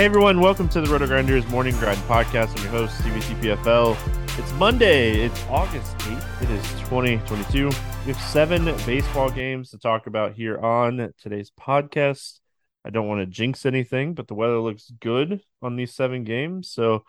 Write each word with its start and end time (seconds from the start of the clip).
Hey 0.00 0.06
everyone, 0.06 0.40
welcome 0.40 0.66
to 0.70 0.80
the 0.80 0.86
RotoGrinders 0.86 1.46
Morning 1.50 1.76
Grind 1.76 1.98
Podcast. 2.04 2.56
I'm 2.56 2.62
your 2.62 2.72
host, 2.72 2.98
StevieTPFL. 3.02 4.38
It's 4.38 4.52
Monday, 4.54 5.26
it's 5.26 5.44
August 5.50 5.94
8th, 5.98 6.42
it 6.42 6.50
is 6.50 6.62
2022. 6.88 7.66
We 7.66 7.72
have 8.10 8.18
seven 8.22 8.64
baseball 8.86 9.28
games 9.30 9.72
to 9.72 9.78
talk 9.78 10.06
about 10.06 10.32
here 10.32 10.58
on 10.58 11.12
today's 11.20 11.50
podcast. 11.50 12.40
I 12.82 12.88
don't 12.88 13.08
want 13.08 13.20
to 13.20 13.26
jinx 13.26 13.66
anything, 13.66 14.14
but 14.14 14.26
the 14.26 14.32
weather 14.32 14.58
looks 14.58 14.90
good 15.00 15.42
on 15.60 15.76
these 15.76 15.92
seven 15.92 16.24
games. 16.24 16.70
So 16.70 17.04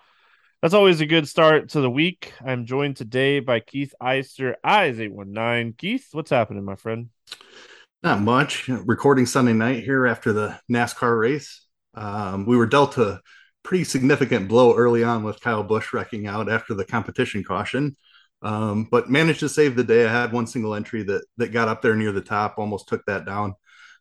that's 0.62 0.74
always 0.74 1.00
a 1.00 1.06
good 1.06 1.30
start 1.30 1.70
to 1.70 1.80
the 1.80 1.90
week. 1.90 2.34
I'm 2.46 2.66
joined 2.66 2.98
today 2.98 3.40
by 3.40 3.62
Keith 3.62 3.94
Eister, 4.04 4.56
Eys819. 4.66 5.78
Keith, 5.78 6.10
what's 6.12 6.32
happening, 6.32 6.66
my 6.66 6.76
friend? 6.76 7.08
Not 8.04 8.20
much. 8.20 8.68
Recording 8.68 9.28
Sunday 9.28 9.54
night 9.54 9.82
here 9.82 10.06
after 10.08 10.34
the 10.34 10.60
NASCAR 10.70 11.18
race. 11.18 11.62
Um, 11.94 12.46
we 12.46 12.58
were 12.58 12.66
dealt 12.66 12.98
a 12.98 13.22
pretty 13.64 13.84
significant 13.84 14.48
blow 14.48 14.76
early 14.76 15.04
on 15.04 15.24
with 15.24 15.42
Kyle 15.42 15.64
Busch 15.64 15.94
wrecking 15.94 16.28
out 16.28 16.50
after 16.50 16.74
the 16.74 16.86
competition 16.86 17.44
caution, 17.44 17.96
um, 18.42 18.88
but 18.90 19.10
managed 19.10 19.42
to 19.42 19.50
save 19.50 19.76
the 19.76 19.84
day. 19.84 20.06
I 20.06 20.12
had 20.12 20.34
one 20.34 20.48
single 20.48 20.74
entry 20.74 21.04
that 21.04 21.24
that 21.38 21.52
got 21.52 21.68
up 21.68 21.82
there 21.82 21.96
near 21.96 22.12
the 22.12 22.22
top, 22.22 22.58
almost 22.58 22.88
took 22.88 23.06
that 23.06 23.26
down. 23.26 23.56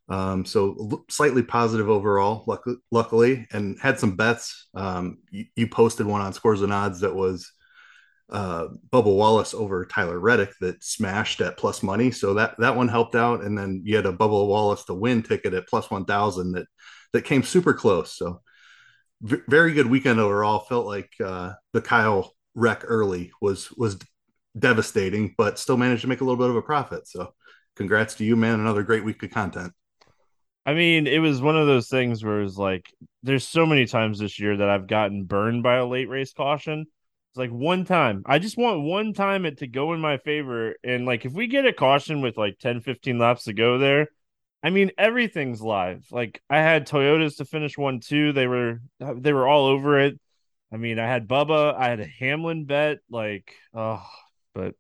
Um, 0.09 0.45
so 0.45 1.05
slightly 1.09 1.43
positive 1.43 1.89
overall, 1.89 2.43
luck- 2.47 2.67
luckily, 2.91 3.47
and 3.53 3.79
had 3.79 4.01
some 4.01 4.17
bets. 4.17 4.69
Um, 4.75 5.19
you, 5.31 5.45
you, 5.55 5.69
posted 5.69 6.05
one 6.05 6.21
on 6.21 6.33
Scores 6.33 6.63
and 6.63 6.73
Odds 6.73 7.01
that 7.01 7.15
was 7.15 7.53
uh, 8.29 8.69
Bubba 8.91 9.05
Wallace 9.05 9.55
over 9.55 9.85
Tyler 9.85 10.19
Reddick 10.19 10.53
that 10.61 10.83
smashed 10.83 11.41
at 11.41 11.57
plus 11.57 11.85
money, 11.85 12.11
so 12.11 12.35
that 12.35 12.57
that 12.59 12.75
one 12.77 12.89
helped 12.89 13.15
out. 13.15 13.45
And 13.45 13.57
then 13.57 13.83
you 13.85 13.95
had 13.95 14.07
a 14.07 14.13
Bubba 14.13 14.49
Wallace 14.49 14.85
to 14.87 14.95
win 14.95 15.23
ticket 15.23 15.55
at 15.55 15.69
plus 15.69 15.91
one 15.93 16.05
thousand 16.05 16.53
that 16.53 16.67
that 17.13 17.23
came 17.23 17.43
super 17.43 17.75
close. 17.75 18.17
So 18.17 18.41
v- 19.23 19.43
very 19.49 19.73
good 19.73 19.87
weekend 19.87 20.21
overall. 20.21 20.61
Felt 20.61 20.87
like 20.87 21.11
uh, 21.25 21.53
the 21.73 21.83
Kyle 21.83 22.35
wreck 22.55 22.83
early 22.85 23.33
was 23.41 23.71
was 23.73 23.99
devastating, 24.59 25.35
but 25.37 25.59
still 25.59 25.77
managed 25.77 26.03
to 26.03 26.09
make 26.09 26.21
a 26.21 26.25
little 26.25 26.39
bit 26.39 26.51
of 26.51 26.57
a 26.57 26.63
profit. 26.63 27.07
So 27.07 27.35
congrats 27.77 28.15
to 28.17 28.25
you, 28.25 28.37
man! 28.37 28.61
Another 28.61 28.83
great 28.83 29.05
week 29.05 29.23
of 29.23 29.31
content. 29.31 29.73
I 30.67 30.75
mean, 30.75 31.07
it 31.07 31.19
was 31.19 31.41
one 31.41 31.57
of 31.57 31.67
those 31.67 31.89
things 31.89 32.23
where 32.23 32.43
it's 32.43 32.57
like, 32.57 32.87
there's 33.23 33.49
so 33.49 33.65
many 33.65 33.87
times 33.87 34.19
this 34.19 34.39
year 34.39 34.59
that 34.59 34.69
I've 34.69 34.87
gotten 34.87 35.25
burned 35.25 35.63
by 35.63 35.77
a 35.77 35.87
late 35.87 36.09
race 36.09 36.33
caution. 36.33 36.81
It's 36.81 37.39
like 37.39 37.51
one 37.51 37.85
time. 37.85 38.23
I 38.27 38.39
just 38.39 38.59
want 38.59 38.83
one 38.83 39.15
time 39.15 39.47
it 39.47 39.59
to 39.59 39.67
go 39.67 39.95
in 39.95 40.01
my 40.01 40.19
favor. 40.19 40.75
And 40.85 41.07
like, 41.07 41.25
if 41.25 41.33
we 41.33 41.47
get 41.47 41.67
a 41.67 41.73
caution 41.73 42.21
with 42.21 42.37
like 42.37 42.59
10, 42.59 42.83
15 42.83 43.19
laps 43.19 43.45
to 43.45 43.53
go 43.53 43.79
there, 43.79 44.09
I 44.63 44.71
mean, 44.71 44.91
everything's 44.99 45.63
live. 45.63 46.07
Like 46.11 46.43
I 46.51 46.59
had 46.59 46.87
Toyotas 46.87 47.39
to 47.39 47.45
finish 47.45 47.79
one 47.79 48.01
too. 48.01 48.33
They 48.33 48.47
were 48.47 48.81
they 48.99 49.33
were 49.33 49.49
all 49.49 49.67
over 49.67 49.99
it. 50.01 50.19
I 50.73 50.77
mean, 50.77 50.99
I 50.99 51.07
had 51.07 51.27
Bubba, 51.27 51.75
I 51.75 51.89
had 51.89 52.01
a 52.01 52.07
Hamlin 52.07 52.65
bet. 52.65 52.99
Like, 53.11 53.55
oh, 53.75 54.07
but 54.55 54.75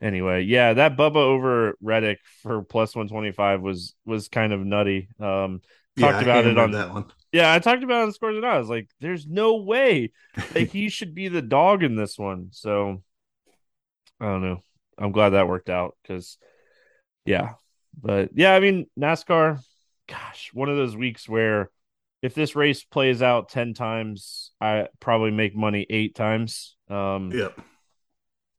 anyway, 0.00 0.42
yeah, 0.42 0.74
that 0.74 0.96
Bubba 0.96 1.16
over 1.16 1.76
Reddick 1.80 2.20
for 2.42 2.62
plus 2.62 2.94
one 2.94 3.08
twenty 3.08 3.32
five 3.32 3.62
was 3.62 3.94
was 4.04 4.28
kind 4.28 4.52
of 4.52 4.60
nutty. 4.60 5.08
Um, 5.18 5.62
talked 5.98 6.16
yeah, 6.16 6.22
about 6.22 6.46
it 6.46 6.58
on 6.58 6.72
that 6.72 6.92
one. 6.92 7.06
Yeah, 7.32 7.52
I 7.52 7.58
talked 7.58 7.82
about 7.82 8.02
it 8.02 8.04
on 8.04 8.12
scores 8.12 8.36
and 8.36 8.44
I 8.44 8.58
was 8.58 8.68
like, 8.68 8.90
there's 9.00 9.26
no 9.26 9.56
way 9.56 10.12
that 10.52 10.68
he 10.72 10.90
should 10.90 11.14
be 11.14 11.28
the 11.28 11.42
dog 11.42 11.82
in 11.82 11.96
this 11.96 12.18
one. 12.18 12.48
So 12.50 13.02
I 14.20 14.26
don't 14.26 14.42
know. 14.42 14.62
I'm 14.98 15.12
glad 15.12 15.30
that 15.30 15.48
worked 15.48 15.70
out 15.70 15.96
because 16.02 16.36
yeah, 17.24 17.54
but 18.00 18.30
yeah, 18.34 18.54
I 18.54 18.60
mean, 18.60 18.86
NASCAR, 18.98 19.60
gosh, 20.08 20.50
one 20.52 20.68
of 20.68 20.76
those 20.76 20.96
weeks 20.96 21.28
where 21.28 21.70
if 22.22 22.34
this 22.34 22.54
race 22.54 22.84
plays 22.84 23.20
out 23.20 23.48
10 23.48 23.74
times, 23.74 24.52
I 24.60 24.88
probably 25.00 25.32
make 25.32 25.56
money 25.56 25.86
eight 25.90 26.14
times. 26.14 26.76
Um, 26.88 27.32
yep. 27.32 27.60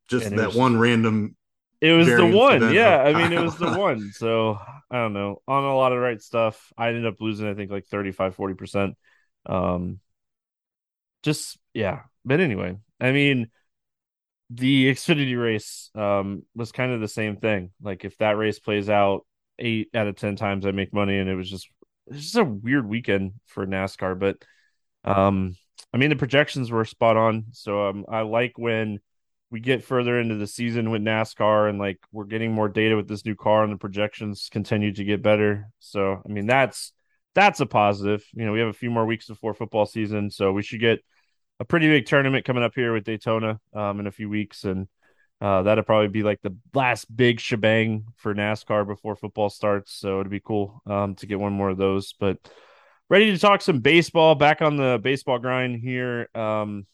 Just 0.09 0.29
that 0.31 0.47
was, 0.47 0.55
one 0.55 0.77
random. 0.77 1.35
It 1.79 1.93
was 1.93 2.07
the 2.07 2.25
one. 2.25 2.73
Yeah. 2.73 3.01
I 3.01 3.13
mean, 3.13 3.31
it 3.31 3.41
was 3.41 3.55
the 3.55 3.71
one. 3.77 4.11
So 4.11 4.59
I 4.91 4.97
don't 4.97 5.13
know. 5.13 5.41
On 5.47 5.63
a 5.63 5.75
lot 5.75 5.93
of 5.93 5.99
right 5.99 6.21
stuff, 6.21 6.71
I 6.77 6.89
ended 6.89 7.05
up 7.05 7.15
losing, 7.21 7.47
I 7.47 7.53
think, 7.53 7.71
like 7.71 7.87
35, 7.87 8.35
40%. 8.35 8.93
Um, 9.45 9.99
just, 11.23 11.57
yeah. 11.73 12.01
But 12.25 12.41
anyway, 12.41 12.77
I 12.99 13.11
mean, 13.13 13.49
the 14.49 14.91
Xfinity 14.91 15.41
race 15.41 15.89
um, 15.95 16.43
was 16.55 16.71
kind 16.71 16.91
of 16.91 17.01
the 17.01 17.07
same 17.07 17.37
thing. 17.37 17.71
Like 17.81 18.05
if 18.05 18.17
that 18.17 18.37
race 18.37 18.59
plays 18.59 18.89
out 18.89 19.25
eight 19.59 19.89
out 19.93 20.07
of 20.07 20.15
ten 20.15 20.35
times, 20.35 20.65
I 20.65 20.71
make 20.71 20.93
money, 20.93 21.17
and 21.17 21.29
it 21.29 21.35
was 21.35 21.49
just 21.49 21.67
it's 22.07 22.21
just 22.21 22.35
a 22.35 22.43
weird 22.43 22.87
weekend 22.87 23.33
for 23.47 23.65
NASCAR. 23.65 24.19
But 24.19 24.37
um, 25.03 25.55
I 25.93 25.97
mean 25.97 26.09
the 26.09 26.15
projections 26.15 26.71
were 26.71 26.85
spot 26.85 27.17
on, 27.17 27.45
so 27.51 27.87
um, 27.87 28.05
I 28.07 28.21
like 28.21 28.53
when 28.57 28.99
we 29.49 29.59
get 29.59 29.83
further 29.83 30.19
into 30.19 30.35
the 30.35 30.47
season 30.47 30.89
with 30.89 31.03
NASCAR 31.03 31.69
and 31.69 31.77
like 31.77 31.99
we're 32.11 32.25
getting 32.25 32.51
more 32.51 32.67
data 32.67 32.95
with 32.95 33.07
this 33.07 33.23
new 33.23 33.35
car 33.35 33.63
and 33.63 33.71
the 33.71 33.77
projections 33.77 34.49
continue 34.51 34.91
to 34.91 35.03
get 35.03 35.21
better. 35.21 35.69
So 35.79 36.21
I 36.27 36.31
mean 36.31 36.47
that's 36.47 36.91
that's 37.35 37.59
a 37.59 37.65
positive. 37.65 38.23
You 38.33 38.45
know, 38.45 38.51
we 38.51 38.59
have 38.59 38.69
a 38.69 38.73
few 38.73 38.89
more 38.89 39.05
weeks 39.05 39.27
before 39.27 39.53
football 39.53 39.85
season, 39.85 40.29
so 40.31 40.51
we 40.51 40.63
should 40.63 40.79
get 40.79 40.99
a 41.63 41.65
pretty 41.65 41.87
big 41.87 42.05
tournament 42.05 42.43
coming 42.43 42.61
up 42.61 42.75
here 42.75 42.91
with 42.91 43.05
Daytona 43.05 43.57
um, 43.73 44.01
in 44.01 44.07
a 44.07 44.11
few 44.11 44.29
weeks, 44.29 44.65
and 44.65 44.85
uh, 45.39 45.63
that'll 45.63 45.85
probably 45.85 46.09
be 46.09 46.21
like 46.21 46.41
the 46.41 46.53
last 46.73 47.05
big 47.15 47.39
shebang 47.39 48.05
for 48.17 48.35
NASCAR 48.35 48.85
before 48.85 49.15
football 49.15 49.49
starts. 49.49 49.93
So 49.93 50.19
it'd 50.19 50.29
be 50.29 50.41
cool 50.41 50.81
um, 50.85 51.15
to 51.15 51.25
get 51.25 51.39
one 51.39 51.53
more 51.53 51.69
of 51.69 51.77
those. 51.77 52.13
But 52.19 52.37
ready 53.09 53.31
to 53.31 53.37
talk 53.37 53.61
some 53.61 53.79
baseball. 53.79 54.35
Back 54.35 54.61
on 54.61 54.75
the 54.75 54.99
baseball 55.01 55.39
grind 55.39 55.79
here 55.79 56.27
um, 56.35 56.85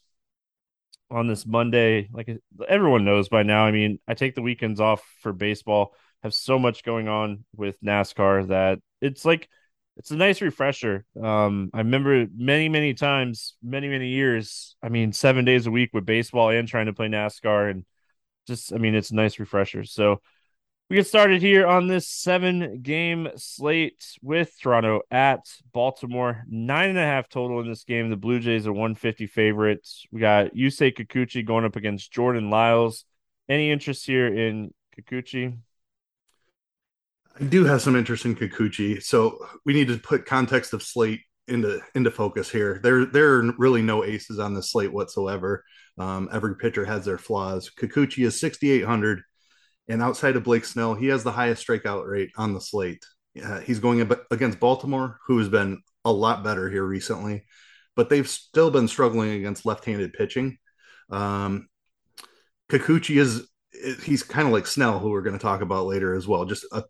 on 1.10 1.28
this 1.28 1.48
Monday. 1.48 2.08
Like 2.14 2.30
everyone 2.68 3.06
knows 3.06 3.28
by 3.28 3.42
now, 3.42 3.66
I 3.66 3.72
mean, 3.72 4.00
I 4.08 4.14
take 4.14 4.36
the 4.36 4.44
weekends 4.44 4.80
off 4.80 5.04
for 5.22 5.34
baseball. 5.34 5.96
Have 6.22 6.36
so 6.36 6.60
much 6.60 6.84
going 6.84 7.08
on 7.08 7.44
with 7.56 7.82
NASCAR 7.82 8.50
that 8.50 8.80
it's 9.02 9.26
like 9.26 9.50
it's 10.00 10.12
a 10.12 10.16
nice 10.16 10.42
refresher. 10.42 11.06
Um, 11.22 11.70
I 11.74 11.80
remember 11.80 12.26
many, 12.34 12.70
many 12.70 12.94
times, 12.94 13.58
many, 13.62 13.90
many 13.90 14.08
years. 14.08 14.78
I 14.82 14.88
mean, 14.88 15.12
seven 15.12 15.44
days 15.44 15.68
a 15.68 15.72
week 15.72 15.90
with 15.94 16.06
baseball 16.06 16.50
and 16.50 16.68
trying 16.68 16.86
to 16.86 16.94
play 16.94 17.08
NASCAR, 17.08 17.70
and 17.70 17.86
just, 18.48 18.72
I 18.74 18.78
mean, 18.78 18.96
it's 18.96 19.12
a 19.12 19.16
nice 19.16 19.40
refresher. 19.40 19.84
So 19.84 20.22
we 20.90 20.96
get 20.96 21.06
started 21.06 21.42
here 21.42 21.68
on 21.68 21.88
this 21.88 22.08
seven 22.08 22.82
game 22.82 23.28
slate 23.36 24.18
with 24.22 24.58
Toronto 24.62 25.02
at 25.12 25.46
Baltimore. 25.74 26.46
Nine 26.48 26.92
and 26.92 26.98
a 26.98 27.04
half 27.04 27.28
total 27.28 27.60
in 27.60 27.68
this 27.68 27.84
game. 27.84 28.10
The 28.10 28.16
Blue 28.16 28.40
Jays 28.40 28.68
are 28.68 28.72
150 28.72 29.28
favorites. 29.28 30.06
We 30.14 30.22
got 30.22 30.56
Yusei 30.56 30.96
Kikuchi 30.96 31.46
going 31.46 31.66
up 31.66 31.76
against 31.76 32.10
Jordan 32.10 32.50
Lyles. 32.50 33.04
Any 33.50 33.70
interest 33.70 34.06
here 34.06 34.28
in 34.28 34.74
Kikuchi? 34.98 35.58
I 37.40 37.44
do 37.46 37.64
have 37.64 37.82
some 37.82 37.96
interest 37.96 38.26
in 38.26 38.36
Kikuchi, 38.36 39.02
so 39.02 39.48
we 39.66 39.74
need 39.74 39.88
to 39.88 39.98
put 39.98 40.26
context 40.26 40.74
of 40.74 40.84
slate 40.84 41.22
into 41.48 41.82
into 41.96 42.12
focus 42.12 42.50
here. 42.50 42.80
There 42.84 43.06
there 43.06 43.36
are 43.36 43.54
really 43.58 43.82
no 43.82 44.04
aces 44.04 44.40
on 44.40 44.54
the 44.54 44.62
slate 44.62 44.92
whatsoever. 44.92 45.64
Um, 45.98 46.30
every 46.34 46.56
pitcher 46.58 46.84
has 46.86 47.06
their 47.06 47.18
flaws. 47.18 47.72
Kikuchi 47.78 48.26
is 48.26 48.40
6,800, 48.40 49.22
and 49.88 50.02
outside 50.02 50.36
of 50.36 50.44
Blake 50.44 50.66
Snell, 50.66 50.96
he 50.96 51.08
has 51.08 51.24
the 51.24 51.32
highest 51.32 51.66
strikeout 51.66 52.08
rate 52.08 52.32
on 52.38 52.54
the 52.54 52.62
slate. 52.62 53.06
Uh, 53.42 53.60
he's 53.62 53.80
going 53.80 54.02
against 54.32 54.60
Baltimore, 54.60 55.20
who 55.28 55.38
has 55.38 55.50
been 55.50 55.82
a 56.04 56.12
lot 56.12 56.44
better 56.44 56.70
here 56.70 56.84
recently, 56.84 57.46
but 57.96 58.10
they've 58.10 58.28
still 58.28 58.70
been 58.70 58.88
struggling 58.88 59.32
against 59.32 59.66
left-handed 59.66 60.12
pitching. 60.12 60.58
Um, 61.10 61.70
Kikuchi 62.70 63.20
is 63.20 63.48
he's 64.04 64.24
kind 64.24 64.46
of 64.46 64.54
like 64.54 64.68
Snell, 64.68 65.00
who 65.00 65.10
we're 65.10 65.22
going 65.22 65.38
to 65.38 65.42
talk 65.42 65.62
about 65.62 65.86
later 65.86 66.14
as 66.16 66.28
well. 66.28 66.44
Just 66.44 66.66
a 66.74 66.84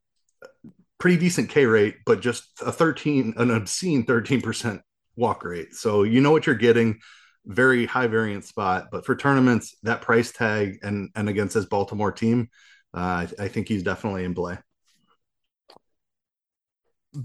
pretty 1.00 1.18
decent 1.18 1.50
K 1.50 1.66
rate, 1.66 1.96
but 2.06 2.22
just 2.22 2.50
a 2.62 2.72
13, 2.72 3.34
an 3.38 3.52
obscene 3.52 4.06
13% 4.06 4.82
walk 5.16 5.44
rate. 5.44 5.74
So 5.74 6.04
you 6.04 6.22
know 6.22 6.32
what 6.32 6.46
you're 6.46 6.56
getting. 6.56 7.00
Very 7.46 7.86
high 7.86 8.08
variance 8.08 8.50
spot, 8.50 8.90
but 8.92 9.06
for 9.06 9.16
tournaments, 9.16 9.76
that 9.84 10.02
price 10.02 10.32
tag 10.32 10.80
and 10.84 11.10
and 11.16 11.30
against 11.30 11.56
this 11.56 11.66
Baltimore 11.66 12.12
team, 12.12 12.50
uh, 12.94 13.26
I, 13.26 13.28
I 13.40 13.48
think 13.48 13.68
he's 13.68 13.82
definitely 13.82 14.26
in 14.26 14.36
play. 14.36 14.58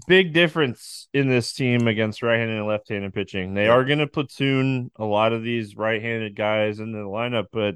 Big 0.07 0.33
difference 0.33 1.09
in 1.13 1.29
this 1.29 1.53
team 1.53 1.87
against 1.87 2.23
right-handed 2.23 2.57
and 2.57 2.65
left-handed 2.65 3.13
pitching. 3.13 3.53
They 3.53 3.67
are 3.67 3.85
going 3.85 3.99
to 3.99 4.07
platoon 4.07 4.89
a 4.95 5.05
lot 5.05 5.31
of 5.31 5.43
these 5.43 5.75
right-handed 5.75 6.35
guys 6.35 6.79
in 6.79 6.91
the 6.91 6.99
lineup, 6.99 7.47
but 7.51 7.75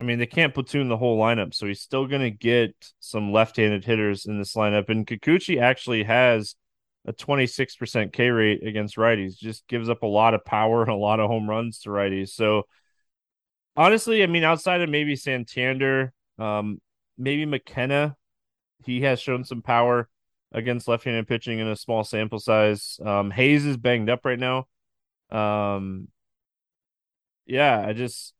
I 0.00 0.04
mean, 0.04 0.18
they 0.18 0.26
can't 0.26 0.54
platoon 0.54 0.88
the 0.88 0.96
whole 0.96 1.18
lineup, 1.18 1.52
so 1.52 1.66
he's 1.66 1.82
still 1.82 2.06
going 2.06 2.22
to 2.22 2.30
get 2.30 2.74
some 3.00 3.32
left-handed 3.32 3.84
hitters 3.84 4.24
in 4.24 4.38
this 4.38 4.54
lineup. 4.54 4.88
And 4.88 5.06
Kikuchi 5.06 5.60
actually 5.60 6.04
has 6.04 6.54
a 7.06 7.12
26% 7.12 8.12
K 8.12 8.30
rate 8.30 8.66
against 8.66 8.96
righties. 8.96 9.36
Just 9.36 9.68
gives 9.68 9.90
up 9.90 10.02
a 10.02 10.06
lot 10.06 10.32
of 10.32 10.44
power 10.44 10.82
and 10.82 10.90
a 10.90 10.96
lot 10.96 11.20
of 11.20 11.28
home 11.28 11.48
runs 11.48 11.80
to 11.80 11.90
righties. 11.90 12.30
So 12.30 12.62
honestly, 13.76 14.22
I 14.22 14.26
mean, 14.26 14.42
outside 14.42 14.80
of 14.80 14.88
maybe 14.88 15.16
Santander, 15.16 16.14
um, 16.38 16.80
maybe 17.18 17.44
McKenna, 17.44 18.16
he 18.86 19.02
has 19.02 19.20
shown 19.20 19.44
some 19.44 19.60
power 19.60 20.08
against 20.52 20.88
left-handed 20.88 21.28
pitching 21.28 21.58
in 21.58 21.68
a 21.68 21.76
small 21.76 22.04
sample 22.04 22.38
size. 22.38 22.98
Um, 23.04 23.30
Hayes 23.30 23.66
is 23.66 23.76
banged 23.76 24.08
up 24.08 24.24
right 24.24 24.38
now. 24.38 24.66
Um, 25.30 26.08
yeah, 27.44 27.84
I 27.86 27.92
just 27.92 28.32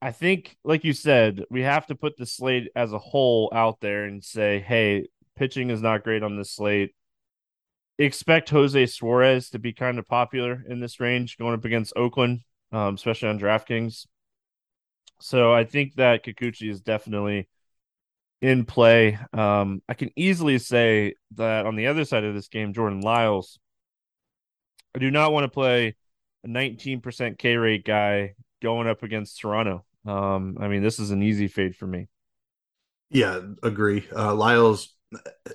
I 0.00 0.12
think, 0.12 0.56
like 0.64 0.84
you 0.84 0.92
said, 0.92 1.44
we 1.50 1.62
have 1.62 1.86
to 1.88 1.94
put 1.94 2.16
the 2.16 2.26
slate 2.26 2.68
as 2.74 2.92
a 2.92 2.98
whole 2.98 3.50
out 3.54 3.80
there 3.80 4.04
and 4.04 4.24
say, 4.24 4.58
hey, 4.60 5.08
pitching 5.36 5.70
is 5.70 5.82
not 5.82 6.02
great 6.02 6.22
on 6.22 6.36
this 6.36 6.52
slate. 6.52 6.94
Expect 7.98 8.48
Jose 8.50 8.86
Suarez 8.86 9.50
to 9.50 9.58
be 9.58 9.74
kind 9.74 9.98
of 9.98 10.08
popular 10.08 10.64
in 10.66 10.80
this 10.80 11.00
range 11.00 11.36
going 11.36 11.54
up 11.54 11.66
against 11.66 11.92
Oakland, 11.94 12.40
um, 12.72 12.94
especially 12.94 13.28
on 13.28 13.38
DraftKings. 13.38 14.06
So 15.20 15.52
I 15.52 15.64
think 15.64 15.96
that 15.96 16.24
Kikuchi 16.24 16.70
is 16.70 16.80
definitely 16.80 17.46
in 18.40 18.64
play. 18.64 19.18
Um, 19.34 19.82
I 19.86 19.92
can 19.92 20.10
easily 20.16 20.58
say 20.58 21.14
that 21.36 21.66
on 21.66 21.76
the 21.76 21.88
other 21.88 22.06
side 22.06 22.24
of 22.24 22.34
this 22.34 22.48
game, 22.48 22.72
Jordan 22.72 23.02
Lyles, 23.02 23.58
I 24.94 24.98
do 24.98 25.10
not 25.10 25.32
want 25.32 25.44
to 25.44 25.48
play 25.48 25.96
a 26.44 26.48
19% 26.48 27.38
K 27.38 27.56
rate 27.56 27.84
guy 27.84 28.34
going 28.60 28.86
up 28.86 29.02
against 29.02 29.40
Toronto. 29.40 29.84
Um, 30.06 30.56
I 30.60 30.68
mean, 30.68 30.82
this 30.82 30.98
is 30.98 31.10
an 31.10 31.22
easy 31.22 31.48
fade 31.48 31.76
for 31.76 31.86
me. 31.86 32.08
Yeah, 33.10 33.40
agree. 33.62 34.06
Uh, 34.14 34.34
Lyles 34.34 34.94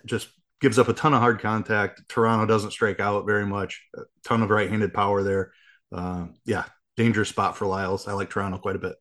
just 0.06 0.28
gives 0.60 0.78
up 0.78 0.90
a 0.90 0.94
ton 0.94 1.14
of 1.14 1.20
hard 1.20 1.40
contact. 1.40 2.08
Toronto 2.10 2.46
doesn't 2.46 2.72
strike 2.72 3.00
out 3.00 3.26
very 3.26 3.46
much. 3.46 3.84
A 3.96 4.02
ton 4.24 4.42
of 4.42 4.50
right-handed 4.50 4.94
power 4.94 5.24
there. 5.24 5.52
Uh, 5.92 6.28
yeah, 6.46 6.66
dangerous 6.98 7.30
spot 7.30 7.58
for 7.58 7.66
Lyles. 7.66 8.08
I 8.08 8.14
like 8.14 8.30
Toronto 8.30 8.58
quite 8.58 8.76
a 8.76 8.80
bit. 8.80 8.96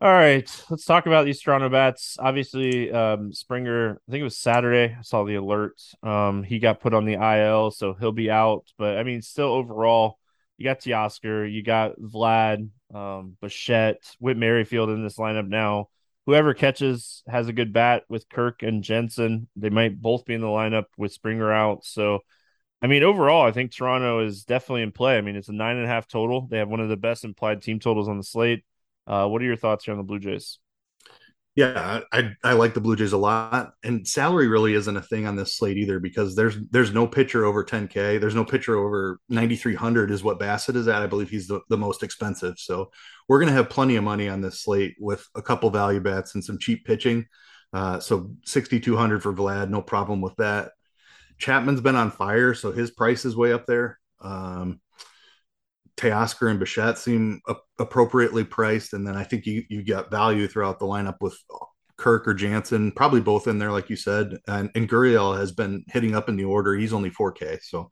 All 0.00 0.12
right, 0.12 0.48
let's 0.70 0.84
talk 0.84 1.06
about 1.06 1.24
these 1.24 1.40
Toronto 1.40 1.68
bats. 1.68 2.18
Obviously, 2.20 2.92
um, 2.92 3.32
Springer. 3.32 4.00
I 4.08 4.12
think 4.12 4.20
it 4.20 4.24
was 4.24 4.38
Saturday. 4.38 4.94
I 4.96 5.02
saw 5.02 5.24
the 5.24 5.34
alert. 5.34 5.80
Um, 6.04 6.44
he 6.44 6.60
got 6.60 6.78
put 6.78 6.94
on 6.94 7.04
the 7.04 7.14
IL, 7.14 7.72
so 7.72 7.94
he'll 7.94 8.12
be 8.12 8.30
out. 8.30 8.64
But 8.78 8.96
I 8.96 9.02
mean, 9.02 9.22
still 9.22 9.48
overall, 9.48 10.17
you 10.58 10.64
got 10.64 10.80
Teoscar, 10.80 11.50
you 11.50 11.62
got 11.62 11.98
Vlad, 11.98 12.68
um, 12.92 13.36
Bichette, 13.40 14.14
Whit 14.18 14.36
Merrifield 14.36 14.90
in 14.90 15.02
this 15.02 15.16
lineup 15.16 15.48
now. 15.48 15.88
Whoever 16.26 16.52
catches 16.52 17.22
has 17.26 17.48
a 17.48 17.54
good 17.54 17.72
bat 17.72 18.02
with 18.08 18.28
Kirk 18.28 18.62
and 18.62 18.82
Jansen. 18.82 19.48
They 19.56 19.70
might 19.70 19.98
both 19.98 20.26
be 20.26 20.34
in 20.34 20.42
the 20.42 20.46
lineup 20.48 20.84
with 20.98 21.12
Springer 21.12 21.50
out. 21.50 21.84
So, 21.86 22.18
I 22.82 22.86
mean, 22.86 23.02
overall, 23.02 23.46
I 23.46 23.52
think 23.52 23.72
Toronto 23.72 24.26
is 24.26 24.44
definitely 24.44 24.82
in 24.82 24.92
play. 24.92 25.16
I 25.16 25.22
mean, 25.22 25.36
it's 25.36 25.48
a 25.48 25.54
nine 25.54 25.76
and 25.76 25.86
a 25.86 25.88
half 25.88 26.06
total. 26.06 26.46
They 26.48 26.58
have 26.58 26.68
one 26.68 26.80
of 26.80 26.90
the 26.90 26.96
best 26.96 27.24
implied 27.24 27.62
team 27.62 27.78
totals 27.78 28.08
on 28.08 28.18
the 28.18 28.24
slate. 28.24 28.64
Uh, 29.06 29.26
what 29.26 29.40
are 29.40 29.46
your 29.46 29.56
thoughts 29.56 29.86
here 29.86 29.92
on 29.92 29.98
the 29.98 30.04
Blue 30.04 30.18
Jays? 30.18 30.58
Yeah, 31.58 32.02
I 32.12 32.36
I 32.44 32.52
like 32.52 32.74
the 32.74 32.80
Blue 32.80 32.94
Jays 32.94 33.12
a 33.12 33.18
lot, 33.18 33.72
and 33.82 34.06
salary 34.06 34.46
really 34.46 34.74
isn't 34.74 34.96
a 34.96 35.02
thing 35.02 35.26
on 35.26 35.34
this 35.34 35.56
slate 35.56 35.76
either 35.76 35.98
because 35.98 36.36
there's 36.36 36.56
there's 36.70 36.92
no 36.92 37.04
pitcher 37.04 37.44
over 37.44 37.64
10k. 37.64 38.20
There's 38.20 38.36
no 38.36 38.44
pitcher 38.44 38.76
over 38.76 39.18
9300 39.28 40.12
is 40.12 40.22
what 40.22 40.38
Bassitt 40.38 40.76
is 40.76 40.86
at. 40.86 41.02
I 41.02 41.08
believe 41.08 41.30
he's 41.30 41.48
the, 41.48 41.60
the 41.68 41.76
most 41.76 42.04
expensive. 42.04 42.60
So 42.60 42.92
we're 43.28 43.40
gonna 43.40 43.50
have 43.50 43.70
plenty 43.70 43.96
of 43.96 44.04
money 44.04 44.28
on 44.28 44.40
this 44.40 44.60
slate 44.62 44.94
with 45.00 45.26
a 45.34 45.42
couple 45.42 45.68
value 45.70 45.98
bets 45.98 46.36
and 46.36 46.44
some 46.44 46.60
cheap 46.60 46.84
pitching. 46.84 47.26
Uh, 47.72 47.98
so 47.98 48.30
6200 48.44 49.20
for 49.20 49.32
Vlad, 49.34 49.68
no 49.68 49.82
problem 49.82 50.20
with 50.20 50.36
that. 50.36 50.70
Chapman's 51.38 51.80
been 51.80 51.96
on 51.96 52.12
fire, 52.12 52.54
so 52.54 52.70
his 52.70 52.92
price 52.92 53.24
is 53.24 53.36
way 53.36 53.52
up 53.52 53.66
there. 53.66 53.98
Um, 54.20 54.80
Teoscar 55.98 56.50
and 56.50 56.60
Bichette 56.60 56.98
seem 56.98 57.40
a- 57.48 57.56
appropriately 57.78 58.44
priced, 58.44 58.92
and 58.94 59.06
then 59.06 59.16
I 59.16 59.24
think 59.24 59.46
you 59.46 59.64
you 59.68 59.82
get 59.82 60.10
value 60.10 60.46
throughout 60.46 60.78
the 60.78 60.86
lineup 60.86 61.16
with 61.20 61.36
Kirk 61.96 62.28
or 62.28 62.34
Jansen, 62.34 62.92
probably 62.92 63.20
both 63.20 63.48
in 63.48 63.58
there, 63.58 63.72
like 63.72 63.90
you 63.90 63.96
said. 63.96 64.38
And, 64.46 64.70
and 64.74 64.88
Gurriel 64.88 65.36
has 65.36 65.50
been 65.52 65.84
hitting 65.88 66.14
up 66.14 66.28
in 66.28 66.36
the 66.36 66.44
order. 66.44 66.74
He's 66.74 66.92
only 66.92 67.10
4K, 67.10 67.58
so 67.62 67.90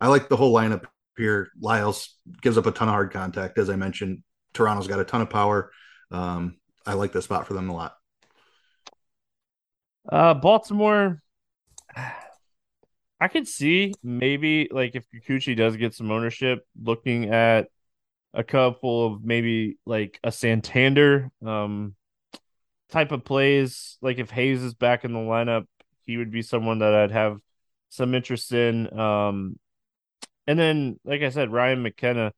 I 0.00 0.08
like 0.08 0.28
the 0.28 0.36
whole 0.36 0.54
lineup 0.54 0.84
here. 1.16 1.48
Lyles 1.58 2.16
gives 2.42 2.58
up 2.58 2.66
a 2.66 2.70
ton 2.70 2.88
of 2.88 2.92
hard 2.92 3.12
contact, 3.12 3.58
as 3.58 3.70
I 3.70 3.76
mentioned. 3.76 4.22
Toronto's 4.52 4.86
got 4.86 5.00
a 5.00 5.04
ton 5.04 5.22
of 5.22 5.30
power. 5.30 5.72
Um, 6.10 6.58
I 6.84 6.92
like 6.92 7.12
this 7.12 7.24
spot 7.24 7.46
for 7.46 7.54
them 7.54 7.70
a 7.70 7.74
lot. 7.74 7.96
Uh, 10.10 10.34
Baltimore. 10.34 11.22
I 13.20 13.28
could 13.28 13.48
see 13.48 13.94
maybe 14.02 14.68
like 14.70 14.94
if 14.94 15.06
Kikuchi 15.10 15.56
does 15.56 15.76
get 15.76 15.94
some 15.94 16.10
ownership, 16.10 16.66
looking 16.80 17.30
at 17.30 17.68
a 18.34 18.44
couple 18.44 19.06
of 19.14 19.24
maybe 19.24 19.78
like 19.86 20.20
a 20.22 20.32
Santander 20.32 21.30
um 21.44 21.94
type 22.90 23.12
of 23.12 23.24
plays. 23.24 23.98
Like 24.02 24.18
if 24.18 24.30
Hayes 24.30 24.62
is 24.62 24.74
back 24.74 25.04
in 25.04 25.12
the 25.12 25.18
lineup, 25.18 25.66
he 26.06 26.16
would 26.18 26.30
be 26.30 26.42
someone 26.42 26.80
that 26.80 26.94
I'd 26.94 27.10
have 27.12 27.38
some 27.90 28.14
interest 28.14 28.52
in. 28.52 28.92
Um 28.98 29.58
and 30.46 30.58
then 30.58 31.00
like 31.04 31.22
I 31.22 31.30
said, 31.30 31.52
Ryan 31.52 31.82
McKenna, 31.82 32.32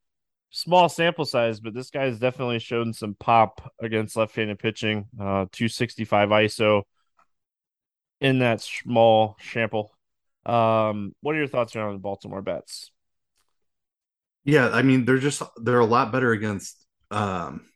small 0.50 0.88
sample 0.88 1.24
size, 1.26 1.60
but 1.60 1.74
this 1.74 1.90
guy 1.90 2.04
has 2.04 2.20
definitely 2.20 2.60
shown 2.60 2.92
some 2.92 3.16
pop 3.18 3.72
against 3.80 4.16
left-handed 4.16 4.58
pitching. 4.60 5.06
Uh 5.20 5.46
265 5.52 6.30
ISO 6.30 6.84
in 8.20 8.40
that 8.40 8.60
small 8.60 9.36
sample. 9.40 9.97
Um, 10.48 11.14
what 11.20 11.34
are 11.34 11.38
your 11.38 11.48
thoughts 11.48 11.76
around 11.76 11.94
the 11.94 11.98
Baltimore 11.98 12.42
bets? 12.42 12.90
Yeah, 14.44 14.70
I 14.70 14.82
mean 14.82 15.04
they're 15.04 15.18
just 15.18 15.42
they're 15.56 15.78
a 15.78 15.84
lot 15.84 16.10
better 16.10 16.32
against 16.32 16.86
um, 17.10 17.66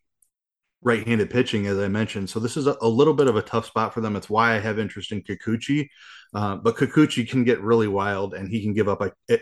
right-handed 0.82 1.30
pitching, 1.30 1.66
as 1.66 1.78
I 1.78 1.88
mentioned. 1.88 2.28
So 2.28 2.40
this 2.40 2.56
is 2.56 2.66
a, 2.66 2.76
a, 2.80 2.88
little 2.88 3.14
bit 3.14 3.28
of 3.28 3.36
a 3.36 3.42
tough 3.42 3.66
spot 3.66 3.94
for 3.94 4.00
them. 4.00 4.16
It's 4.16 4.28
why 4.28 4.54
I 4.54 4.58
have 4.58 4.78
interest 4.78 5.12
in 5.12 5.22
Kikuchi, 5.22 5.88
uh, 6.34 6.56
but 6.56 6.76
Kikuchi 6.76 7.28
can 7.28 7.44
get 7.44 7.60
really 7.60 7.88
wild 7.88 8.34
and 8.34 8.48
he 8.48 8.62
can 8.62 8.74
give 8.74 8.88
up 8.88 9.00
a, 9.00 9.12
a, 9.30 9.38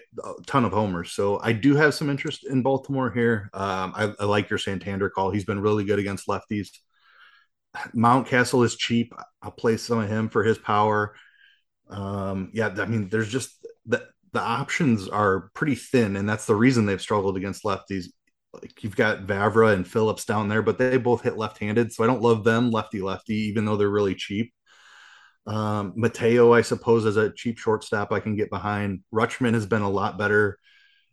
ton 0.46 0.64
of 0.64 0.72
homers. 0.72 1.12
So 1.12 1.40
I 1.40 1.52
do 1.52 1.74
have 1.76 1.94
some 1.94 2.10
interest 2.10 2.46
in 2.46 2.62
Baltimore 2.62 3.10
here. 3.10 3.48
Um, 3.54 3.92
I, 3.96 4.12
I, 4.20 4.24
like 4.24 4.50
your 4.50 4.58
Santander 4.58 5.08
call. 5.08 5.30
He's 5.30 5.46
been 5.46 5.60
really 5.60 5.84
good 5.84 5.98
against 5.98 6.28
lefties. 6.28 6.68
Mountcastle 7.94 8.64
is 8.64 8.76
cheap. 8.76 9.14
I'll 9.40 9.50
play 9.50 9.76
some 9.76 9.98
of 9.98 10.08
him 10.08 10.28
for 10.28 10.44
his 10.44 10.58
power. 10.58 11.14
Um, 11.90 12.50
yeah, 12.54 12.74
I 12.78 12.86
mean, 12.86 13.08
there's 13.08 13.28
just 13.28 13.66
the 13.86 14.06
the 14.32 14.40
options 14.40 15.08
are 15.08 15.50
pretty 15.54 15.74
thin, 15.74 16.16
and 16.16 16.28
that's 16.28 16.46
the 16.46 16.54
reason 16.54 16.86
they've 16.86 17.00
struggled 17.00 17.36
against 17.36 17.64
lefties. 17.64 18.06
Like 18.52 18.82
you've 18.82 18.96
got 18.96 19.26
Vavra 19.26 19.74
and 19.74 19.86
Phillips 19.86 20.24
down 20.24 20.48
there, 20.48 20.62
but 20.62 20.78
they 20.78 20.96
both 20.96 21.22
hit 21.22 21.36
left-handed, 21.36 21.92
so 21.92 22.04
I 22.04 22.06
don't 22.06 22.22
love 22.22 22.44
them 22.44 22.70
lefty 22.70 23.00
lefty, 23.00 23.34
even 23.34 23.64
though 23.64 23.76
they're 23.76 23.88
really 23.88 24.14
cheap. 24.14 24.52
Um, 25.46 25.94
Mateo, 25.96 26.52
I 26.52 26.62
suppose, 26.62 27.06
as 27.06 27.16
a 27.16 27.32
cheap 27.32 27.58
shortstop, 27.58 28.12
I 28.12 28.20
can 28.20 28.36
get 28.36 28.50
behind. 28.50 29.02
Rutschman 29.12 29.54
has 29.54 29.66
been 29.66 29.82
a 29.82 29.90
lot 29.90 30.18
better 30.18 30.58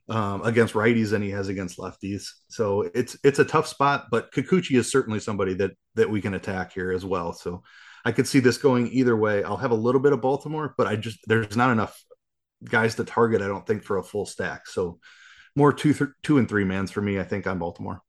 um, 0.09 0.43
against 0.43 0.73
righties 0.73 1.09
than 1.11 1.21
he 1.21 1.31
has 1.31 1.47
against 1.47 1.77
lefties, 1.79 2.29
so 2.49 2.89
it's 2.93 3.17
it's 3.23 3.39
a 3.39 3.45
tough 3.45 3.67
spot. 3.67 4.05
But 4.11 4.31
Kikuchi 4.31 4.77
is 4.77 4.91
certainly 4.91 5.19
somebody 5.19 5.53
that 5.55 5.71
that 5.95 6.09
we 6.09 6.21
can 6.21 6.33
attack 6.33 6.73
here 6.73 6.91
as 6.91 7.03
well. 7.05 7.33
So 7.33 7.63
I 8.05 8.11
could 8.11 8.27
see 8.27 8.39
this 8.39 8.57
going 8.57 8.87
either 8.91 9.15
way. 9.15 9.43
I'll 9.43 9.57
have 9.57 9.71
a 9.71 9.75
little 9.75 10.01
bit 10.01 10.13
of 10.13 10.21
Baltimore, 10.21 10.73
but 10.77 10.87
I 10.87 10.95
just 10.95 11.19
there's 11.27 11.55
not 11.55 11.71
enough 11.71 12.03
guys 12.63 12.95
to 12.95 13.03
target. 13.03 13.41
I 13.41 13.47
don't 13.47 13.65
think 13.65 13.83
for 13.83 13.97
a 13.97 14.03
full 14.03 14.25
stack. 14.25 14.67
So 14.67 14.99
more 15.55 15.73
two 15.73 15.93
th- 15.93 16.11
two 16.23 16.37
and 16.37 16.47
three 16.47 16.63
mans 16.63 16.91
for 16.91 17.01
me. 17.01 17.19
I 17.19 17.23
think 17.23 17.47
on 17.47 17.59
Baltimore. 17.59 18.01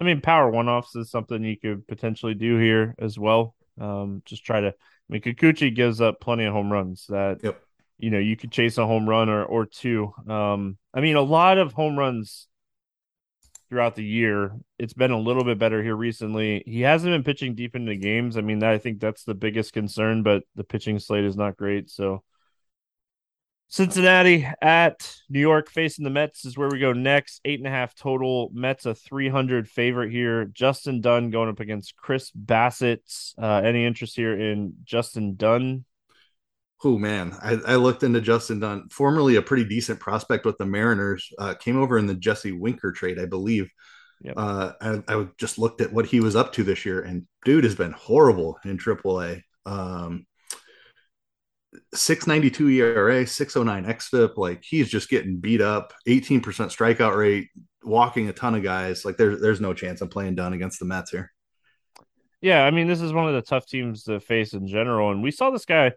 I 0.00 0.04
mean, 0.04 0.20
power 0.20 0.50
one 0.50 0.68
offs 0.68 0.96
is 0.96 1.10
something 1.10 1.42
you 1.42 1.58
could 1.58 1.86
potentially 1.86 2.34
do 2.34 2.58
here 2.58 2.94
as 2.98 3.18
well. 3.18 3.54
Um, 3.80 4.22
just 4.24 4.44
try 4.44 4.60
to. 4.60 4.68
I 4.68 4.72
mean, 5.08 5.20
Kikuchi 5.20 5.74
gives 5.74 6.00
up 6.00 6.20
plenty 6.20 6.44
of 6.44 6.52
home 6.52 6.72
runs 6.72 7.06
that 7.08 7.40
yep. 7.42 7.60
you 7.98 8.10
know 8.10 8.18
you 8.18 8.36
could 8.36 8.50
chase 8.50 8.78
a 8.78 8.86
home 8.86 9.08
run 9.08 9.28
or 9.28 9.44
or 9.44 9.66
two. 9.66 10.12
Um, 10.28 10.78
I 10.94 11.00
mean, 11.00 11.16
a 11.16 11.22
lot 11.22 11.58
of 11.58 11.72
home 11.72 11.98
runs 11.98 12.48
throughout 13.74 13.96
the 13.96 14.04
year. 14.04 14.52
It's 14.78 14.92
been 14.92 15.10
a 15.10 15.18
little 15.18 15.42
bit 15.42 15.58
better 15.58 15.82
here 15.82 15.96
recently. 15.96 16.62
He 16.64 16.82
hasn't 16.82 17.12
been 17.12 17.24
pitching 17.24 17.56
deep 17.56 17.74
into 17.74 17.96
games. 17.96 18.36
I 18.36 18.40
mean, 18.40 18.62
I 18.62 18.78
think 18.78 19.00
that's 19.00 19.24
the 19.24 19.34
biggest 19.34 19.72
concern, 19.72 20.22
but 20.22 20.44
the 20.54 20.62
pitching 20.62 21.00
slate 21.00 21.24
is 21.24 21.36
not 21.36 21.56
great. 21.56 21.90
So 21.90 22.22
Cincinnati 23.66 24.46
at 24.62 25.12
New 25.28 25.40
York 25.40 25.68
facing 25.68 26.04
the 26.04 26.10
Mets 26.10 26.44
is 26.44 26.56
where 26.56 26.68
we 26.68 26.78
go 26.78 26.92
next. 26.92 27.40
Eight 27.44 27.58
and 27.58 27.66
a 27.66 27.70
half 27.70 27.96
total. 27.96 28.48
Mets 28.54 28.86
a 28.86 28.94
300 28.94 29.68
favorite 29.68 30.12
here. 30.12 30.44
Justin 30.44 31.00
Dunn 31.00 31.30
going 31.30 31.48
up 31.48 31.58
against 31.58 31.96
Chris 31.96 32.30
Bassitt. 32.30 33.34
Uh, 33.36 33.56
any 33.64 33.84
interest 33.84 34.14
here 34.14 34.38
in 34.38 34.74
Justin 34.84 35.34
Dunn? 35.34 35.84
Oh 36.86 36.98
man, 36.98 37.34
I, 37.42 37.52
I, 37.66 37.76
looked 37.76 38.02
into 38.02 38.20
Justin 38.20 38.60
Dunn, 38.60 38.90
formerly 38.90 39.36
a 39.36 39.42
pretty 39.42 39.64
decent 39.64 40.00
prospect 40.00 40.44
with 40.44 40.58
the 40.58 40.66
Mariners. 40.66 41.32
Uh, 41.38 41.54
came 41.54 41.80
over 41.80 41.96
in 41.96 42.06
the 42.06 42.14
Jesse 42.14 42.52
Winker 42.52 42.92
trade, 42.92 43.18
I 43.18 43.24
believe. 43.24 43.70
Yep. 44.20 44.34
Uh, 44.36 44.72
I, 44.82 45.02
I, 45.08 45.26
just 45.38 45.58
looked 45.58 45.80
at 45.80 45.94
what 45.94 46.04
he 46.04 46.20
was 46.20 46.36
up 46.36 46.52
to 46.54 46.62
this 46.62 46.84
year, 46.84 47.00
and 47.00 47.26
dude 47.46 47.64
has 47.64 47.74
been 47.74 47.92
horrible 47.92 48.58
in 48.66 48.76
AAA. 48.76 49.40
Um, 49.64 50.26
692 51.94 52.68
ERA, 52.68 53.26
609 53.26 53.94
xFIP. 53.94 54.36
Like 54.36 54.62
he's 54.62 54.90
just 54.90 55.08
getting 55.08 55.38
beat 55.38 55.62
up. 55.62 55.94
18% 56.06 56.42
strikeout 56.42 57.16
rate, 57.16 57.48
walking 57.82 58.28
a 58.28 58.32
ton 58.34 58.54
of 58.54 58.62
guys. 58.62 59.06
Like 59.06 59.16
there's 59.16 59.40
there's 59.40 59.60
no 59.60 59.72
chance 59.72 60.02
I'm 60.02 60.08
playing 60.08 60.34
Dunn 60.34 60.52
against 60.52 60.80
the 60.80 60.84
Mets 60.84 61.10
here. 61.10 61.32
Yeah, 62.42 62.62
I 62.62 62.70
mean 62.70 62.88
this 62.88 63.00
is 63.00 63.14
one 63.14 63.26
of 63.26 63.34
the 63.34 63.40
tough 63.40 63.66
teams 63.66 64.04
to 64.04 64.20
face 64.20 64.52
in 64.52 64.66
general, 64.66 65.10
and 65.10 65.22
we 65.22 65.30
saw 65.30 65.50
this 65.50 65.64
guy 65.64 65.92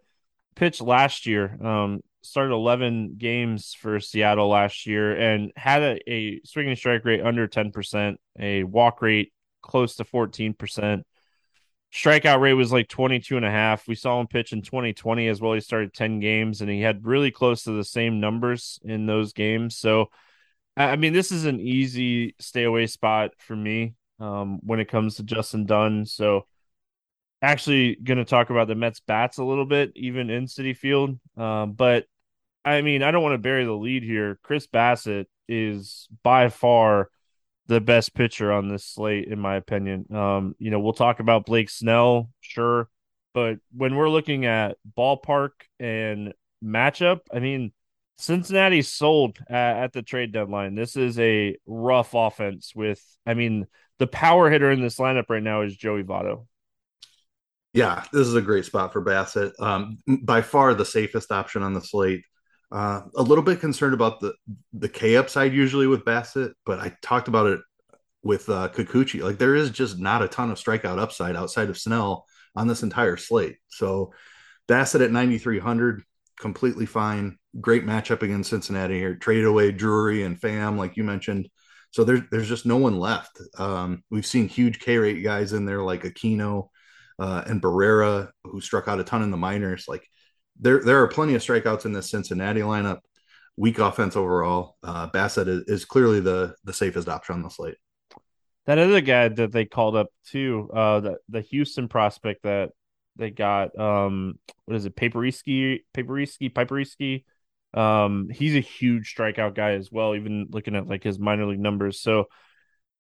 pitched 0.58 0.82
last 0.82 1.26
year. 1.26 1.58
Um, 1.64 2.02
started 2.24 2.54
11 2.54 3.16
games 3.18 3.74
for 3.74 4.00
Seattle 4.00 4.50
last 4.50 4.86
year 4.86 5.16
and 5.16 5.52
had 5.56 5.82
a, 5.82 6.12
a 6.12 6.42
swinging 6.44 6.76
strike 6.76 7.06
rate 7.06 7.22
under 7.22 7.48
10%, 7.48 8.16
a 8.40 8.64
walk 8.64 9.02
rate 9.02 9.32
close 9.62 9.96
to 9.96 10.04
14%. 10.04 11.04
Strikeout 11.94 12.42
rate 12.42 12.54
was 12.54 12.72
like 12.72 12.90
22 12.90 13.38
and 13.38 13.46
a 13.46 13.52
half. 13.52 13.88
We 13.88 13.96
saw 13.96 14.20
him 14.20 14.28
pitch 14.28 14.52
in 14.52 14.62
2020 14.62 15.28
as 15.30 15.40
well. 15.40 15.54
He 15.54 15.62
started 15.62 15.94
10 15.94 16.20
games 16.20 16.62
and 16.62 16.70
he 16.70 16.82
had 16.82 17.06
really 17.06 17.32
close 17.32 17.64
to 17.64 17.72
the 17.72 17.86
same 17.86 18.20
numbers 18.20 18.80
in 18.84 19.06
those 19.06 19.32
games. 19.34 19.78
So, 19.78 20.08
I 20.76 20.96
mean, 20.98 21.14
this 21.14 21.32
is 21.32 21.46
an 21.46 21.60
easy 21.60 22.36
stay 22.40 22.64
away 22.64 22.88
spot 22.88 23.32
for 23.38 23.56
me 23.56 23.96
um, 24.20 24.60
when 24.64 24.80
it 24.80 24.90
comes 24.90 25.16
to 25.16 25.24
Justin 25.24 25.66
Dunn. 25.66 26.06
So, 26.06 26.46
actually 27.42 27.96
going 27.96 28.18
to 28.18 28.26
talk 28.26 28.50
about 28.50 28.68
the 28.68 28.76
Mets 28.76 29.00
bats 29.00 29.38
a 29.38 29.44
little 29.44 29.66
bit, 29.66 29.92
even 29.96 30.30
in 30.30 30.46
Citi 30.46 30.76
Field. 30.76 31.20
Um, 31.38 31.74
but 31.74 32.06
I 32.66 32.82
mean, 32.82 33.04
I 33.04 33.12
don't 33.12 33.24
want 33.24 33.34
to 33.34 33.38
bury 33.38 33.66
the 33.66 33.74
lead 33.74 34.04
here. 34.04 34.40
Chris 34.44 34.68
Bassitt 34.68 35.28
is 35.48 36.08
by 36.24 36.50
far 36.50 37.10
the 37.68 37.82
best 37.82 38.14
pitcher 38.14 38.52
on 38.52 38.70
this 38.70 38.86
slate, 38.86 39.28
in 39.28 39.40
my 39.40 39.56
opinion. 39.56 40.06
Um, 40.14 40.56
you 40.60 40.72
know, 40.72 40.80
we'll 40.80 40.94
talk 40.94 41.20
about 41.20 41.46
Blake 41.46 41.70
Snell, 41.70 42.30
sure, 42.42 42.90
but 43.34 43.60
when 43.76 43.96
we're 43.96 44.10
looking 44.10 44.46
at 44.46 44.78
ballpark 44.98 45.52
and 45.80 46.34
matchup, 46.64 47.20
I 47.32 47.40
mean, 47.40 47.72
Cincinnati 48.18 48.82
sold 48.82 49.38
at, 49.48 49.78
at 49.78 49.94
the 49.94 50.02
trade 50.02 50.32
deadline. 50.32 50.76
This 50.76 50.96
is 50.96 51.20
a 51.20 51.56
rough 51.66 52.14
offense 52.14 52.74
with, 52.76 53.02
I 53.26 53.34
mean, 53.34 53.68
the 54.00 54.08
power 54.08 54.50
hitter 54.50 54.72
in 54.72 54.82
this 54.82 54.98
lineup 54.98 55.30
right 55.30 55.44
now 55.44 55.62
is 55.62 55.76
Joey 55.76 56.04
Votto. 56.04 56.48
Yeah, 57.74 58.04
this 58.12 58.28
is 58.28 58.36
a 58.36 58.42
great 58.42 58.66
spot 58.66 58.94
for 58.94 59.04
Bassitt. 59.04 59.52
Um, 59.60 59.98
by 60.24 60.42
far 60.42 60.74
the 60.74 60.86
safest 60.86 61.32
option 61.32 61.64
on 61.64 61.74
the 61.74 61.82
slate. 61.82 62.24
Uh, 62.72 63.02
a 63.16 63.22
little 63.22 63.44
bit 63.44 63.62
concerned 63.62 63.94
about 63.94 64.20
the 64.20 64.34
the 64.74 64.90
K 64.90 65.16
upside 65.16 65.54
usually 65.54 65.88
with 65.88 66.04
Bassitt, 66.04 66.54
but 66.66 66.80
I 66.80 66.96
talked 67.02 67.28
about 67.28 67.48
it 67.48 67.62
with 68.24 68.50
uh, 68.50 68.70
Kikuchi. 68.70 69.22
Like 69.22 69.38
there 69.38 69.56
is 69.56 69.70
just 69.70 69.98
not 70.00 70.22
a 70.22 70.28
ton 70.28 70.52
of 70.52 70.58
strikeout 70.58 71.00
upside 71.00 71.36
outside 71.36 71.70
of 71.70 71.78
Snell 71.78 72.26
on 72.56 72.68
this 72.68 72.84
entire 72.84 73.16
slate. 73.16 73.58
So 73.70 74.12
Bassitt 74.68 75.02
at 75.02 75.12
9,300, 75.12 76.04
completely 76.40 76.86
fine. 76.86 77.38
Great 77.62 77.86
matchup 77.86 78.22
against 78.22 78.50
Cincinnati 78.50 78.96
here. 78.96 79.16
Trade 79.16 79.46
away 79.46 79.72
Drury 79.72 80.24
and 80.24 80.40
Pham, 80.40 80.78
like 80.78 80.98
you 80.98 81.04
mentioned. 81.04 81.48
So 81.92 82.04
there's 82.04 82.22
there's 82.32 82.50
just 82.50 82.66
no 82.66 82.78
one 82.78 83.00
left. 83.00 83.40
Um, 83.58 84.04
we've 84.12 84.26
seen 84.26 84.50
huge 84.50 84.80
K 84.80 84.98
rate 84.98 85.24
guys 85.24 85.54
in 85.54 85.66
there 85.66 85.82
like 85.82 86.04
Aquino 86.04 86.68
uh, 87.20 87.44
and 87.46 87.62
Barrero, 87.62 88.30
who 88.44 88.62
struck 88.62 88.88
out 88.88 89.00
a 89.00 89.04
ton 89.04 89.24
in 89.24 89.32
the 89.32 89.38
minors. 89.38 89.86
Like 89.88 90.08
there, 90.60 90.82
there 90.84 91.02
are 91.02 91.08
plenty 91.08 91.36
of 91.36 91.42
strikeouts 91.42 91.86
in 91.86 91.94
this 91.94 92.10
Cincinnati 92.10 92.62
lineup. 92.62 93.00
Weak 93.56 93.80
offense 93.80 94.16
overall. 94.16 94.78
Uh, 94.84 95.10
Bassitt 95.10 95.48
is, 95.48 95.64
is, 95.64 95.86
clearly 95.86 96.20
the 96.20 96.54
the 96.64 96.74
safest 96.74 97.10
option 97.10 97.36
on 97.36 97.42
the 97.42 97.50
slate. 97.50 97.78
That 98.68 98.78
other 98.78 99.02
guy 99.02 99.30
that 99.30 99.52
they 99.52 99.66
called 99.66 99.96
up 99.96 100.10
too, 100.28 100.70
uh, 100.72 101.00
the 101.00 101.18
the 101.30 101.42
Houston 101.42 101.88
prospect 101.88 102.44
that 102.44 102.70
they 103.16 103.32
got, 103.32 103.78
um, 103.80 104.38
what 104.66 104.78
is 104.78 104.86
it, 104.86 104.96
Papierski, 104.96 105.80
Papierski, 105.92 106.54
Papierski. 106.54 107.24
Um, 107.74 108.30
he's 108.30 108.56
a 108.56 108.60
huge 108.60 109.16
strikeout 109.16 109.56
guy 109.56 109.72
as 109.72 109.92
well. 109.92 110.16
Even 110.16 110.48
looking 110.52 110.76
at 110.76 110.88
like 110.88 111.04
his 111.04 111.18
minor 111.18 111.48
league 111.48 111.60
numbers, 111.60 112.00
so 112.00 112.26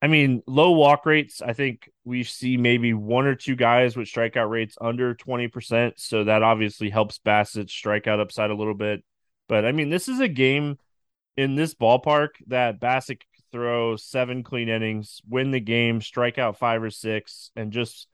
I 0.02 0.08
mean, 0.08 0.44
low 0.46 0.72
walk 0.72 1.06
rates. 1.06 1.42
I 1.42 1.54
think 1.54 1.90
we 2.06 2.24
see 2.24 2.56
maybe 2.56 2.94
one 2.94 3.26
or 3.26 3.36
two 3.36 3.56
guys 3.56 3.98
with 3.98 4.08
strikeout 4.08 4.50
rates 4.50 4.78
under 4.80 5.16
20%. 5.16 5.94
So 5.98 6.26
that 6.26 6.44
obviously 6.44 6.90
helps 6.90 7.20
Bassitt's 7.20 7.74
strikeout 7.74 8.20
upside 8.20 8.52
a 8.52 8.56
little 8.56 8.76
bit. 8.76 9.04
But 9.48 9.66
I 9.66 9.72
mean, 9.72 9.90
this 9.90 10.08
is 10.08 10.20
a 10.20 10.28
game 10.28 10.78
in 11.36 11.56
this 11.56 11.74
ballpark 11.74 12.30
that 12.48 12.80
Bassitt 12.80 13.20
could 13.20 13.46
throw 13.52 13.96
seven 13.96 14.44
clean 14.44 14.70
innings, 14.70 15.22
win 15.28 15.52
the 15.52 15.60
game, 15.60 16.02
strike 16.02 16.38
out 16.38 16.60
five 16.60 16.84
or 16.84 16.92
six, 16.92 17.52
and 17.56 17.72
just, 17.72 18.08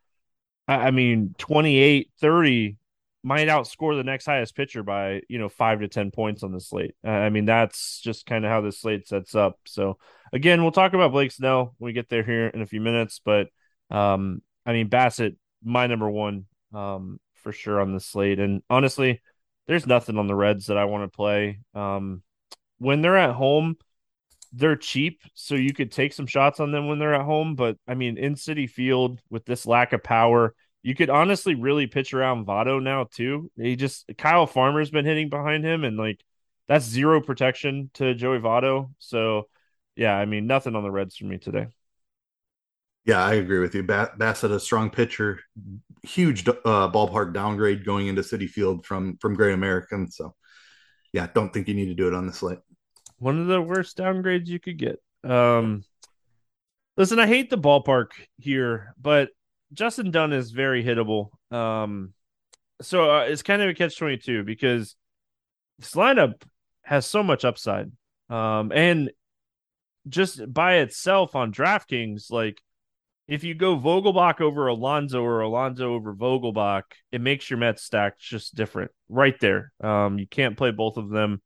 I 0.68 0.92
mean, 0.92 1.36
28, 1.38 2.12
30 2.22 2.78
might 3.24 3.48
outscore 3.48 3.96
the 3.98 4.04
next 4.04 4.26
highest 4.26 4.56
pitcher 4.56 4.84
by, 4.84 5.22
you 5.30 5.40
know, 5.40 5.50
five 5.50 5.80
to 5.80 5.88
10 5.88 6.12
points 6.12 6.44
on 6.44 6.52
the 6.52 6.60
slate. 6.60 6.96
I 7.04 7.30
mean, 7.30 7.46
that's 7.46 8.02
just 8.02 8.26
kind 8.26 8.44
of 8.44 8.52
how 8.52 8.62
the 8.62 8.72
slate 8.72 9.08
sets 9.08 9.34
up. 9.34 9.58
So, 9.66 9.98
again, 10.34 10.62
we'll 10.62 10.72
talk 10.72 10.94
about 10.94 11.14
Blake 11.14 11.32
Snell 11.32 11.74
when 11.78 11.90
we 11.90 11.94
get 11.94 12.10
there 12.10 12.24
here 12.24 12.48
in 12.48 12.62
a 12.62 12.68
few 12.68 12.82
minutes. 12.82 13.22
But 13.24 13.48
um, 13.90 14.42
I 14.66 14.74
mean, 14.74 14.90
Bassitt, 14.90 15.38
my 15.64 15.88
number 15.88 16.10
one 16.10 16.46
um, 16.74 17.20
for 17.36 17.54
sure 17.54 17.80
on 17.80 17.94
the 17.94 18.00
slate. 18.00 18.40
And 18.40 18.62
honestly, 18.70 19.22
there's 19.68 19.88
nothing 19.88 20.18
on 20.18 20.28
the 20.28 20.36
Reds 20.36 20.68
that 20.68 20.78
I 20.78 20.86
want 20.86 21.10
to 21.10 21.16
play. 21.16 21.60
Um, 21.74 22.24
when 22.80 23.02
they're 23.02 23.18
at 23.18 23.36
home, 23.36 23.78
they're 24.52 24.76
cheap, 24.76 25.22
so 25.34 25.56
you 25.56 25.74
could 25.74 25.92
take 25.92 26.14
some 26.14 26.28
shots 26.28 26.60
on 26.60 26.72
them 26.72 26.88
when 26.88 27.00
they're 27.00 27.16
at 27.16 27.26
home. 27.26 27.56
But 27.56 27.78
I 27.88 27.96
mean, 27.96 28.18
in 28.18 28.36
Citi 28.36 28.70
Field 28.70 29.20
with 29.30 29.46
this 29.46 29.66
lack 29.66 29.94
of 29.94 30.04
power, 30.04 30.54
you 30.84 30.94
could 30.94 31.10
honestly 31.10 31.56
really 31.56 31.88
pitch 31.88 32.14
around 32.14 32.46
Votto 32.46 32.84
now 32.84 33.06
too. 33.06 33.50
He 33.56 33.76
just 33.78 34.06
Kyle 34.18 34.46
Farmer's 34.46 34.92
been 34.92 35.06
hitting 35.06 35.30
behind 35.30 35.64
him, 35.64 35.84
and 35.86 35.98
like 35.98 36.22
that's 36.68 36.86
zero 36.86 37.22
protection 37.22 37.90
to 37.96 38.14
Joey 38.14 38.40
Votto. 38.40 38.92
So 39.00 39.48
yeah, 39.96 40.16
I 40.16 40.26
mean, 40.26 40.46
nothing 40.46 40.76
on 40.76 40.84
the 40.84 40.92
Reds 40.92 41.16
for 41.16 41.26
me 41.26 41.38
today. 41.38 41.68
Yeah, 43.06 43.24
I 43.24 43.34
agree 43.36 43.60
with 43.60 43.76
you. 43.76 43.84
Bassitt, 43.84 44.52
a 44.52 44.60
strong 44.60 44.90
pitcher, 44.90 45.40
huge 46.04 46.48
uh, 46.48 46.90
ballpark 46.90 47.34
downgrade 47.34 47.86
going 47.86 48.08
into 48.08 48.22
Citi 48.22 48.50
Field 48.50 48.86
from 48.86 49.18
from 49.18 49.36
Great 49.36 49.54
American. 49.54 50.10
So, 50.12 50.36
yeah, 51.12 51.28
don't 51.34 51.54
think 51.54 51.68
you 51.68 51.74
need 51.74 51.88
to 51.88 51.96
do 51.96 52.08
it 52.08 52.14
on 52.14 52.28
the 52.28 52.34
slate. 52.34 52.60
One 53.20 53.40
of 53.40 53.48
the 53.48 53.62
worst 53.62 53.98
downgrades 53.98 54.48
you 54.48 54.60
could 54.60 54.78
get. 54.78 55.02
Um, 55.24 55.84
listen, 56.98 57.20
I 57.20 57.28
hate 57.28 57.50
the 57.50 57.58
ballpark 57.58 58.08
here, 58.38 58.94
but 59.02 59.30
Justin 59.74 60.12
Dunn 60.12 60.34
is 60.34 60.52
very 60.52 60.84
hittable. 60.84 61.30
Um, 61.52 62.14
so 62.82 63.10
uh, 63.10 63.22
it's 63.22 63.44
kind 63.44 63.62
of 63.62 63.70
a 63.70 63.74
catch 63.74 63.98
twenty 63.98 64.18
two 64.18 64.44
because 64.44 64.96
this 65.80 65.92
lineup 65.92 66.44
has 66.84 67.06
so 67.06 67.24
much 67.24 67.46
upside. 67.46 67.92
Um, 68.30 68.72
and 68.74 69.12
just 70.08 70.42
by 70.52 70.76
itself 70.76 71.36
on 71.36 71.52
DraftKings, 71.52 72.32
like 72.32 72.62
if 73.28 73.44
you 73.44 73.56
go 73.56 73.78
Vogelbach 73.78 74.42
over 74.42 74.68
Alonso 74.68 75.24
or 75.24 75.42
Alonso 75.42 75.94
over 75.94 76.14
Vogelbach, 76.14 76.84
it 77.12 77.22
makes 77.22 77.50
your 77.50 77.58
Mets 77.58 77.84
stack 77.84 78.20
just 78.20 78.54
different 78.54 78.92
right 79.08 79.40
there. 79.40 79.72
Um, 79.82 80.20
you 80.20 80.28
can't 80.28 80.58
play 80.58 80.72
both 80.72 80.98
of 80.98 81.10
them. 81.10 81.42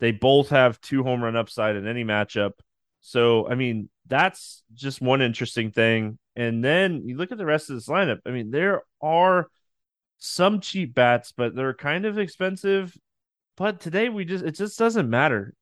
They 0.00 0.12
both 0.12 0.48
have 0.48 0.80
two 0.80 1.04
home 1.04 1.22
run 1.22 1.36
upside 1.36 1.76
in 1.76 1.86
any 1.86 2.04
matchup. 2.04 2.52
So, 3.00 3.48
I 3.48 3.54
mean, 3.54 3.88
that's 4.06 4.62
just 4.74 5.00
one 5.00 5.22
interesting 5.22 5.70
thing. 5.70 6.18
And 6.36 6.64
then 6.64 7.02
you 7.06 7.16
look 7.16 7.32
at 7.32 7.38
the 7.38 7.46
rest 7.46 7.70
of 7.70 7.76
this 7.76 7.88
lineup. 7.88 8.20
I 8.24 8.30
mean, 8.30 8.50
there 8.50 8.82
are 9.02 9.48
some 10.18 10.60
cheap 10.60 10.94
bats, 10.94 11.32
but 11.32 11.54
they're 11.54 11.74
kind 11.74 12.04
of 12.04 12.18
expensive. 12.18 12.96
But 13.56 13.80
today 13.80 14.08
we 14.08 14.24
just 14.24 14.44
it 14.44 14.52
just 14.52 14.78
doesn't 14.78 15.10
matter. 15.10 15.54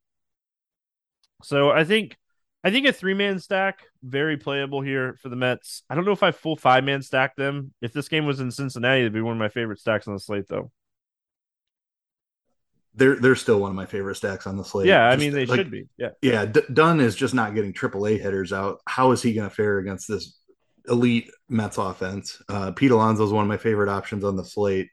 So 1.43 1.71
I 1.71 1.85
think 1.85 2.17
I 2.65 2.71
think 2.71 2.87
a 2.87 2.93
three 2.93 3.15
man 3.15 3.39
stack 3.39 3.81
very 4.03 4.37
playable 4.37 4.81
here 4.81 5.17
for 5.23 5.29
the 5.29 5.37
Mets. 5.37 5.83
I 5.89 5.95
don't 5.95 6.05
know 6.05 6.13
if 6.13 6.23
I 6.23 6.33
full 6.33 6.57
five 6.57 6.85
man 6.85 7.03
stack 7.03 7.37
them. 7.37 7.73
If 7.81 7.93
this 7.93 8.09
game 8.09 8.27
was 8.27 8.41
in 8.41 8.51
Cincinnati, 8.51 9.01
it'd 9.01 9.13
be 9.13 9.21
one 9.21 9.33
of 9.33 9.39
my 9.39 9.49
favorite 9.49 9.79
stacks 9.79 10.09
on 10.09 10.15
the 10.15 10.21
slate, 10.21 10.49
though. 10.49 10.71
They're 12.95 13.15
they're 13.15 13.37
still 13.37 13.61
one 13.61 13.71
of 13.71 13.77
my 13.77 13.87
favorite 13.87 14.17
stacks 14.17 14.47
on 14.47 14.57
the 14.57 14.65
slate. 14.65 14.89
Yeah, 14.89 15.09
I 15.09 15.17
mean 15.17 15.33
they 15.33 15.47
like, 15.47 15.59
should 15.59 15.71
be. 15.71 15.87
Yeah, 15.97 16.11
yeah. 16.21 16.47
D- 16.47 16.63
Dunn 16.73 16.99
is 16.99 17.15
just 17.15 17.33
not 17.33 17.55
getting 17.55 17.73
AAA 17.73 18.21
hitters 18.21 18.53
out. 18.53 18.81
How 18.87 19.13
is 19.13 19.23
he 19.23 19.35
going 19.35 19.49
to 19.49 19.55
fare 19.55 19.79
against 19.79 20.09
this 20.09 20.38
elite 20.89 21.31
Mets 21.49 21.79
offense? 21.79 22.41
Uh, 22.49 22.73
Pete 22.73 22.91
Alonso 22.91 23.25
is 23.25 23.33
one 23.33 23.43
of 23.43 23.49
my 23.49 23.57
favorite 23.57 23.89
options 23.89 24.25
on 24.25 24.37
the 24.37 24.45
slate. 24.45 24.89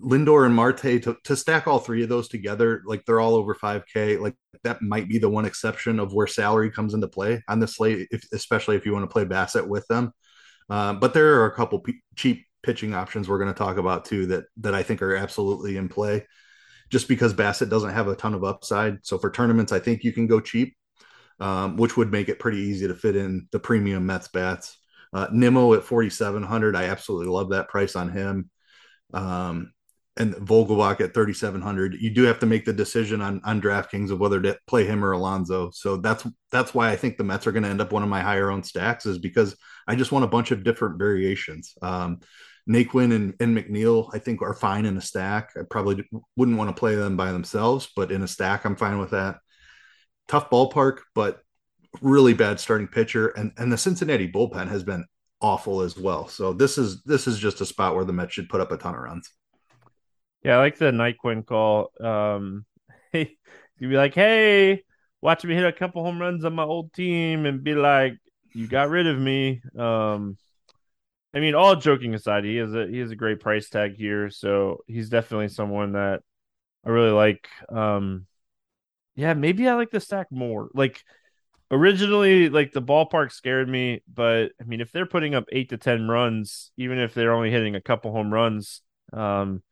Lindor 0.00 0.46
and 0.46 0.54
Marte 0.54 1.02
to, 1.02 1.16
to 1.24 1.36
stack 1.36 1.66
all 1.66 1.78
three 1.78 2.02
of 2.02 2.08
those 2.08 2.28
together, 2.28 2.82
like 2.86 3.04
they're 3.04 3.20
all 3.20 3.34
over 3.34 3.54
5K. 3.54 4.18
Like 4.18 4.34
that 4.64 4.82
might 4.82 5.08
be 5.08 5.18
the 5.18 5.28
one 5.28 5.44
exception 5.44 6.00
of 6.00 6.12
where 6.12 6.26
salary 6.26 6.70
comes 6.70 6.94
into 6.94 7.08
play 7.08 7.42
on 7.48 7.60
the 7.60 7.68
slate, 7.68 8.08
if, 8.10 8.24
especially 8.32 8.76
if 8.76 8.86
you 8.86 8.92
want 8.92 9.04
to 9.04 9.12
play 9.12 9.24
Bassitt 9.24 9.66
with 9.66 9.86
them. 9.88 10.12
Uh, 10.70 10.94
but 10.94 11.12
there 11.12 11.40
are 11.40 11.46
a 11.46 11.54
couple 11.54 11.80
p- 11.80 12.00
cheap 12.16 12.46
pitching 12.62 12.94
options 12.94 13.28
we're 13.28 13.38
going 13.38 13.52
to 13.52 13.58
talk 13.58 13.76
about 13.76 14.04
too 14.04 14.26
that 14.26 14.44
that 14.56 14.74
I 14.74 14.82
think 14.82 15.02
are 15.02 15.16
absolutely 15.16 15.76
in 15.76 15.88
play. 15.88 16.26
Just 16.90 17.08
because 17.08 17.34
Bassitt 17.34 17.70
doesn't 17.70 17.90
have 17.90 18.08
a 18.08 18.16
ton 18.16 18.34
of 18.34 18.44
upside, 18.44 18.98
so 19.04 19.18
for 19.18 19.30
tournaments, 19.30 19.72
I 19.72 19.78
think 19.78 20.04
you 20.04 20.12
can 20.12 20.26
go 20.26 20.40
cheap, 20.40 20.76
um, 21.40 21.76
which 21.76 21.96
would 21.96 22.12
make 22.12 22.28
it 22.28 22.38
pretty 22.38 22.58
easy 22.58 22.86
to 22.86 22.94
fit 22.94 23.16
in 23.16 23.48
the 23.50 23.58
premium 23.58 24.04
Mets 24.06 24.28
bats. 24.28 24.78
Uh, 25.12 25.28
Nimmo 25.32 25.74
at 25.74 25.84
4,700, 25.84 26.74
I 26.74 26.84
absolutely 26.84 27.28
love 27.28 27.50
that 27.50 27.68
price 27.68 27.96
on 27.96 28.10
him. 28.10 28.50
Um, 29.12 29.72
and 30.16 30.34
Vogelbach 30.34 31.00
at 31.00 31.14
3,700, 31.14 31.94
you 31.94 32.10
do 32.10 32.24
have 32.24 32.38
to 32.40 32.46
make 32.46 32.66
the 32.66 32.72
decision 32.72 33.22
on 33.22 33.40
on 33.44 33.62
DraftKings 33.62 34.10
of 34.10 34.20
whether 34.20 34.40
to 34.42 34.58
play 34.66 34.84
him 34.84 35.02
or 35.02 35.12
Alonso. 35.12 35.70
So 35.70 35.96
that's 35.96 36.26
that's 36.50 36.74
why 36.74 36.90
I 36.90 36.96
think 36.96 37.16
the 37.16 37.24
Mets 37.24 37.46
are 37.46 37.52
going 37.52 37.62
to 37.62 37.68
end 37.70 37.80
up 37.80 37.92
one 37.92 38.02
of 38.02 38.10
my 38.10 38.20
higher 38.20 38.50
owned 38.50 38.66
stacks 38.66 39.06
is 39.06 39.18
because 39.18 39.56
I 39.88 39.96
just 39.96 40.12
want 40.12 40.24
a 40.24 40.28
bunch 40.28 40.50
of 40.50 40.64
different 40.64 40.98
variations. 40.98 41.74
Um, 41.80 42.20
Naquin 42.68 43.12
and, 43.14 43.34
and 43.40 43.56
McNeil, 43.56 44.10
I 44.14 44.18
think, 44.18 44.42
are 44.42 44.54
fine 44.54 44.86
in 44.86 44.96
a 44.96 45.00
stack. 45.00 45.50
I 45.58 45.62
probably 45.68 46.08
wouldn't 46.36 46.58
want 46.58 46.68
to 46.68 46.78
play 46.78 46.94
them 46.94 47.16
by 47.16 47.32
themselves, 47.32 47.88
but 47.96 48.12
in 48.12 48.22
a 48.22 48.28
stack, 48.28 48.64
I'm 48.64 48.76
fine 48.76 48.98
with 48.98 49.10
that. 49.10 49.38
Tough 50.28 50.48
ballpark, 50.48 50.98
but 51.14 51.41
really 52.00 52.34
bad 52.34 52.60
starting 52.60 52.88
pitcher, 52.88 53.28
and 53.28 53.52
and 53.58 53.72
the 53.72 53.78
Cincinnati 53.78 54.30
bullpen 54.30 54.68
has 54.68 54.82
been 54.82 55.04
awful 55.40 55.82
as 55.82 55.98
well. 55.98 56.28
So 56.28 56.52
this 56.52 56.78
is 56.78 57.02
this 57.02 57.26
is 57.26 57.38
just 57.38 57.60
a 57.60 57.66
spot 57.66 57.94
where 57.94 58.04
the 58.04 58.12
Mets 58.12 58.32
should 58.32 58.48
put 58.48 58.60
up 58.60 58.72
a 58.72 58.76
ton 58.76 58.94
of 58.94 59.00
runs. 59.00 59.30
Yeah, 60.42 60.56
I 60.56 60.58
like 60.58 60.78
the 60.78 60.86
Naquin 60.86 61.44
call. 61.44 61.92
Um, 62.00 62.64
hey, 63.12 63.36
you'd 63.78 63.90
be 63.90 63.96
like, 63.96 64.14
"Hey, 64.14 64.84
watch 65.20 65.44
me 65.44 65.54
hit 65.54 65.64
a 65.64 65.72
couple 65.72 66.02
home 66.04 66.20
runs 66.20 66.44
on 66.44 66.54
my 66.54 66.64
old 66.64 66.92
team," 66.92 67.46
and 67.46 67.62
be 67.62 67.74
like, 67.74 68.14
"You 68.54 68.66
got 68.66 68.88
rid 68.88 69.06
of 69.06 69.18
me." 69.18 69.62
Um, 69.76 70.38
I 71.34 71.40
mean, 71.40 71.54
all 71.54 71.76
joking 71.76 72.14
aside, 72.14 72.44
he 72.44 72.58
is 72.58 72.74
a 72.74 72.86
he 72.86 72.98
has 72.98 73.10
a 73.10 73.16
great 73.16 73.40
price 73.40 73.68
tag 73.68 73.94
here, 73.96 74.30
so 74.30 74.78
he's 74.86 75.08
definitely 75.08 75.48
someone 75.48 75.92
that 75.92 76.22
I 76.84 76.90
really 76.90 77.10
like. 77.10 77.48
Um, 77.68 78.26
yeah, 79.14 79.34
maybe 79.34 79.68
I 79.68 79.74
like 79.74 79.90
the 79.90 80.00
stack 80.00 80.28
more. 80.30 80.68
Like 80.74 81.02
originally, 81.72 82.50
like 82.50 82.72
the 82.72 82.82
ballpark 82.82 83.32
scared 83.32 83.68
me, 83.68 84.02
but 84.12 84.52
I 84.60 84.64
mean, 84.64 84.80
if 84.80 84.92
they're 84.92 85.06
putting 85.06 85.34
up 85.34 85.44
eight 85.50 85.70
to 85.70 85.78
ten 85.78 86.06
runs, 86.06 86.70
even 86.76 86.98
if 86.98 87.14
they're 87.14 87.32
only 87.32 87.50
hitting 87.50 87.74
a 87.74 87.80
couple 87.80 88.12
home 88.12 88.32
runs, 88.32 88.82
um, 89.12 89.62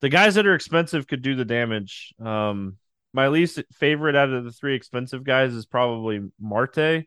the 0.00 0.08
guys 0.08 0.34
that 0.34 0.46
are 0.46 0.54
expensive 0.54 1.06
could 1.06 1.22
do 1.22 1.36
the 1.36 1.44
damage. 1.44 2.12
Um, 2.20 2.76
my 3.14 3.28
least 3.28 3.62
favorite 3.72 4.16
out 4.16 4.30
of 4.30 4.44
the 4.44 4.52
three 4.52 4.74
expensive 4.74 5.24
guys 5.24 5.54
is 5.54 5.64
probably 5.64 6.20
Marte. 6.38 7.06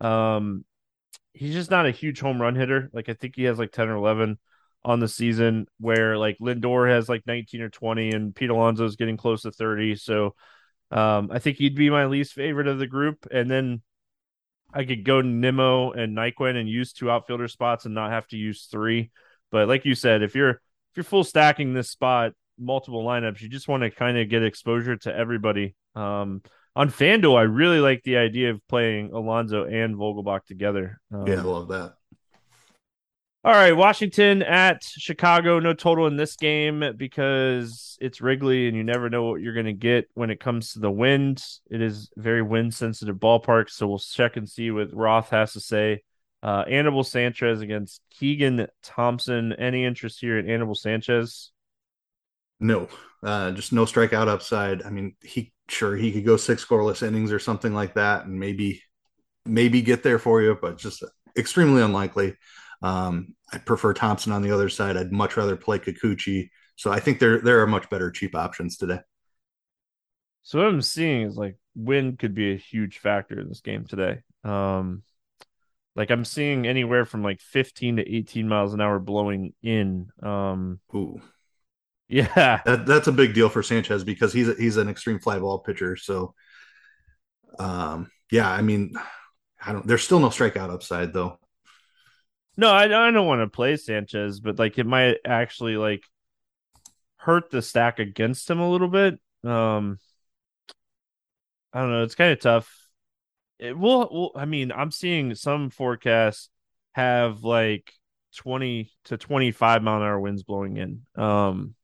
Um, 0.00 0.64
he's 1.32 1.54
just 1.54 1.70
not 1.70 1.86
a 1.86 1.90
huge 1.90 2.20
home 2.20 2.40
run 2.40 2.54
hitter. 2.54 2.90
Like 2.92 3.08
I 3.08 3.14
think 3.14 3.34
he 3.34 3.44
has 3.44 3.58
like 3.58 3.72
10 3.72 3.88
or 3.88 3.96
11 3.96 4.38
on 4.84 5.00
the 5.00 5.08
season 5.08 5.66
where 5.78 6.16
like 6.16 6.38
Lindor 6.40 6.88
has 6.88 7.08
like 7.08 7.26
19 7.26 7.62
or 7.62 7.68
20 7.68 8.10
and 8.10 8.34
Pete 8.34 8.50
Alonso 8.50 8.84
is 8.84 8.96
getting 8.96 9.16
close 9.16 9.42
to 9.42 9.50
30. 9.50 9.96
So 9.96 10.34
um, 10.90 11.30
I 11.32 11.38
think 11.38 11.56
he'd 11.56 11.76
be 11.76 11.90
my 11.90 12.06
least 12.06 12.32
favorite 12.32 12.66
of 12.66 12.78
the 12.78 12.86
group. 12.86 13.26
And 13.30 13.50
then 13.50 13.82
I 14.72 14.84
could 14.84 15.04
go 15.04 15.20
Nimmo 15.20 15.92
and 15.92 16.16
Naquin 16.16 16.56
and 16.56 16.68
use 16.68 16.92
two 16.92 17.10
outfielder 17.10 17.48
spots 17.48 17.84
and 17.84 17.94
not 17.94 18.10
have 18.10 18.26
to 18.28 18.36
use 18.36 18.66
three. 18.70 19.10
But 19.50 19.68
like 19.68 19.84
you 19.84 19.94
said, 19.94 20.22
if 20.22 20.34
you're 20.34 20.50
if 20.50 20.96
you're 20.96 21.04
full 21.04 21.24
stacking 21.24 21.72
this 21.72 21.90
spot, 21.90 22.32
multiple 22.58 23.04
lineups, 23.04 23.40
you 23.40 23.48
just 23.48 23.68
want 23.68 23.82
to 23.82 23.90
kind 23.90 24.18
of 24.18 24.28
get 24.28 24.42
exposure 24.42 24.96
to 24.96 25.14
everybody. 25.14 25.74
Um, 25.94 26.42
on 26.76 26.88
FanDuel, 26.88 27.36
I 27.36 27.42
really 27.42 27.80
like 27.80 28.02
the 28.04 28.16
idea 28.16 28.50
of 28.50 28.66
playing 28.68 29.12
Alonso 29.12 29.64
and 29.64 29.96
Vogelbach 29.96 30.44
together. 30.46 31.00
Um, 31.12 31.26
yeah, 31.26 31.40
I 31.40 31.42
love 31.42 31.68
that. 31.68 31.94
All 33.42 33.52
right, 33.52 33.72
Washington 33.72 34.42
at 34.42 34.84
Chicago. 34.84 35.60
No 35.60 35.72
total 35.72 36.06
in 36.06 36.16
this 36.16 36.36
game 36.36 36.92
because 36.98 37.96
it's 37.98 38.20
Wrigley 38.20 38.68
and 38.68 38.76
you 38.76 38.84
never 38.84 39.08
know 39.08 39.24
what 39.24 39.40
you're 39.40 39.54
going 39.54 39.64
to 39.64 39.72
get 39.72 40.10
when 40.12 40.28
it 40.28 40.40
comes 40.40 40.74
to 40.74 40.78
the 40.78 40.90
wind. 40.90 41.42
It 41.70 41.80
is 41.80 42.10
very 42.18 42.42
wind 42.42 42.74
sensitive 42.74 43.16
ballpark, 43.16 43.70
so 43.70 43.86
we'll 43.86 43.98
check 43.98 44.36
and 44.36 44.46
see 44.46 44.70
what 44.70 44.94
Roth 44.94 45.30
has 45.30 45.54
to 45.54 45.60
say. 45.60 46.02
Uh, 46.42 46.64
Anibal 46.68 47.02
Sanchez 47.02 47.62
against 47.62 48.02
Keegan 48.10 48.66
Thompson. 48.82 49.54
Any 49.54 49.86
interest 49.86 50.20
here 50.20 50.38
in 50.38 50.48
Anibal 50.48 50.74
Sanchez? 50.74 51.50
No, 52.60 52.88
uh, 53.22 53.52
just 53.52 53.72
no 53.72 53.86
strikeout 53.86 54.28
upside. 54.28 54.82
I 54.82 54.90
mean, 54.90 55.16
he 55.22 55.50
sure 55.66 55.96
he 55.96 56.12
could 56.12 56.26
go 56.26 56.36
six 56.36 56.62
scoreless 56.62 57.02
innings 57.02 57.32
or 57.32 57.38
something 57.38 57.72
like 57.72 57.94
that, 57.94 58.26
and 58.26 58.38
maybe 58.38 58.82
maybe 59.46 59.80
get 59.80 60.02
there 60.02 60.18
for 60.18 60.42
you, 60.42 60.58
but 60.60 60.76
just 60.76 61.02
extremely 61.38 61.80
unlikely. 61.80 62.36
Um, 62.82 63.34
I 63.52 63.58
prefer 63.58 63.92
Thompson 63.92 64.32
on 64.32 64.42
the 64.42 64.52
other 64.52 64.68
side. 64.68 64.96
I'd 64.96 65.12
much 65.12 65.36
rather 65.36 65.56
play 65.56 65.78
Kikuchi. 65.78 66.50
So 66.76 66.90
I 66.90 67.00
think 67.00 67.18
there 67.18 67.40
there 67.40 67.60
are 67.60 67.66
much 67.66 67.90
better 67.90 68.10
cheap 68.10 68.34
options 68.34 68.76
today. 68.76 69.00
So 70.42 70.58
what 70.58 70.68
I'm 70.68 70.82
seeing 70.82 71.22
is 71.22 71.36
like 71.36 71.56
wind 71.74 72.18
could 72.18 72.34
be 72.34 72.52
a 72.52 72.56
huge 72.56 72.98
factor 72.98 73.38
in 73.38 73.48
this 73.48 73.60
game 73.60 73.84
today. 73.84 74.20
Um, 74.44 75.02
like 75.94 76.10
I'm 76.10 76.24
seeing 76.24 76.66
anywhere 76.66 77.04
from 77.04 77.22
like 77.22 77.40
15 77.40 77.96
to 77.96 78.16
18 78.16 78.48
miles 78.48 78.72
an 78.72 78.80
hour 78.80 78.98
blowing 78.98 79.52
in. 79.62 80.08
Um, 80.22 80.80
Ooh. 80.94 81.20
Yeah, 82.08 82.60
that, 82.66 82.86
that's 82.86 83.06
a 83.06 83.12
big 83.12 83.34
deal 83.34 83.48
for 83.48 83.62
Sanchez 83.62 84.02
because 84.02 84.32
he's 84.32 84.48
a, 84.48 84.54
he's 84.54 84.76
an 84.76 84.88
extreme 84.88 85.20
fly 85.20 85.38
ball 85.38 85.60
pitcher. 85.60 85.96
So, 85.96 86.34
um, 87.58 88.10
yeah, 88.32 88.50
I 88.50 88.62
mean, 88.62 88.94
I 89.64 89.72
don't. 89.72 89.86
There's 89.86 90.02
still 90.02 90.18
no 90.18 90.28
strikeout 90.28 90.70
upside 90.70 91.12
though. 91.12 91.38
No, 92.60 92.70
I, 92.70 92.84
I 92.84 93.10
don't 93.10 93.26
want 93.26 93.40
to 93.40 93.46
play 93.46 93.78
Sanchez, 93.78 94.38
but 94.38 94.58
like 94.58 94.78
it 94.78 94.84
might 94.84 95.16
actually 95.24 95.78
like 95.78 96.02
hurt 97.16 97.48
the 97.50 97.62
stack 97.62 97.98
against 97.98 98.50
him 98.50 98.60
a 98.60 98.70
little 98.70 98.88
bit. 98.88 99.18
Um, 99.42 99.98
I 101.72 101.80
don't 101.80 101.90
know. 101.90 102.02
It's 102.02 102.14
kind 102.14 102.32
of 102.34 102.38
tough. 102.38 102.70
It 103.58 103.78
will. 103.78 104.10
Well, 104.12 104.32
I 104.36 104.44
mean, 104.44 104.72
I'm 104.72 104.90
seeing 104.90 105.34
some 105.36 105.70
forecasts 105.70 106.50
have 106.92 107.44
like 107.44 107.94
20 108.36 108.90
to 109.04 109.16
25 109.16 109.82
mile 109.82 109.96
an 109.96 110.02
hour 110.02 110.20
winds 110.20 110.42
blowing 110.42 110.76
in. 110.76 111.06
Um, 111.16 111.74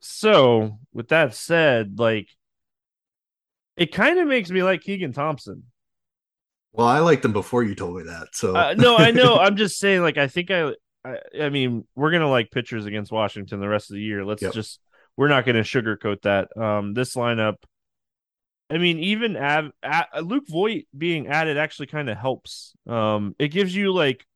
so 0.00 0.80
with 0.92 1.10
that 1.10 1.32
said, 1.32 2.00
like 2.00 2.28
it 3.76 3.92
kind 3.92 4.18
of 4.18 4.26
makes 4.26 4.50
me 4.50 4.64
like 4.64 4.80
Keegan 4.80 5.12
Thompson. 5.12 5.62
Well, 6.76 6.86
I 6.86 6.98
liked 6.98 7.22
them 7.22 7.32
before 7.32 7.62
you 7.62 7.74
told 7.74 7.96
me 7.96 8.02
that. 8.02 8.28
So 8.34 8.54
uh, 8.54 8.74
no, 8.76 8.96
I 8.98 9.10
know. 9.10 9.36
I'm 9.40 9.56
just 9.56 9.78
saying, 9.78 10.02
like, 10.02 10.18
I 10.18 10.28
think 10.28 10.50
I, 10.50 10.72
I, 11.04 11.16
I, 11.40 11.48
mean, 11.48 11.86
we're 11.94 12.10
gonna 12.10 12.28
like 12.28 12.50
pitchers 12.50 12.84
against 12.84 13.10
Washington 13.10 13.60
the 13.60 13.68
rest 13.68 13.90
of 13.90 13.94
the 13.94 14.02
year. 14.02 14.24
Let's 14.24 14.42
yep. 14.42 14.52
just, 14.52 14.80
we're 15.16 15.28
not 15.28 15.46
gonna 15.46 15.62
sugarcoat 15.62 16.22
that. 16.22 16.54
Um, 16.54 16.92
this 16.92 17.14
lineup, 17.14 17.56
I 18.68 18.76
mean, 18.76 18.98
even 18.98 19.38
av- 19.38 19.72
a- 19.82 20.20
Luke 20.22 20.44
Voit 20.48 20.84
being 20.96 21.28
added 21.28 21.56
actually 21.56 21.86
kind 21.86 22.10
of 22.10 22.18
helps. 22.18 22.74
Um, 22.86 23.34
it 23.38 23.48
gives 23.48 23.74
you 23.74 23.94
like 23.94 24.26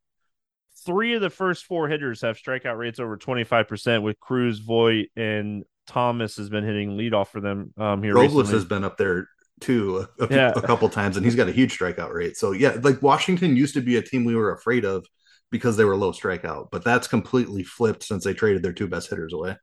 three 0.87 1.15
of 1.15 1.21
the 1.21 1.29
first 1.29 1.67
four 1.67 1.89
hitters 1.89 2.23
have 2.23 2.39
strikeout 2.39 2.79
rates 2.79 2.99
over 2.99 3.19
25% 3.19 4.03
with 4.03 4.19
Cruz, 4.19 4.61
Voit, 4.61 5.09
and 5.15 5.65
Thomas 5.87 6.39
has 6.39 6.49
been 6.49 6.65
hitting 6.65 6.97
leadoff 6.97 7.29
for 7.29 7.43
them 7.43 7.75
um, 7.77 8.03
here. 8.03 8.15
Robles 8.15 8.35
recently. 8.35 8.55
has 8.55 8.65
been 8.65 8.85
up 8.85 8.97
there 8.97 9.29
too 9.61 10.07
a, 10.19 10.25
a, 10.25 10.35
yeah. 10.35 10.53
a, 10.55 10.63
couple 10.63 10.89
times, 10.89 11.17
and 11.17 11.25
he's 11.25 11.35
got 11.35 11.49
a 11.49 11.53
huge 11.53 11.77
strikeout 11.77 12.13
rate. 12.13 12.37
So 12.37 12.53
yeah, 12.53 12.77
like 12.83 13.03
Washington 13.03 13.57
used 13.57 13.75
to 13.75 13.81
be 13.81 13.97
a 13.97 14.03
team 14.03 14.25
we 14.25 14.35
were 14.35 14.53
afraid 14.53 14.85
of 14.85 15.07
because 15.51 15.77
they 15.77 15.85
were 15.85 15.97
low 15.97 16.13
strikeout, 16.13 16.71
but 16.71 16.85
that's 16.85 17.09
completely 17.09 17.63
flipped 17.63 18.05
since 18.05 18.25
they 18.25 18.35
traded 18.35 18.63
their 18.63 18.73
two 18.73 18.87
best 18.87 19.11
hitters 19.11 19.33
away. 19.33 19.57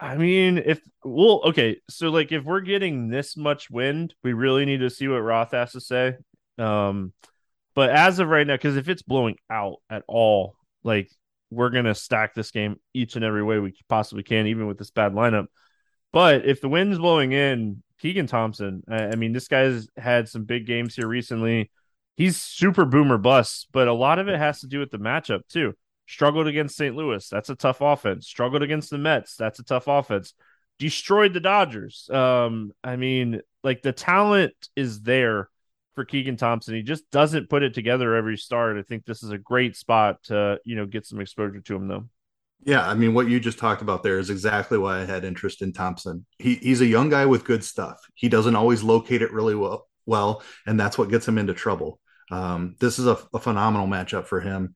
I 0.00 0.16
mean, 0.16 0.58
if 0.58 0.80
well, 1.04 1.42
okay, 1.46 1.80
so 1.90 2.10
like 2.10 2.30
if 2.30 2.44
we're 2.44 2.60
getting 2.60 3.08
this 3.08 3.36
much 3.36 3.68
wind, 3.70 4.14
we 4.22 4.32
really 4.32 4.64
need 4.64 4.80
to 4.80 4.90
see 4.90 5.08
what 5.08 5.18
Roth 5.18 5.50
has 5.52 5.72
to 5.72 5.80
say. 5.80 6.14
Um, 6.56 7.12
but 7.74 7.90
as 7.90 8.18
of 8.18 8.28
right 8.28 8.46
now, 8.46 8.54
because 8.54 8.76
if 8.76 8.88
it's 8.88 9.02
blowing 9.02 9.36
out 9.50 9.76
at 9.90 10.04
all, 10.06 10.54
like 10.84 11.10
we're 11.50 11.70
gonna 11.70 11.94
stack 11.94 12.34
this 12.34 12.50
game 12.50 12.76
each 12.94 13.16
and 13.16 13.24
every 13.24 13.42
way 13.42 13.58
we 13.58 13.74
possibly 13.88 14.22
can, 14.22 14.46
even 14.46 14.66
with 14.66 14.78
this 14.78 14.90
bad 14.90 15.12
lineup. 15.12 15.46
But 16.12 16.46
if 16.46 16.60
the 16.60 16.68
wind's 16.68 16.98
blowing 16.98 17.32
in, 17.32 17.82
Keegan 17.98 18.26
Thompson, 18.26 18.82
I, 18.88 19.16
mean, 19.16 19.32
this 19.32 19.48
guy's 19.48 19.88
had 19.96 20.28
some 20.28 20.44
big 20.44 20.66
games 20.66 20.94
here 20.94 21.08
recently. 21.08 21.70
He's 22.16 22.40
super 22.40 22.84
boomer 22.84 23.18
bust, 23.18 23.68
but 23.72 23.88
a 23.88 23.92
lot 23.92 24.18
of 24.18 24.28
it 24.28 24.38
has 24.38 24.60
to 24.60 24.66
do 24.66 24.78
with 24.78 24.90
the 24.90 24.98
matchup 24.98 25.46
too. 25.48 25.74
Struggled 26.06 26.46
against 26.46 26.76
St. 26.76 26.96
Louis, 26.96 27.28
that's 27.28 27.50
a 27.50 27.54
tough 27.54 27.80
offense. 27.80 28.26
Struggled 28.26 28.62
against 28.62 28.90
the 28.90 28.98
Mets, 28.98 29.36
that's 29.36 29.58
a 29.58 29.64
tough 29.64 29.88
offense. 29.88 30.32
Destroyed 30.78 31.34
the 31.34 31.40
Dodgers. 31.40 32.08
Um, 32.08 32.72
I 32.82 32.96
mean, 32.96 33.40
like 33.62 33.82
the 33.82 33.92
talent 33.92 34.54
is 34.76 35.00
there 35.00 35.50
for 35.94 36.04
Keegan 36.04 36.36
Thompson. 36.36 36.74
He 36.74 36.82
just 36.82 37.10
doesn't 37.10 37.50
put 37.50 37.64
it 37.64 37.74
together 37.74 38.14
every 38.14 38.36
start. 38.36 38.78
I 38.78 38.82
think 38.82 39.04
this 39.04 39.24
is 39.24 39.30
a 39.30 39.38
great 39.38 39.76
spot 39.76 40.22
to, 40.24 40.60
you 40.64 40.76
know, 40.76 40.86
get 40.86 41.04
some 41.04 41.20
exposure 41.20 41.60
to 41.60 41.74
him 41.74 41.88
though. 41.88 42.08
Yeah, 42.64 42.86
I 42.86 42.94
mean 42.94 43.14
what 43.14 43.28
you 43.28 43.40
just 43.40 43.58
talked 43.58 43.82
about 43.82 44.02
there 44.02 44.18
is 44.18 44.30
exactly 44.30 44.78
why 44.78 45.00
I 45.00 45.04
had 45.04 45.24
interest 45.24 45.62
in 45.62 45.72
Thompson. 45.72 46.26
He 46.38 46.56
he's 46.56 46.80
a 46.80 46.86
young 46.86 47.08
guy 47.08 47.26
with 47.26 47.44
good 47.44 47.64
stuff. 47.64 47.98
He 48.14 48.28
doesn't 48.28 48.56
always 48.56 48.82
locate 48.82 49.22
it 49.22 49.32
really 49.32 49.54
well, 49.54 49.88
well, 50.06 50.42
and 50.66 50.78
that's 50.78 50.98
what 50.98 51.08
gets 51.08 51.26
him 51.26 51.38
into 51.38 51.54
trouble. 51.54 52.00
Um, 52.30 52.76
this 52.80 52.98
is 52.98 53.06
a, 53.06 53.18
a 53.32 53.38
phenomenal 53.38 53.86
matchup 53.86 54.26
for 54.26 54.40
him. 54.40 54.74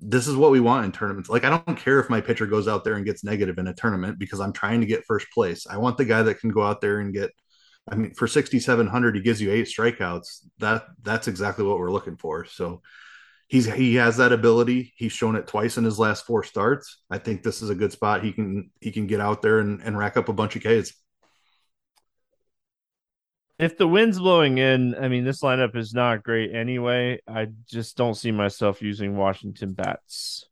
This 0.00 0.26
is 0.26 0.36
what 0.36 0.50
we 0.50 0.60
want 0.60 0.86
in 0.86 0.92
tournaments. 0.92 1.30
Like 1.30 1.44
I 1.44 1.50
don't 1.50 1.78
care 1.78 2.00
if 2.00 2.10
my 2.10 2.20
pitcher 2.20 2.46
goes 2.46 2.66
out 2.68 2.84
there 2.84 2.94
and 2.94 3.06
gets 3.06 3.24
negative 3.24 3.58
in 3.58 3.68
a 3.68 3.74
tournament 3.74 4.18
because 4.18 4.40
I'm 4.40 4.52
trying 4.52 4.80
to 4.80 4.86
get 4.86 5.04
first 5.06 5.28
place. 5.32 5.66
I 5.66 5.76
want 5.78 5.98
the 5.98 6.04
guy 6.04 6.22
that 6.22 6.40
can 6.40 6.50
go 6.50 6.62
out 6.62 6.80
there 6.80 6.98
and 7.00 7.12
get 7.14 7.30
I 7.90 7.96
mean, 7.96 8.14
for 8.14 8.28
6,700, 8.28 9.16
he 9.16 9.22
gives 9.22 9.40
you 9.40 9.50
eight 9.52 9.66
strikeouts. 9.66 10.46
That 10.58 10.84
that's 11.02 11.28
exactly 11.28 11.64
what 11.64 11.78
we're 11.78 11.90
looking 11.90 12.16
for. 12.16 12.44
So 12.44 12.82
he's 13.50 13.66
he 13.66 13.96
has 13.96 14.16
that 14.16 14.32
ability. 14.32 14.94
He's 14.96 15.12
shown 15.12 15.36
it 15.36 15.46
twice 15.46 15.76
in 15.76 15.84
his 15.84 15.98
last 15.98 16.24
four 16.24 16.44
starts. 16.44 17.02
I 17.10 17.18
think 17.18 17.42
this 17.42 17.60
is 17.60 17.68
a 17.68 17.74
good 17.74 17.92
spot. 17.92 18.24
He 18.24 18.32
can 18.32 18.70
he 18.80 18.90
can 18.92 19.06
get 19.06 19.20
out 19.20 19.42
there 19.42 19.58
and, 19.58 19.82
and 19.82 19.98
rack 19.98 20.16
up 20.16 20.30
a 20.30 20.32
bunch 20.32 20.56
of 20.56 20.62
Ks. 20.62 20.94
If 23.58 23.76
the 23.76 23.88
wind's 23.88 24.18
blowing 24.18 24.56
in, 24.56 24.94
I 24.94 25.08
mean 25.08 25.24
this 25.24 25.42
lineup 25.42 25.76
is 25.76 25.92
not 25.92 26.22
great 26.22 26.54
anyway. 26.54 27.20
I 27.28 27.48
just 27.66 27.96
don't 27.96 28.14
see 28.14 28.30
myself 28.30 28.80
using 28.80 29.16
Washington 29.16 29.74
bats. 29.74 30.46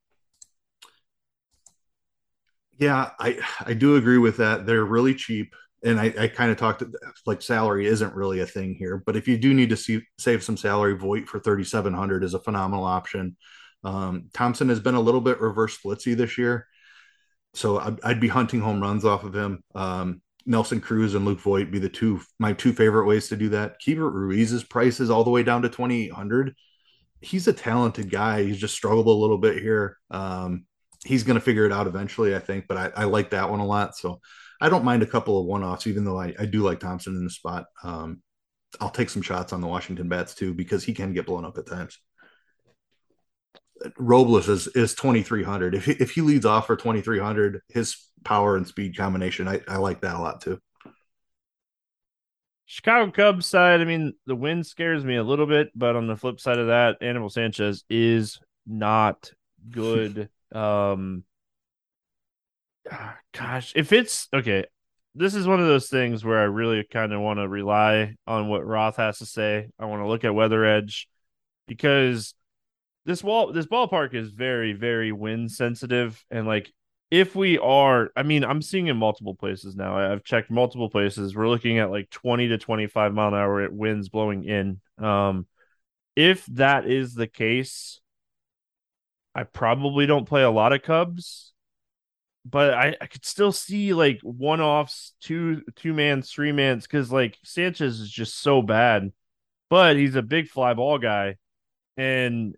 Yeah, 2.79 3.11
I 3.19 3.39
I 3.61 3.75
do 3.75 3.97
agree 3.97 4.19
with 4.19 4.39
that. 4.39 4.67
They're 4.67 4.85
really 4.85 5.15
cheap 5.15 5.55
and 5.85 6.01
I, 6.01 6.13
I 6.19 6.29
kind 6.29 6.51
of 6.51 6.57
talked 6.57 6.83
like 7.27 7.43
salary 7.43 7.87
isn't 7.87 8.15
really 8.15 8.41
a 8.41 8.47
thing 8.47 8.75
here, 8.75 9.03
but 9.05 9.17
if 9.17 9.29
you 9.29 9.39
do 9.39 9.55
need 9.55 9.71
to 9.71 9.77
see, 9.77 10.03
save 10.19 10.43
some 10.43 10.57
salary, 10.57 10.97
Voit 10.97 11.29
for 11.29 11.39
3,700 11.39 12.25
is 12.25 12.35
a 12.35 12.41
phenomenal 12.41 12.85
option. 12.85 13.37
Um, 13.85 14.29
Thompson 14.33 14.69
has 14.71 14.81
been 14.81 14.97
a 14.97 15.01
little 15.01 15.21
bit 15.21 15.41
reverse 15.41 15.79
splitsy 15.79 16.17
this 16.17 16.37
year. 16.37 16.67
So 17.55 17.79
I'd, 17.79 17.99
I'd, 18.03 18.21
be 18.21 18.29
hunting 18.29 18.61
home 18.61 18.81
runs 18.81 19.05
off 19.05 19.25
of 19.25 19.35
him. 19.35 19.63
Um, 19.75 20.21
Nelson 20.47 20.81
Cruz 20.81 21.15
and 21.15 21.25
Luke 21.25 21.41
Voit 21.41 21.71
be 21.71 21.79
the 21.79 21.89
two, 21.89 22.21
my 22.39 22.53
two 22.53 22.73
favorite 22.73 23.07
ways 23.07 23.29
to 23.29 23.37
do 23.37 23.51
that. 23.51 23.77
Keibert 23.81 24.13
Ruiz's 24.13 24.65
price 24.65 25.01
is 25.01 25.11
all 25.11 25.25
the 25.25 25.31
way 25.31 25.43
down 25.43 25.63
to 25.63 25.69
2,800. 25.69 26.55
He's 27.21 27.49
a 27.49 27.53
talented 27.53 28.11
guy. 28.11 28.45
He's 28.45 28.59
just 28.59 28.75
struggled 28.75 29.07
a 29.07 29.11
little 29.11 29.39
bit 29.39 29.63
here. 29.63 29.97
Um, 30.11 30.65
he's 31.05 31.23
going 31.23 31.39
to 31.39 31.45
figure 31.45 31.67
it 31.67 31.73
out 31.73 31.87
eventually, 31.87 32.35
I 32.35 32.39
think, 32.39 32.67
but 32.69 32.77
I, 32.77 33.03
I 33.03 33.05
like 33.05 33.31
that 33.31 33.51
one 33.51 33.61
a 33.61 33.67
lot. 33.67 33.97
So 33.97 34.21
I 34.61 34.69
don't 34.69 34.85
mind 34.85 35.03
a 35.03 35.07
couple 35.07 35.39
of 35.39 35.47
one 35.47 35.63
offs, 35.63 35.87
even 35.87 36.05
though 36.05 36.19
I, 36.19 36.35
I 36.39 36.47
do 36.47 36.63
like 36.63 36.81
Thompson 36.81 37.15
in 37.17 37.25
the 37.25 37.31
spot. 37.31 37.67
Um, 37.83 38.23
I'll 38.81 38.91
take 38.91 39.11
some 39.11 39.23
shots 39.23 39.53
on 39.53 39.61
the 39.61 39.67
Washington 39.67 40.09
bats 40.09 40.35
too 40.35 40.53
because 40.53 40.85
he 40.85 40.95
can 40.95 41.15
get 41.15 41.27
blown 41.27 41.45
up 41.45 41.57
at 41.59 41.67
times. 41.67 41.99
Robles 43.97 44.49
is 44.49 44.67
is 44.69 44.95
twenty 44.95 45.23
three 45.23 45.45
hundred. 45.45 45.75
If 45.75 45.85
he, 45.85 45.93
if 45.93 46.11
he 46.11 46.21
leads 46.21 46.45
off 46.45 46.67
for 46.67 46.77
twenty 46.77 47.01
three 47.01 47.21
hundred, 47.21 47.61
his 47.69 47.97
power 48.25 48.57
and 48.57 48.67
speed 48.67 48.97
combination, 48.97 49.47
I, 49.47 49.61
I 49.69 49.77
like 49.77 50.01
that 50.01 50.17
a 50.17 50.21
lot 50.21 50.41
too. 50.41 50.59
Chicago 52.71 53.11
Cubs 53.11 53.47
side, 53.47 53.81
I 53.81 53.85
mean, 53.85 54.13
the 54.27 54.37
wind 54.37 54.67
scares 54.67 55.03
me 55.03 55.17
a 55.17 55.23
little 55.23 55.47
bit, 55.47 55.71
but 55.75 55.97
on 55.97 56.07
the 56.07 56.17
flip 56.17 56.39
side 56.39 56.59
of 56.59 56.67
that, 56.67 56.99
Anibal 57.01 57.31
Sanchez 57.31 57.83
is 57.89 58.41
not 58.67 59.33
good. 59.71 60.29
um, 60.55 61.25
gosh, 63.33 63.73
if 63.77 63.93
it's 63.93 64.29
okay, 64.33 64.65
this 65.15 65.35
is 65.35 65.47
one 65.47 65.61
of 65.61 65.67
those 65.67 65.89
things 65.89 66.25
where 66.25 66.39
I 66.39 66.45
really 66.45 66.85
kind 66.85 67.13
of 67.13 67.21
want 67.21 67.39
to 67.39 67.49
rely 67.49 68.15
on 68.27 68.49
what 68.49 68.67
Roth 68.67 68.97
has 68.97 69.19
to 69.19 69.27
say. 69.27 69.69
I 69.79 69.87
want 69.87 70.03
to 70.03 70.07
look 70.07 70.25
at 70.25 70.35
Weather 70.35 70.65
Edge 70.65 71.09
because 71.67 72.35
this 73.05 73.25
wall 73.25 73.53
this 73.53 73.67
ballpark 73.67 74.15
is 74.15 74.31
very 74.31 74.75
very 74.75 75.13
wind 75.13 75.51
sensitive 75.51 76.23
and 76.31 76.47
like 76.47 76.71
if 77.11 77.35
we 77.35 77.59
are 77.59 78.11
I 78.17 78.23
mean 78.23 78.45
I'm 78.45 78.61
seeing 78.61 78.89
in 78.89 78.97
multiple 78.97 79.35
places 79.35 79.75
now. 79.75 79.97
I've 79.97 80.25
checked 80.25 80.51
multiple 80.51 80.91
places. 80.91 81.35
We're 81.35 81.49
looking 81.49 81.79
at 81.79 81.91
like 81.91 82.11
20 82.11 82.49
to 82.49 82.59
25 82.59 83.15
mile 83.15 83.29
an 83.29 83.35
hour 83.35 83.71
winds 83.71 84.09
blowing 84.09 84.45
in. 84.45 84.81
Um 84.99 85.47
if 86.17 86.45
that 86.47 86.87
is 86.87 87.15
the 87.15 87.29
case, 87.29 88.01
I 89.35 89.45
probably 89.45 90.07
don't 90.07 90.27
play 90.27 90.43
a 90.43 90.51
lot 90.51 90.73
of 90.73 90.83
Cubs 90.83 91.55
but 92.45 92.75
I, 92.75 92.97
I 93.01 93.07
could 93.07 93.25
still 93.25 93.53
see 93.53 93.93
like 93.95 94.21
one 94.23 94.61
offs, 94.61 95.15
two 95.21 95.63
two 95.77 95.93
mans, 95.93 96.31
three 96.31 96.53
mans, 96.53 96.87
because 96.87 97.13
like 97.13 97.37
Sanchez 97.45 98.01
is 98.01 98.11
just 98.11 98.39
so 98.41 98.63
bad, 98.63 99.13
but 99.69 99.97
he's 99.97 100.15
a 100.15 100.23
big 100.23 100.49
fly 100.49 100.75
ball 100.75 100.99
guy, 100.99 101.37
and 101.97 102.55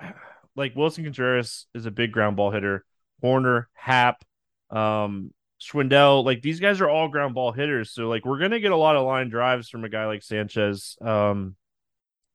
like 0.56 0.74
Willson 0.74 1.04
Contreras 1.04 1.66
is 1.74 1.86
a 1.86 1.90
big 1.90 2.12
ground 2.12 2.36
ball 2.36 2.50
hitter. 2.50 2.84
Hoerner, 3.22 3.64
Happ, 3.72 4.22
um, 4.70 5.32
Schwindel, 5.60 6.24
like 6.24 6.42
these 6.42 6.60
guys 6.60 6.80
are 6.80 6.88
all 6.88 7.08
ground 7.08 7.34
ball 7.34 7.52
hitters. 7.52 7.90
So 7.90 8.08
like 8.08 8.24
we're 8.24 8.38
gonna 8.38 8.60
get 8.60 8.72
a 8.72 8.76
lot 8.76 8.96
of 8.96 9.06
line 9.06 9.28
drives 9.28 9.68
from 9.68 9.84
a 9.84 9.88
guy 9.88 10.06
like 10.06 10.22
Sanchez. 10.22 10.96
Um, 11.00 11.56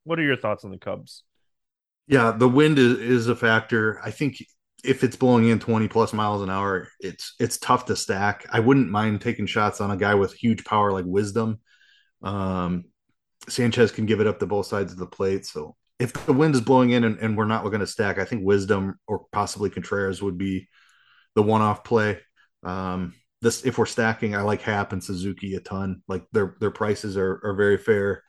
what 0.04 0.20
are 0.20 0.24
your 0.24 0.38
thoughts 0.38 0.64
on 0.66 0.72
the 0.72 0.78
Cubs? 0.78 1.24
Yeah, 2.08 2.32
the 2.32 2.50
wind 2.50 2.80
is 2.80 3.28
a 3.28 3.36
factor. 3.36 4.02
I 4.04 4.12
think 4.12 4.44
if 4.84 5.04
it's 5.04 5.16
blowing 5.16 5.48
in 5.48 5.60
20 5.60 5.88
plus 5.88 6.14
miles 6.14 6.42
an 6.42 6.50
hour, 6.50 6.88
it's 7.00 7.36
it's 7.40 7.58
tough 7.58 7.86
to 7.86 7.96
stack. 7.96 8.46
I 8.52 8.60
wouldn't 8.60 8.90
mind 8.90 9.22
taking 9.22 9.46
shots 9.46 9.82
on 9.82 9.92
a 9.92 9.98
guy 9.98 10.16
with 10.16 10.34
huge 10.34 10.64
power 10.64 10.92
like 10.92 11.06
Wisdom. 11.06 11.60
Um, 12.22 12.86
Sanchez 13.50 13.92
can 13.92 14.06
give 14.06 14.22
it 14.22 14.28
up 14.28 14.40
to 14.40 14.46
both 14.46 14.68
sides 14.68 14.92
of 14.92 15.00
the 15.00 15.08
plate. 15.08 15.46
So 15.46 15.76
if 16.00 16.14
the 16.26 16.34
wind 16.34 16.56
is 16.56 16.62
blowing 16.62 16.92
in 16.92 17.04
and, 17.04 17.20
and 17.20 17.38
we're 17.38 17.46
not 17.46 17.64
looking 17.64 17.80
to 17.80 17.88
stack, 17.88 18.18
I 18.20 18.26
think 18.26 18.44
Wisdom 18.44 19.00
or 19.08 19.26
possibly 19.32 19.70
Contreras 19.70 20.22
would 20.22 20.38
be 20.38 20.68
the 21.36 21.44
one-off 21.44 21.84
play. 21.84 22.20
Um, 22.64 23.14
this 23.42 23.66
if 23.66 23.78
we're 23.78 23.86
stacking, 23.86 24.36
I 24.36 24.42
like 24.42 24.62
Happ 24.62 24.94
and 24.94 25.04
Suzuki 25.04 25.56
a 25.56 25.60
ton. 25.60 26.04
Like 26.08 26.24
their 26.32 26.56
their 26.60 26.72
prices 26.72 27.18
are 27.18 27.42
are 27.44 27.56
very 27.56 27.78
fair. 27.78 28.24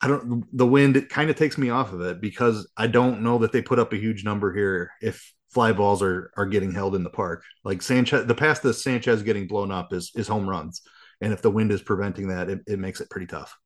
I 0.00 0.08
don't 0.08 0.44
the 0.56 0.66
wind 0.66 0.96
it 0.96 1.08
kind 1.08 1.30
of 1.30 1.36
takes 1.36 1.56
me 1.56 1.70
off 1.70 1.92
of 1.92 2.02
it 2.02 2.20
because 2.20 2.68
I 2.76 2.86
don't 2.86 3.22
know 3.22 3.38
that 3.38 3.52
they 3.52 3.62
put 3.62 3.78
up 3.78 3.92
a 3.92 3.96
huge 3.96 4.24
number 4.24 4.52
here 4.54 4.90
if 5.00 5.32
fly 5.50 5.72
balls 5.72 6.02
are 6.02 6.30
are 6.36 6.46
getting 6.46 6.72
held 6.72 6.94
in 6.94 7.02
the 7.02 7.10
park. 7.10 7.42
Like 7.64 7.82
Sanchez 7.82 8.26
the 8.26 8.34
path 8.34 8.62
that 8.62 8.74
Sanchez 8.74 9.22
getting 9.22 9.46
blown 9.46 9.70
up 9.70 9.92
is 9.92 10.12
is 10.14 10.28
home 10.28 10.48
runs. 10.48 10.82
And 11.20 11.32
if 11.32 11.40
the 11.40 11.50
wind 11.50 11.72
is 11.72 11.80
preventing 11.80 12.28
that, 12.28 12.50
it, 12.50 12.60
it 12.66 12.78
makes 12.78 13.00
it 13.00 13.08
pretty 13.08 13.26
tough. 13.26 13.56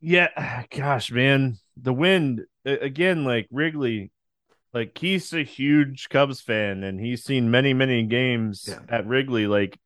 Yeah, 0.00 0.64
gosh, 0.70 1.10
man. 1.10 1.58
The 1.76 1.92
wind 1.92 2.42
again, 2.64 3.24
like 3.24 3.48
Wrigley, 3.50 4.12
like 4.72 4.96
he's 4.96 5.32
a 5.32 5.42
huge 5.42 6.08
Cubs 6.08 6.40
fan 6.40 6.84
and 6.84 7.00
he's 7.00 7.24
seen 7.24 7.50
many, 7.50 7.74
many 7.74 8.04
games 8.04 8.66
yeah. 8.68 8.80
at 8.88 9.06
Wrigley. 9.06 9.46
Like 9.46 9.78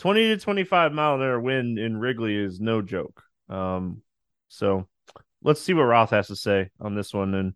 20 0.00 0.28
to 0.28 0.36
25 0.38 0.92
mile 0.92 1.16
an 1.16 1.20
hour 1.20 1.38
wind 1.38 1.78
in 1.78 1.98
Wrigley 1.98 2.34
is 2.34 2.58
no 2.58 2.80
joke. 2.80 3.22
Um, 3.50 4.00
so 4.48 4.88
let's 5.42 5.60
see 5.60 5.74
what 5.74 5.82
Roth 5.82 6.10
has 6.10 6.28
to 6.28 6.36
say 6.36 6.70
on 6.80 6.94
this 6.94 7.12
one. 7.12 7.34
And 7.34 7.52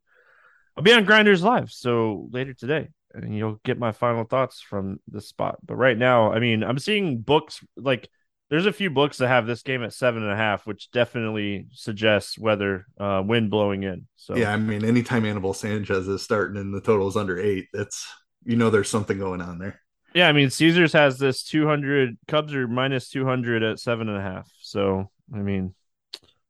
I'll 0.77 0.85
be 0.85 0.93
on 0.93 1.07
Grinders 1.07 1.43
Live. 1.43 1.71
So 1.71 2.29
later 2.31 2.53
today, 2.53 2.91
and 3.15 3.35
you'll 3.35 3.61
get 3.65 3.79
my 3.79 3.93
final 3.93 4.25
thoughts 4.25 4.61
from 4.61 5.01
this 5.09 5.27
spot. 5.27 5.57
But 5.65 5.77
right 5.77 5.97
now, 5.97 6.33
I 6.33 6.39
mean, 6.39 6.63
I'm 6.63 6.79
seeing 6.79 7.21
books 7.21 7.65
like 7.79 8.11
there's 8.51 8.67
a 8.67 8.73
few 8.73 8.91
books 8.91 9.19
that 9.19 9.29
have 9.29 9.47
this 9.47 9.63
game 9.63 9.83
at 9.83 9.95
seven 9.95 10.23
and 10.23 10.31
a 10.33 10.37
half, 10.37 10.67
which 10.67 10.91
definitely 10.91 11.69
suggests 11.73 12.39
weather, 12.39 12.85
uh, 13.01 13.23
wind 13.25 13.51
blowing 13.51 13.85
in. 13.85 14.07
So 14.17 14.37
yeah, 14.37 14.53
I 14.53 14.59
mean, 14.59 14.85
anytime 14.85 15.25
Anibal 15.25 15.55
Sanchez 15.55 16.07
is 16.09 16.21
starting 16.21 16.61
and 16.61 16.75
the 16.75 16.83
total 16.83 17.09
is 17.09 17.17
under 17.17 17.39
eight, 17.39 17.69
that's 17.73 18.07
you 18.45 18.57
know 18.57 18.69
there's 18.69 18.91
something 18.91 19.19
going 19.19 19.41
on 19.41 19.59
there. 19.59 19.81
Yeah, 20.15 20.29
I 20.29 20.33
mean 20.33 20.49
Caesars 20.49 20.93
has 20.93 21.19
this 21.19 21.43
200 21.43 22.17
Cubs 22.29 22.55
are 22.55 22.69
minus 22.69 23.09
200 23.09 23.63
at 23.63 23.81
seven 23.81 24.09
and 24.09 24.17
a 24.17 24.23
half. 24.23 24.51
So 24.61 25.11
I 25.33 25.39
mean, 25.39 25.75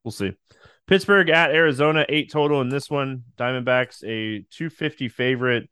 we'll 0.02 0.12
see. 0.12 0.32
Pittsburgh 0.86 1.30
at 1.30 1.50
Arizona, 1.50 2.04
eight 2.08 2.30
total 2.30 2.60
in 2.60 2.68
this 2.68 2.90
one. 2.90 3.24
Diamondbacks 3.38 4.02
a 4.04 4.44
250 4.50 5.08
favorite. 5.08 5.70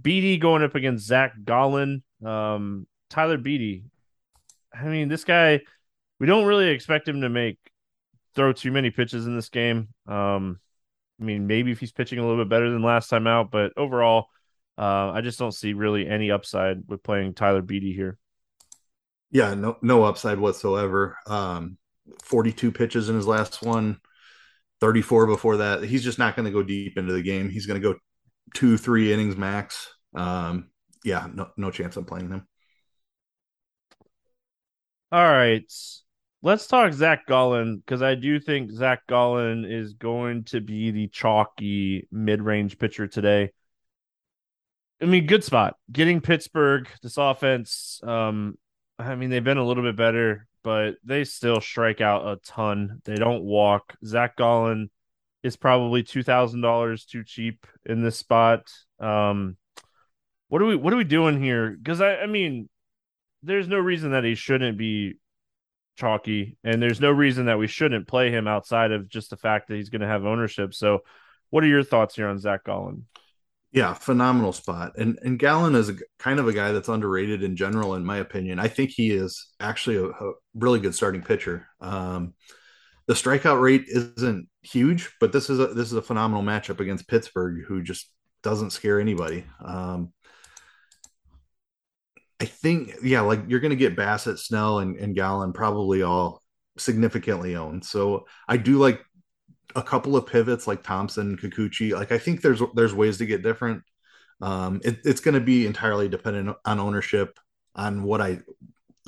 Beede 0.00 0.40
going 0.40 0.62
up 0.62 0.74
against 0.74 1.06
Zach 1.06 1.32
Gallen. 1.44 2.02
Um, 2.24 2.86
Tyler 3.08 3.38
Beede. 3.38 3.84
I 4.74 4.84
mean, 4.84 5.08
this 5.08 5.24
guy, 5.24 5.60
we 6.18 6.26
don't 6.26 6.46
really 6.46 6.68
expect 6.68 7.08
him 7.08 7.20
to 7.20 7.28
make 7.28 7.58
throw 8.34 8.52
too 8.52 8.72
many 8.72 8.90
pitches 8.90 9.26
in 9.26 9.36
this 9.36 9.48
game. 9.48 9.88
Um, 10.06 10.58
I 11.20 11.24
mean, 11.24 11.46
maybe 11.46 11.70
if 11.70 11.80
he's 11.80 11.92
pitching 11.92 12.18
a 12.18 12.22
little 12.26 12.42
bit 12.42 12.48
better 12.48 12.70
than 12.70 12.82
last 12.82 13.08
time 13.08 13.26
out, 13.26 13.50
but 13.50 13.72
overall, 13.76 14.28
uh, 14.78 15.10
I 15.12 15.22
just 15.22 15.38
don't 15.38 15.52
see 15.52 15.72
really 15.72 16.08
any 16.08 16.30
upside 16.30 16.82
with 16.86 17.02
playing 17.02 17.34
Tyler 17.34 17.62
Beede 17.62 17.94
here. 17.94 18.16
Yeah, 19.30 19.54
no, 19.54 19.76
no 19.82 20.04
upside 20.04 20.38
whatsoever. 20.38 21.16
Um, 21.26 21.78
42 22.22 22.72
pitches 22.72 23.08
in 23.08 23.16
his 23.16 23.26
last 23.26 23.62
one, 23.62 23.98
34 24.80 25.26
before 25.26 25.58
that. 25.58 25.82
He's 25.82 26.04
just 26.04 26.18
not 26.18 26.36
going 26.36 26.46
to 26.46 26.52
go 26.52 26.62
deep 26.62 26.96
into 26.96 27.12
the 27.12 27.22
game. 27.22 27.50
He's 27.50 27.66
going 27.66 27.80
to 27.80 27.92
go 27.92 27.98
two, 28.54 28.78
three 28.78 29.12
innings 29.12 29.36
max. 29.36 29.88
Um, 30.14 30.70
yeah, 31.04 31.26
no, 31.32 31.48
no 31.56 31.70
chance 31.70 31.96
I'm 31.96 32.04
playing 32.04 32.30
him. 32.30 32.46
All 35.10 35.24
right. 35.24 35.70
Let's 36.40 36.68
talk 36.68 36.92
Zach 36.92 37.26
Gallen 37.26 37.78
because 37.78 38.00
I 38.00 38.14
do 38.14 38.38
think 38.38 38.70
Zach 38.70 39.00
Gallen 39.08 39.64
is 39.64 39.94
going 39.94 40.44
to 40.44 40.60
be 40.60 40.92
the 40.92 41.08
chalky 41.08 42.06
mid 42.12 42.42
range 42.42 42.78
pitcher 42.78 43.08
today. 43.08 43.50
I 45.00 45.06
mean, 45.06 45.26
good 45.26 45.44
spot. 45.44 45.76
Getting 45.92 46.20
Pittsburgh, 46.20 46.88
this 47.02 47.16
offense, 47.16 48.00
um, 48.02 48.56
I 48.98 49.14
mean, 49.14 49.30
they've 49.30 49.44
been 49.44 49.58
a 49.58 49.66
little 49.66 49.84
bit 49.84 49.96
better, 49.96 50.46
but 50.64 50.96
they 51.04 51.24
still 51.24 51.60
strike 51.60 52.00
out 52.00 52.26
a 52.26 52.36
ton. 52.44 53.00
They 53.04 53.14
don't 53.14 53.44
walk. 53.44 53.94
Zach 54.04 54.36
Gallen 54.36 54.90
is 55.42 55.56
probably 55.56 56.02
two 56.02 56.22
thousand 56.22 56.62
dollars 56.62 57.04
too 57.04 57.22
cheap 57.24 57.66
in 57.86 58.02
this 58.02 58.16
spot. 58.16 58.68
Um, 58.98 59.56
what 60.48 60.62
are 60.62 60.66
we 60.66 60.76
what 60.76 60.92
are 60.92 60.96
we 60.96 61.04
doing 61.04 61.40
here? 61.40 61.70
Because 61.70 62.00
I, 62.00 62.16
I 62.16 62.26
mean, 62.26 62.68
there's 63.42 63.68
no 63.68 63.78
reason 63.78 64.12
that 64.12 64.24
he 64.24 64.34
shouldn't 64.34 64.78
be 64.78 65.14
chalky, 65.96 66.56
and 66.64 66.82
there's 66.82 67.00
no 67.00 67.10
reason 67.10 67.46
that 67.46 67.58
we 67.58 67.68
shouldn't 67.68 68.08
play 68.08 68.30
him 68.30 68.48
outside 68.48 68.90
of 68.90 69.08
just 69.08 69.30
the 69.30 69.36
fact 69.36 69.68
that 69.68 69.76
he's 69.76 69.90
going 69.90 70.00
to 70.00 70.08
have 70.08 70.24
ownership. 70.24 70.74
So, 70.74 71.00
what 71.50 71.62
are 71.62 71.68
your 71.68 71.84
thoughts 71.84 72.16
here 72.16 72.28
on 72.28 72.38
Zach 72.38 72.64
Gallen? 72.64 73.06
Yeah, 73.70 73.92
phenomenal 73.92 74.52
spot. 74.52 74.92
And 74.96 75.18
and 75.22 75.38
Gallen 75.38 75.74
is 75.74 75.90
a 75.90 75.94
kind 76.18 76.40
of 76.40 76.48
a 76.48 76.52
guy 76.52 76.72
that's 76.72 76.88
underrated 76.88 77.42
in 77.42 77.54
general, 77.54 77.94
in 77.94 78.04
my 78.04 78.16
opinion. 78.18 78.58
I 78.58 78.68
think 78.68 78.90
he 78.90 79.10
is 79.10 79.52
actually 79.60 79.96
a, 79.96 80.06
a 80.06 80.32
really 80.54 80.80
good 80.80 80.94
starting 80.94 81.22
pitcher. 81.22 81.66
Um, 81.80 82.34
the 83.06 83.14
strikeout 83.14 83.60
rate 83.60 83.84
isn't 83.88 84.48
huge, 84.62 85.10
but 85.20 85.32
this 85.32 85.50
is 85.50 85.60
a 85.60 85.68
this 85.68 85.88
is 85.88 85.94
a 85.94 86.02
phenomenal 86.02 86.42
matchup 86.42 86.80
against 86.80 87.08
Pittsburgh, 87.08 87.64
who 87.66 87.82
just 87.82 88.10
doesn't 88.42 88.70
scare 88.70 89.00
anybody. 89.00 89.44
Um, 89.62 90.12
I 92.40 92.44
think, 92.44 92.94
yeah, 93.02 93.22
like 93.22 93.40
you're 93.48 93.60
going 93.60 93.70
to 93.70 93.76
get 93.76 93.96
Bassitt, 93.96 94.38
Snell, 94.38 94.78
and, 94.78 94.96
and 94.96 95.14
Gallen 95.14 95.52
probably 95.52 96.02
all 96.02 96.42
significantly 96.78 97.56
owned. 97.56 97.84
So 97.84 98.26
I 98.46 98.58
do 98.58 98.78
like 98.78 99.00
a 99.76 99.82
couple 99.82 100.16
of 100.16 100.26
pivots 100.26 100.66
like 100.66 100.82
Thompson, 100.82 101.36
Kikuchi. 101.36 101.92
Like 101.92 102.12
I 102.12 102.18
think 102.18 102.42
there's 102.42 102.62
there's 102.74 102.94
ways 102.94 103.18
to 103.18 103.26
get 103.26 103.42
different. 103.42 103.82
Um, 104.40 104.80
it, 104.84 104.98
it's 105.04 105.20
going 105.20 105.34
to 105.34 105.40
be 105.40 105.66
entirely 105.66 106.08
dependent 106.08 106.56
on 106.64 106.80
ownership 106.80 107.38
on 107.74 108.02
what 108.02 108.20
I 108.20 108.40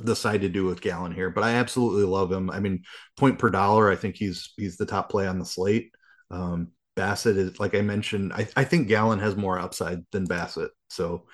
decide 0.03 0.41
to 0.41 0.49
do 0.49 0.65
with 0.65 0.81
Gallen 0.81 1.11
here. 1.11 1.29
But 1.29 1.43
I 1.43 1.51
absolutely 1.53 2.03
love 2.03 2.31
him. 2.31 2.49
I 2.49 2.59
mean, 2.59 2.83
point 3.17 3.39
per 3.39 3.49
dollar, 3.49 3.89
I 3.89 3.95
think 3.95 4.15
he's 4.15 4.53
he's 4.57 4.77
the 4.77 4.85
top 4.85 5.09
play 5.09 5.27
on 5.27 5.39
the 5.39 5.45
slate. 5.45 5.91
Um, 6.29 6.69
Bassitt 6.95 7.37
is 7.37 7.59
like 7.59 7.75
I 7.75 7.81
mentioned. 7.81 8.33
I, 8.33 8.47
I 8.55 8.63
think 8.63 8.87
Gallen 8.87 9.19
has 9.19 9.35
more 9.35 9.59
upside 9.59 10.05
than 10.11 10.27
Bassitt. 10.27 10.69
So 10.89 11.27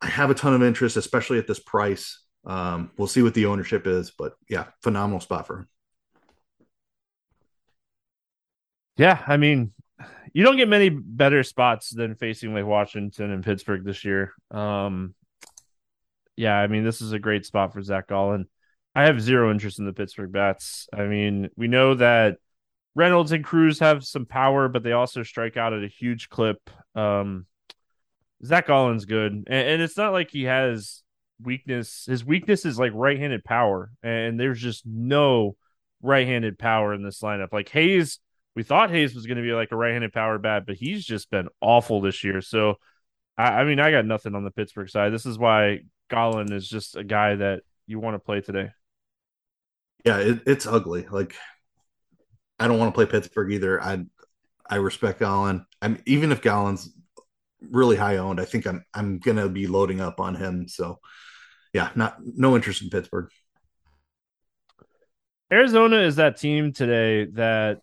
I 0.00 0.08
have 0.08 0.30
a 0.30 0.34
ton 0.34 0.54
of 0.54 0.62
interest, 0.62 0.96
especially 0.96 1.38
at 1.38 1.46
this 1.46 1.60
price. 1.60 2.22
Um, 2.44 2.90
we'll 2.98 3.08
see 3.08 3.22
what 3.22 3.32
the 3.32 3.46
ownership 3.46 3.86
is, 3.86 4.12
but 4.16 4.34
yeah, 4.50 4.66
phenomenal 4.82 5.20
spot 5.20 5.46
for 5.46 5.60
him. 5.60 5.68
Yeah, 8.96 9.22
I 9.26 9.36
mean, 9.36 9.72
you 10.32 10.44
don't 10.44 10.56
get 10.56 10.68
many 10.68 10.88
better 10.88 11.42
spots 11.42 11.90
than 11.90 12.14
facing 12.14 12.54
like 12.54 12.66
Washington 12.66 13.30
and 13.30 13.44
Pittsburgh 13.44 13.84
this 13.84 14.04
year. 14.04 14.32
Um, 14.50 15.14
yeah, 16.36 16.56
I 16.56 16.66
mean, 16.66 16.84
this 16.84 17.00
is 17.00 17.12
a 17.12 17.18
great 17.18 17.46
spot 17.46 17.72
for 17.72 17.82
Zach 17.82 18.08
Gallen. 18.08 18.46
I 18.94 19.04
have 19.04 19.20
zero 19.20 19.50
interest 19.50 19.78
in 19.78 19.86
the 19.86 19.92
Pittsburgh 19.92 20.32
bats. 20.32 20.88
I 20.92 21.04
mean, 21.04 21.50
we 21.56 21.66
know 21.66 21.94
that 21.94 22.38
Reynolds 22.94 23.32
and 23.32 23.44
Cruz 23.44 23.80
have 23.80 24.04
some 24.04 24.26
power, 24.26 24.68
but 24.68 24.82
they 24.84 24.92
also 24.92 25.22
strike 25.24 25.56
out 25.56 25.72
at 25.72 25.82
a 25.82 25.88
huge 25.88 26.28
clip. 26.28 26.70
Um, 26.94 27.46
Zach 28.44 28.68
Gallen's 28.68 29.04
good, 29.04 29.32
and, 29.32 29.46
and 29.48 29.82
it's 29.82 29.96
not 29.96 30.12
like 30.12 30.30
he 30.30 30.44
has 30.44 31.02
weakness. 31.42 32.04
His 32.06 32.24
weakness 32.24 32.64
is 32.64 32.78
like 32.78 32.92
right-handed 32.94 33.44
power, 33.44 33.90
and 34.02 34.38
there's 34.38 34.60
just 34.60 34.86
no 34.86 35.56
right-handed 36.02 36.58
power 36.58 36.94
in 36.94 37.02
this 37.02 37.20
lineup. 37.20 37.52
Like 37.52 37.68
Hayes, 37.70 38.20
we 38.54 38.62
thought 38.62 38.90
Hayes 38.90 39.14
was 39.14 39.26
going 39.26 39.36
to 39.36 39.42
be 39.42 39.52
like 39.52 39.72
a 39.72 39.76
right-handed 39.76 40.12
power 40.12 40.38
bat, 40.38 40.64
but 40.66 40.76
he's 40.76 41.04
just 41.04 41.30
been 41.30 41.48
awful 41.60 42.00
this 42.00 42.22
year. 42.22 42.40
So, 42.40 42.76
I, 43.36 43.60
I 43.60 43.64
mean, 43.64 43.80
I 43.80 43.90
got 43.90 44.06
nothing 44.06 44.34
on 44.34 44.44
the 44.44 44.50
Pittsburgh 44.50 44.88
side. 44.88 45.12
This 45.12 45.26
is 45.26 45.38
why 45.38 45.80
Gallen 46.10 46.52
is 46.52 46.68
just 46.68 46.96
a 46.96 47.04
guy 47.04 47.34
that 47.36 47.62
you 47.86 47.98
want 47.98 48.14
to 48.14 48.18
play 48.18 48.40
today. 48.40 48.70
Yeah, 50.04 50.18
it, 50.18 50.42
it's 50.46 50.66
ugly. 50.66 51.06
Like 51.10 51.34
I 52.58 52.68
don't 52.68 52.78
want 52.78 52.92
to 52.92 52.94
play 52.94 53.06
Pittsburgh 53.06 53.52
either. 53.52 53.82
I 53.82 54.04
I 54.68 54.76
respect 54.76 55.20
Gallen. 55.20 55.66
I'm 55.82 56.00
even 56.06 56.30
if 56.32 56.42
Gallen's 56.42 56.94
really 57.60 57.96
high 57.96 58.18
owned. 58.18 58.40
I 58.40 58.44
think 58.44 58.66
I'm 58.66 58.84
I'm 58.92 59.18
gonna 59.18 59.48
be 59.48 59.66
loading 59.66 60.00
up 60.00 60.20
on 60.20 60.34
him. 60.34 60.68
So 60.68 61.00
yeah, 61.72 61.90
not 61.94 62.18
no 62.22 62.54
interest 62.54 62.82
in 62.82 62.90
Pittsburgh. 62.90 63.30
Arizona 65.52 65.96
is 65.98 66.16
that 66.16 66.38
team 66.38 66.72
today 66.72 67.26
that 67.32 67.80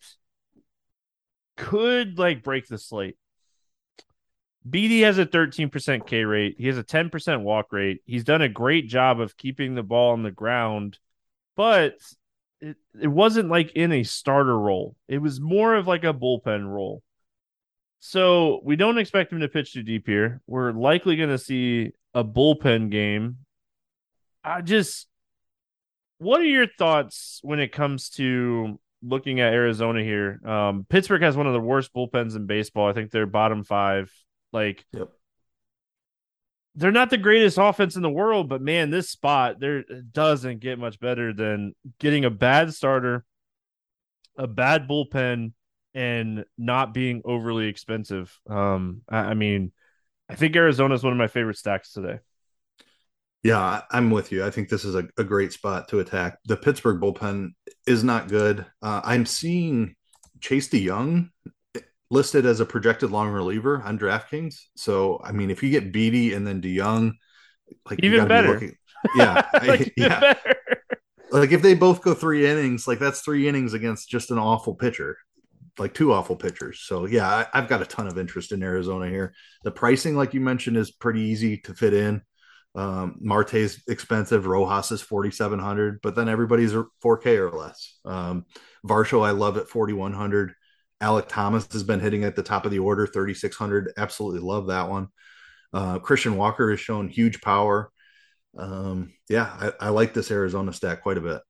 could 1.61 2.17
like 2.17 2.43
break 2.43 2.67
the 2.67 2.79
slate. 2.79 3.17
Beede 4.67 5.03
has 5.03 5.17
a 5.17 5.25
13% 5.25 6.07
K 6.07 6.23
rate. 6.23 6.55
He 6.57 6.67
has 6.67 6.77
a 6.77 6.83
10% 6.83 7.41
walk 7.41 7.71
rate. 7.71 8.01
He's 8.05 8.23
done 8.23 8.41
a 8.41 8.49
great 8.49 8.87
job 8.87 9.19
of 9.19 9.37
keeping 9.37 9.75
the 9.75 9.83
ball 9.83 10.11
on 10.11 10.23
the 10.23 10.31
ground, 10.31 10.97
but 11.55 11.95
it, 12.59 12.77
it 12.99 13.07
wasn't 13.07 13.49
like 13.49 13.71
in 13.73 13.91
a 13.91 14.03
starter 14.03 14.57
role. 14.57 14.95
It 15.07 15.19
was 15.19 15.39
more 15.39 15.75
of 15.75 15.87
like 15.87 16.03
a 16.03 16.13
bullpen 16.13 16.67
role. 16.67 17.03
So 17.99 18.61
we 18.63 18.75
don't 18.75 18.97
expect 18.97 19.31
him 19.31 19.41
to 19.41 19.47
pitch 19.47 19.73
too 19.73 19.83
deep 19.83 20.07
here. 20.07 20.41
We're 20.47 20.71
likely 20.71 21.15
going 21.15 21.29
to 21.29 21.37
see 21.37 21.91
a 22.15 22.23
bullpen 22.23 22.89
game. 22.89 23.37
I 24.43 24.61
just, 24.61 25.07
what 26.17 26.41
are 26.41 26.45
your 26.45 26.67
thoughts 26.79 27.39
when 27.43 27.59
it 27.59 27.71
comes 27.71 28.09
to 28.11 28.79
looking 29.03 29.39
at 29.39 29.53
Arizona 29.53 30.03
here? 30.03 30.39
Um, 30.45 30.85
Pittsburgh 30.89 31.21
has 31.21 31.35
one 31.35 31.47
of 31.47 31.53
the 31.53 31.59
worst 31.59 31.93
bullpens 31.93 32.35
in 32.35 32.45
baseball. 32.45 32.87
I 32.87 32.93
think 32.93 33.11
they're 33.11 33.25
bottom 33.25 33.63
five. 33.63 34.11
Like, 34.53 34.85
yep. 34.91 35.09
they're 36.75 36.91
not 36.91 37.09
the 37.09 37.17
greatest 37.17 37.57
offense 37.57 37.95
in 37.95 38.01
the 38.01 38.09
world, 38.09 38.49
but 38.49 38.61
man, 38.61 38.89
this 38.89 39.09
spot 39.09 39.59
there 39.59 39.83
doesn't 40.11 40.59
get 40.59 40.79
much 40.79 40.99
better 40.99 41.33
than 41.33 41.73
getting 41.99 42.25
a 42.25 42.29
bad 42.29 42.73
starter, 42.73 43.25
a 44.37 44.47
bad 44.47 44.87
bullpen 44.87 45.53
and 45.93 46.45
not 46.57 46.93
being 46.93 47.21
overly 47.25 47.67
expensive. 47.67 48.37
Um, 48.49 49.01
I, 49.09 49.17
I 49.17 49.33
mean, 49.33 49.71
I 50.29 50.35
think 50.35 50.55
Arizona 50.55 50.93
is 50.93 51.03
one 51.03 51.13
of 51.13 51.17
my 51.17 51.27
favorite 51.27 51.57
stacks 51.57 51.91
today. 51.91 52.19
Yeah, 53.43 53.81
I'm 53.89 54.11
with 54.11 54.31
you. 54.31 54.45
I 54.45 54.51
think 54.51 54.69
this 54.69 54.85
is 54.85 54.95
a, 54.95 55.07
a 55.17 55.23
great 55.23 55.51
spot 55.51 55.87
to 55.89 55.99
attack. 55.99 56.37
The 56.45 56.57
Pittsburgh 56.57 57.01
bullpen 57.01 57.49
is 57.87 58.03
not 58.03 58.27
good. 58.27 58.65
Uh, 58.81 59.01
I'm 59.03 59.25
seeing 59.25 59.95
Chase 60.41 60.67
De 60.67 60.85
Jong 60.85 61.31
listed 62.11 62.45
as 62.45 62.59
a 62.59 62.65
projected 62.65 63.09
long 63.09 63.29
reliever 63.29 63.81
on 63.81 63.97
DraftKings. 63.97 64.55
So, 64.75 65.19
I 65.23 65.31
mean, 65.31 65.49
if 65.49 65.63
you 65.63 65.71
get 65.71 65.91
Beede 65.91 66.33
and 66.33 66.45
then 66.45 66.61
De 66.61 66.77
Jong, 66.77 67.13
like 67.89 68.03
even 68.03 68.27
better. 68.27 68.53
Looking, 68.53 68.75
yeah, 69.15 69.41
like, 69.53 69.81
I, 69.81 69.91
yeah. 69.97 70.19
Better. 70.19 70.55
Like 71.31 71.51
if 71.51 71.61
they 71.61 71.73
both 71.73 72.01
go 72.01 72.13
three 72.13 72.45
innings, 72.45 72.87
like 72.87 72.99
that's 72.99 73.21
three 73.21 73.47
innings 73.47 73.73
against 73.73 74.09
just 74.09 74.31
an 74.31 74.37
awful 74.37 74.75
pitcher 74.75 75.17
like 75.79 75.93
two 75.93 76.13
awful 76.13 76.35
pitchers. 76.35 76.81
So 76.81 77.05
yeah, 77.05 77.45
I, 77.53 77.59
have 77.59 77.69
got 77.69 77.81
a 77.81 77.85
ton 77.85 78.07
of 78.07 78.17
interest 78.17 78.51
in 78.51 78.63
Arizona 78.63 79.09
here. 79.09 79.33
The 79.63 79.71
pricing, 79.71 80.15
like 80.15 80.33
you 80.33 80.41
mentioned, 80.41 80.77
is 80.77 80.91
pretty 80.91 81.21
easy 81.21 81.57
to 81.59 81.73
fit 81.73 81.93
in. 81.93 82.21
Um, 82.73 83.17
Marte's 83.19 83.81
expensive, 83.87 84.45
Rojas 84.45 84.91
is 84.91 85.01
forty 85.01 85.31
seven 85.31 85.59
hundred, 85.59 85.99
but 86.01 86.15
then 86.15 86.29
everybody's 86.29 86.73
four 87.01 87.17
K 87.17 87.37
or 87.37 87.51
less. 87.51 87.99
Um, 88.05 88.45
Varsho, 88.85 89.25
I 89.25 89.31
love 89.31 89.57
at 89.57 89.67
forty 89.67 89.93
one 89.93 90.13
hundred. 90.13 90.53
Alek 91.01 91.27
Thomas 91.27 91.67
has 91.73 91.83
been 91.83 91.99
hitting 91.99 92.23
at 92.23 92.35
the 92.35 92.43
top 92.43 92.63
of 92.63 92.71
the 92.71 92.79
order, 92.79 93.07
thirty 93.07 93.33
six 93.33 93.55
hundred. 93.57 93.91
Absolutely 93.97 94.39
love 94.39 94.67
that 94.67 94.89
one. 94.89 95.07
Uh, 95.73 95.99
Christian 95.99 96.37
Walker 96.37 96.69
has 96.69 96.79
shown 96.79 97.09
huge 97.09 97.41
power. 97.41 97.91
Um, 98.57 99.13
yeah, 99.27 99.49
I, 99.59 99.87
I 99.87 99.89
like 99.89 100.13
this 100.13 100.31
Arizona 100.31 100.71
stack 100.73 101.01
quite 101.01 101.17
a 101.17 101.21
bit. 101.21 101.41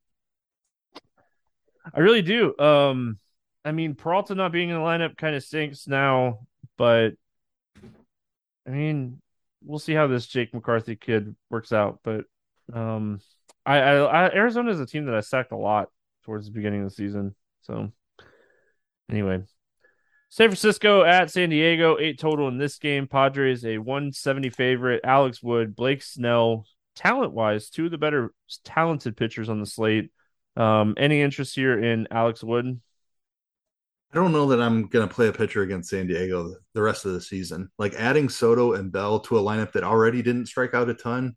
I 1.93 1.99
really 1.99 2.21
do. 2.21 2.57
Um, 2.57 3.17
I 3.65 3.71
mean, 3.71 3.95
Peralta 3.95 4.35
not 4.35 4.51
being 4.51 4.69
in 4.69 4.75
the 4.75 4.81
lineup 4.81 5.17
kind 5.17 5.35
of 5.35 5.43
stinks 5.43 5.87
now, 5.87 6.47
but 6.77 7.13
I 8.67 8.69
mean, 8.69 9.21
we'll 9.63 9.79
see 9.79 9.93
how 9.93 10.07
this 10.07 10.27
Jake 10.27 10.53
McCarthy 10.53 10.95
kid 10.95 11.35
works 11.49 11.71
out. 11.71 11.99
But 12.03 12.25
um, 12.73 13.19
I, 13.65 13.79
I, 13.79 14.25
I 14.25 14.31
Arizona 14.33 14.71
is 14.71 14.79
a 14.79 14.85
team 14.85 15.05
that 15.05 15.15
I 15.15 15.21
sacked 15.21 15.51
a 15.51 15.57
lot 15.57 15.89
towards 16.23 16.45
the 16.45 16.51
beginning 16.51 16.83
of 16.83 16.89
the 16.89 16.95
season. 16.95 17.35
So 17.61 17.91
anyway, 19.09 19.43
San 20.29 20.47
Francisco 20.47 21.03
at 21.03 21.29
San 21.29 21.49
Diego, 21.49 21.97
eight 21.99 22.19
total 22.19 22.47
in 22.47 22.57
this 22.57 22.77
game. 22.77 23.07
Padres 23.07 23.65
a 23.65 23.77
170 23.77 24.49
favorite. 24.49 25.01
Alex 25.03 25.43
Wood, 25.43 25.75
Blake 25.75 26.01
Snell, 26.01 26.65
talent 26.95 27.33
wise, 27.33 27.69
two 27.69 27.85
of 27.85 27.91
the 27.91 27.97
better 27.97 28.33
talented 28.63 29.17
pitchers 29.17 29.49
on 29.49 29.59
the 29.59 29.65
slate. 29.65 30.11
Um, 30.55 30.95
any 30.97 31.21
interest 31.21 31.55
here 31.55 31.81
in 31.81 32.07
Alex 32.11 32.43
Wood? 32.43 32.79
I 34.13 34.17
don't 34.17 34.33
know 34.33 34.47
that 34.47 34.61
I'm 34.61 34.87
going 34.87 35.07
to 35.07 35.13
play 35.13 35.27
a 35.27 35.33
pitcher 35.33 35.61
against 35.61 35.89
San 35.89 36.07
Diego 36.07 36.55
the 36.73 36.81
rest 36.81 37.05
of 37.05 37.13
the 37.13 37.21
season. 37.21 37.69
Like 37.77 37.93
adding 37.93 38.27
Soto 38.27 38.73
and 38.73 38.91
Bell 38.91 39.21
to 39.21 39.37
a 39.37 39.41
lineup 39.41 39.71
that 39.71 39.85
already 39.85 40.21
didn't 40.21 40.47
strike 40.47 40.73
out 40.73 40.89
a 40.89 40.93
ton, 40.93 41.35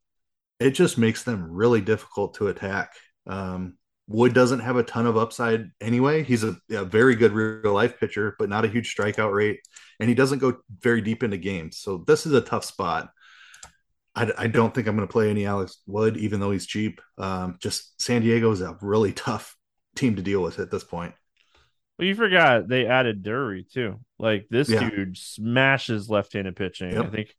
it 0.58 0.70
just 0.70 0.98
makes 0.98 1.22
them 1.22 1.50
really 1.50 1.80
difficult 1.80 2.34
to 2.34 2.48
attack. 2.48 2.94
Um, 3.26 3.78
Wood 4.06 4.34
doesn't 4.34 4.60
have 4.60 4.76
a 4.76 4.82
ton 4.82 5.06
of 5.06 5.16
upside 5.16 5.70
anyway. 5.80 6.24
He's 6.24 6.44
a, 6.44 6.56
a, 6.70 6.84
very 6.84 7.14
good 7.14 7.32
real 7.32 7.72
life 7.72 7.98
pitcher, 7.98 8.36
but 8.38 8.50
not 8.50 8.64
a 8.64 8.68
huge 8.68 8.94
strikeout 8.94 9.32
rate, 9.32 9.60
and 9.98 10.08
he 10.08 10.14
doesn't 10.14 10.40
go 10.40 10.58
very 10.80 11.00
deep 11.00 11.22
into 11.22 11.38
games. 11.38 11.78
So 11.78 12.04
this 12.06 12.26
is 12.26 12.32
a 12.32 12.42
tough 12.42 12.64
spot. 12.64 13.08
I, 14.14 14.30
I 14.36 14.46
don't 14.46 14.74
think 14.74 14.86
I'm 14.86 14.96
going 14.96 15.08
to 15.08 15.12
play 15.12 15.30
any 15.30 15.46
Alex 15.46 15.78
Wood, 15.86 16.18
even 16.18 16.38
though 16.38 16.50
he's 16.50 16.66
cheap. 16.66 17.00
Um, 17.16 17.56
just 17.60 18.00
San 18.00 18.20
Diego 18.20 18.50
is 18.50 18.60
a 18.60 18.76
really 18.82 19.12
tough 19.14 19.56
team 19.96 20.16
to 20.16 20.22
deal 20.22 20.42
with 20.42 20.58
at 20.58 20.70
this 20.70 20.84
point. 20.84 21.14
Well, 21.98 22.08
you 22.08 22.14
forgot 22.14 22.68
they 22.68 22.86
added 22.86 23.22
Drury 23.22 23.64
too. 23.72 24.00
Like 24.18 24.46
this 24.50 24.68
yeah. 24.68 24.88
dude 24.88 25.16
smashes 25.16 26.08
left-handed 26.08 26.56
pitching. 26.56 26.92
Yep. 26.92 27.04
I 27.04 27.08
think 27.08 27.34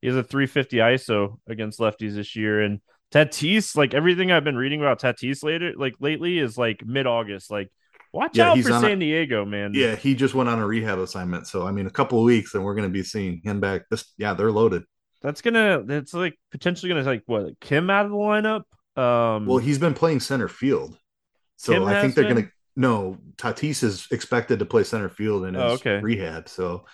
he 0.00 0.08
has 0.08 0.16
a 0.16 0.22
350 0.22 0.78
ISO 0.78 1.38
against 1.48 1.78
lefties 1.78 2.14
this 2.14 2.34
year, 2.34 2.60
and 2.60 2.80
Tatis, 3.12 3.76
like 3.76 3.92
everything 3.94 4.30
I've 4.30 4.44
been 4.44 4.56
reading 4.56 4.80
about 4.80 5.00
Tatis 5.00 5.42
later, 5.42 5.72
like 5.76 5.94
lately, 6.00 6.38
is 6.38 6.56
like 6.56 6.84
mid 6.84 7.06
August. 7.06 7.50
Like, 7.50 7.70
watch 8.12 8.36
yeah, 8.36 8.50
out 8.50 8.58
for 8.58 8.70
San 8.70 8.92
a, 8.92 8.96
Diego, 8.96 9.44
man. 9.44 9.72
Yeah, 9.74 9.96
he 9.96 10.14
just 10.14 10.34
went 10.34 10.48
on 10.48 10.58
a 10.58 10.66
rehab 10.66 10.98
assignment. 10.98 11.46
So 11.46 11.66
I 11.66 11.72
mean, 11.72 11.86
a 11.86 11.90
couple 11.90 12.18
of 12.18 12.24
weeks, 12.24 12.54
and 12.54 12.64
we're 12.64 12.74
going 12.74 12.88
to 12.88 12.92
be 12.92 13.02
seeing 13.02 13.40
him 13.42 13.60
back. 13.60 13.82
This, 13.90 14.04
yeah, 14.16 14.34
they're 14.34 14.52
loaded. 14.52 14.84
That's 15.22 15.42
gonna. 15.42 15.82
That's 15.84 16.14
like 16.14 16.38
potentially 16.50 16.88
gonna 16.88 17.04
like 17.04 17.24
what 17.26 17.58
Kim 17.60 17.90
out 17.90 18.06
of 18.06 18.12
the 18.12 18.16
lineup. 18.16 18.62
Um, 18.96 19.46
well, 19.46 19.58
he's 19.58 19.78
been 19.78 19.94
playing 19.94 20.20
center 20.20 20.48
field, 20.48 20.96
so 21.56 21.72
Kim 21.72 21.84
I 21.84 22.00
think 22.00 22.14
they're 22.14 22.24
been? 22.24 22.36
gonna. 22.36 22.50
No, 22.76 23.18
Tatis 23.36 23.82
is 23.82 24.06
expected 24.10 24.58
to 24.60 24.64
play 24.64 24.84
center 24.84 25.08
field 25.08 25.44
in 25.44 25.56
oh, 25.56 25.62
his 25.62 25.72
oh, 25.72 25.74
okay. 25.74 26.00
rehab, 26.00 26.48
so 26.48 26.84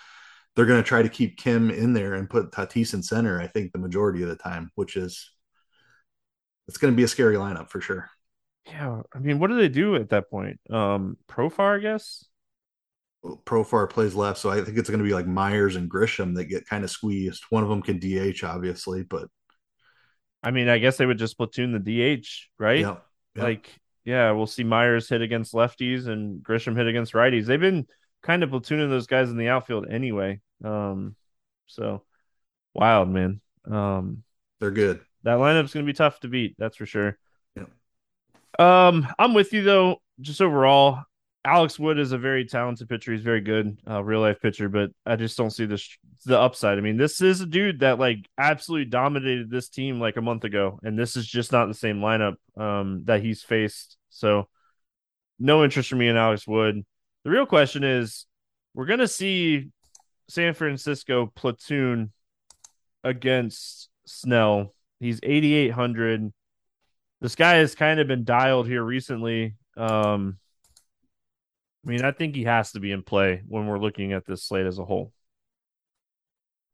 they're 0.55 0.67
going 0.67 0.83
to 0.83 0.89
try 0.89 1.03
to 1.03 1.09
keep 1.09 1.37
Kim 1.37 1.71
in 1.71 1.93
there 1.93 2.15
and 2.15 2.31
put 2.31 2.51
Tatis 2.51 2.95
in 2.95 3.03
center. 3.03 3.41
I 3.41 3.47
think 3.47 3.73
the 3.73 3.79
majority 3.79 4.23
of 4.23 4.29
the 4.29 4.37
time, 4.37 4.71
which 4.75 4.97
is 4.97 5.31
it's 6.67 6.79
going 6.79 6.93
to 6.93 6.97
be 6.97 7.05
a 7.05 7.09
scary 7.09 7.37
lineup 7.37 7.69
for 7.69 7.81
sure. 7.81 8.09
Yeah, 8.67 9.03
I 9.15 9.19
mean, 9.19 9.39
what 9.39 9.49
do 9.49 9.57
they 9.57 9.69
do 9.69 9.95
at 9.95 10.11
that 10.11 10.29
point? 10.29 10.59
Um, 10.71 11.19
Profar, 11.29 11.79
I 11.79 11.81
guess. 11.81 12.25
Profar 13.45 13.89
plays 13.89 14.15
left, 14.15 14.39
so 14.39 14.51
I 14.51 14.63
think 14.63 14.79
it's 14.79 14.91
going 14.91 14.99
to 14.99 15.05
be 15.05 15.15
like 15.15 15.27
Myers 15.27 15.77
and 15.77 15.91
Grisham 15.91 16.35
that 16.35 16.47
get 16.47 16.67
kind 16.67 16.85
of 16.85 16.91
squeezed. 16.91 17.45
One 17.51 17.63
of 17.63 17.69
them 17.69 17.83
can 17.83 17.99
DH, 17.99 18.43
obviously, 18.43 19.03
but 19.05 19.29
I 20.43 20.51
mean, 20.51 20.69
I 20.69 20.79
guess 20.79 20.97
they 20.97 21.07
would 21.07 21.19
just 21.19 21.37
platoon 21.37 21.73
the 21.73 21.79
DH, 21.79 22.27
right? 22.59 22.81
Yeah. 22.81 22.97
Yep. 23.35 23.45
Like, 23.45 23.81
yeah, 24.07 24.31
we'll 24.31 24.47
see 24.47 24.65
Myers 24.65 25.09
hit 25.09 25.21
against 25.21 25.53
lefties 25.53 26.07
and 26.07 26.43
Grisham 26.43 26.77
hit 26.77 26.87
against 26.87 27.13
righties. 27.13 27.45
They've 27.45 27.61
been 27.61 27.87
kind 28.23 28.43
of 28.43 28.49
platooning 28.49 28.89
those 28.89 29.07
guys 29.07 29.29
in 29.29 29.37
the 29.37 29.49
outfield 29.49 29.87
anyway. 29.91 30.41
Um, 30.65 31.17
so 31.67 32.03
wild, 32.73 33.11
man. 33.11 33.43
Um, 33.71 34.23
they're 34.61 34.71
good 34.71 35.01
that 35.27 35.39
lineup's 35.39 35.75
going 35.75 35.85
to 35.85 35.93
be 35.93 35.97
tough 35.97 36.21
to 36.21 36.29
beat. 36.29 36.55
That's 36.57 36.77
for 36.77 36.87
sure. 36.87 37.19
Yeah. 37.57 37.65
Um, 38.61 39.09
I'm 39.19 39.35
with 39.35 39.53
you 39.53 39.63
though. 39.63 40.01
Just 40.21 40.41
overall, 40.41 41.03
Alex 41.47 41.79
Wood 41.79 41.99
is 41.99 42.11
a 42.11 42.19
very 42.19 42.45
talented 42.45 42.89
pitcher. 42.89 43.13
He's 43.13 43.23
very 43.23 43.41
good, 43.41 43.79
uh, 43.89 44.03
real 44.03 44.21
life 44.21 44.41
pitcher, 44.43 44.69
but 44.69 44.91
I 45.07 45.15
just 45.17 45.37
don't 45.37 45.51
see 45.51 45.65
this 45.65 45.97
the 46.25 46.39
upside. 46.39 46.77
I 46.77 46.81
mean, 46.81 46.97
this 46.97 47.21
is 47.21 47.41
a 47.41 47.47
dude 47.47 47.81
that 47.81 48.01
like 48.01 48.29
absolutely 48.37 48.87
dominated 48.87 49.49
this 49.49 49.69
team 49.69 50.01
like 50.01 50.17
a 50.17 50.23
month 50.23 50.45
ago, 50.45 50.81
and 50.83 50.99
this 50.99 51.17
is 51.17 51.27
just 51.27 51.53
not 51.53 51.67
the 51.69 51.75
same 51.75 52.01
lineup 52.01 52.35
um, 52.57 53.03
that 53.05 53.23
he's 53.23 53.43
faced. 53.43 53.97
So, 54.11 54.49
no 55.39 55.63
interest 55.63 55.89
for 55.89 55.97
me 55.97 56.09
in 56.09 56.17
Alex 56.17 56.47
Wood. 56.47 56.85
The 57.25 57.31
real 57.31 57.47
question 57.47 57.85
is, 57.85 58.27
we're 58.75 58.87
gonna 58.87 59.09
see 59.09 59.71
San 60.29 60.53
Francisco 60.53 61.33
platoon 61.35 62.13
against 63.05 63.89
Snell 64.05 64.75
He's 65.01 65.21
8,800. 65.23 66.33
This 67.21 67.35
guy 67.35 67.57
has 67.57 67.75
kind 67.75 68.01
of 68.01 68.09
been 68.09 68.25
dialed 68.25 68.67
here 68.67 68.83
recently. 68.83 69.55
Um, 69.77 70.39
I 71.87 71.89
mean, 71.89 72.05
I 72.05 72.11
think 72.11 72.35
he 72.35 72.45
has 72.45 72.73
to 72.73 72.81
be 72.81 72.91
in 72.91 73.03
play 73.03 73.43
when 73.47 73.67
we're 73.67 73.79
looking 73.79 74.13
at 74.13 74.27
this 74.27 74.43
slate 74.43 74.67
as 74.67 74.79
a 74.79 74.85
whole. 74.85 75.13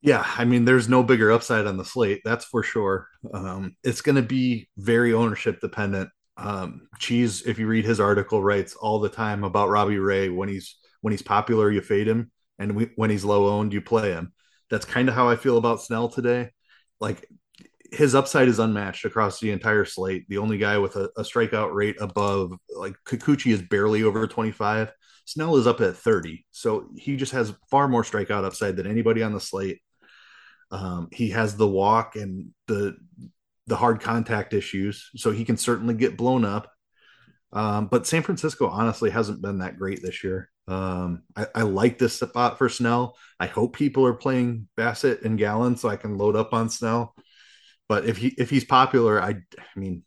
Yeah, 0.01 0.25
I 0.37 0.43
mean, 0.43 0.65
there's 0.65 0.89
no 0.89 1.03
bigger 1.03 1.31
upside 1.31 1.67
on 1.67 1.77
the 1.77 1.85
slate, 1.85 2.21
that's 2.25 2.45
for 2.45 2.63
sure. 2.63 3.07
Um, 3.33 3.77
it's 3.83 4.01
going 4.01 4.15
to 4.15 4.21
be 4.21 4.69
very 4.75 5.13
ownership 5.13 5.61
dependent. 5.61 6.09
Um, 6.35 6.87
Cheese, 6.97 7.43
if 7.43 7.59
you 7.59 7.67
read 7.67 7.85
his 7.85 7.99
article, 7.99 8.41
writes 8.41 8.75
all 8.75 8.99
the 8.99 9.07
time 9.07 9.43
about 9.43 9.69
Robbie 9.69 9.99
Ray. 9.99 10.29
When 10.29 10.49
he's 10.49 10.77
when 11.01 11.11
he's 11.11 11.21
popular, 11.21 11.71
you 11.71 11.81
fade 11.81 12.07
him, 12.07 12.31
and 12.57 12.75
we, 12.75 12.89
when 12.95 13.11
he's 13.11 13.23
low 13.23 13.47
owned, 13.47 13.71
you 13.71 13.81
play 13.81 14.11
him. 14.11 14.33
That's 14.69 14.85
kind 14.85 15.07
of 15.07 15.15
how 15.15 15.29
I 15.29 15.35
feel 15.35 15.57
about 15.57 15.81
Snell 15.81 16.09
today. 16.09 16.49
Like 16.99 17.29
his 17.91 18.15
upside 18.15 18.47
is 18.47 18.59
unmatched 18.59 19.05
across 19.05 19.39
the 19.39 19.51
entire 19.51 19.85
slate. 19.85 20.27
The 20.27 20.39
only 20.39 20.57
guy 20.57 20.79
with 20.79 20.95
a, 20.95 21.11
a 21.15 21.21
strikeout 21.21 21.73
rate 21.73 21.97
above 22.01 22.53
like 22.75 22.95
Kikuchi 23.05 23.53
is 23.53 23.61
barely 23.61 24.03
over 24.03 24.27
25. 24.27 24.91
Snell 25.25 25.55
is 25.57 25.67
up 25.67 25.81
at 25.81 25.95
30. 25.95 26.45
So 26.51 26.89
he 26.95 27.15
just 27.15 27.31
has 27.31 27.53
far 27.69 27.87
more 27.87 28.03
strikeout 28.03 28.43
upside 28.43 28.75
than 28.75 28.87
anybody 28.87 29.23
on 29.23 29.33
the 29.33 29.39
slate. 29.39 29.81
Um, 30.71 31.09
he 31.11 31.29
has 31.29 31.55
the 31.55 31.67
walk 31.67 32.15
and 32.15 32.51
the 32.67 32.95
the 33.67 33.75
hard 33.77 34.01
contact 34.01 34.53
issues, 34.53 35.09
so 35.15 35.31
he 35.31 35.45
can 35.45 35.55
certainly 35.55 35.93
get 35.93 36.17
blown 36.17 36.43
up. 36.43 36.69
Um, 37.53 37.87
but 37.87 38.07
San 38.07 38.23
Francisco 38.23 38.67
honestly 38.67 39.09
hasn't 39.09 39.41
been 39.41 39.59
that 39.59 39.77
great 39.77 40.01
this 40.01 40.23
year. 40.23 40.49
Um, 40.67 41.23
I, 41.35 41.47
I, 41.53 41.61
like 41.61 41.99
this 41.99 42.19
spot 42.19 42.57
for 42.57 42.67
Snell. 42.67 43.15
I 43.39 43.47
hope 43.47 43.75
people 43.75 44.05
are 44.07 44.13
playing 44.13 44.67
Bassitt 44.77 45.23
and 45.23 45.37
Gallen 45.37 45.77
so 45.77 45.89
I 45.89 45.97
can 45.97 46.17
load 46.17 46.35
up 46.35 46.53
on 46.53 46.69
Snell. 46.69 47.13
But 47.87 48.05
if 48.05 48.17
he 48.17 48.29
if 48.37 48.49
he's 48.49 48.63
popular, 48.63 49.21
I 49.21 49.29
I 49.57 49.79
mean, 49.79 50.03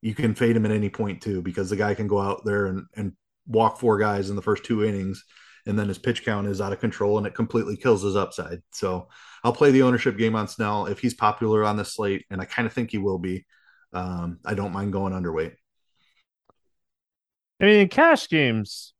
you 0.00 0.14
can 0.14 0.34
fade 0.34 0.56
him 0.56 0.64
at 0.64 0.72
any 0.72 0.88
point 0.88 1.22
too 1.22 1.42
because 1.42 1.70
the 1.70 1.76
guy 1.76 1.94
can 1.94 2.08
go 2.08 2.18
out 2.18 2.44
there 2.44 2.66
and 2.66 2.86
and 2.96 3.12
walk 3.48 3.78
four 3.78 3.98
guys 3.98 4.30
in 4.30 4.36
the 4.36 4.42
first 4.42 4.64
two 4.64 4.84
innings, 4.84 5.24
and 5.66 5.78
then 5.78 5.88
his 5.88 5.98
pitch 5.98 6.24
count 6.24 6.46
is 6.46 6.60
out 6.60 6.72
of 6.72 6.80
control 6.80 7.18
and 7.18 7.26
it 7.26 7.34
completely 7.34 7.76
kills 7.76 8.02
his 8.02 8.16
upside. 8.16 8.62
So 8.70 9.08
I'll 9.42 9.52
play 9.52 9.70
the 9.70 9.82
ownership 9.82 10.16
game 10.16 10.36
on 10.36 10.48
Snell 10.48 10.86
if 10.86 11.00
he's 11.00 11.14
popular 11.14 11.64
on 11.64 11.76
the 11.76 11.84
slate, 11.84 12.26
and 12.30 12.40
I 12.40 12.44
kind 12.44 12.66
of 12.66 12.72
think 12.72 12.90
he 12.90 12.98
will 12.98 13.18
be. 13.18 13.44
Um, 13.92 14.38
I 14.44 14.54
don't 14.54 14.72
mind 14.72 14.92
going 14.92 15.12
underweight. 15.12 15.54
I 17.60 17.64
mean, 17.64 17.80
in 17.80 17.88
cash 17.88 18.28
games, 18.28 18.94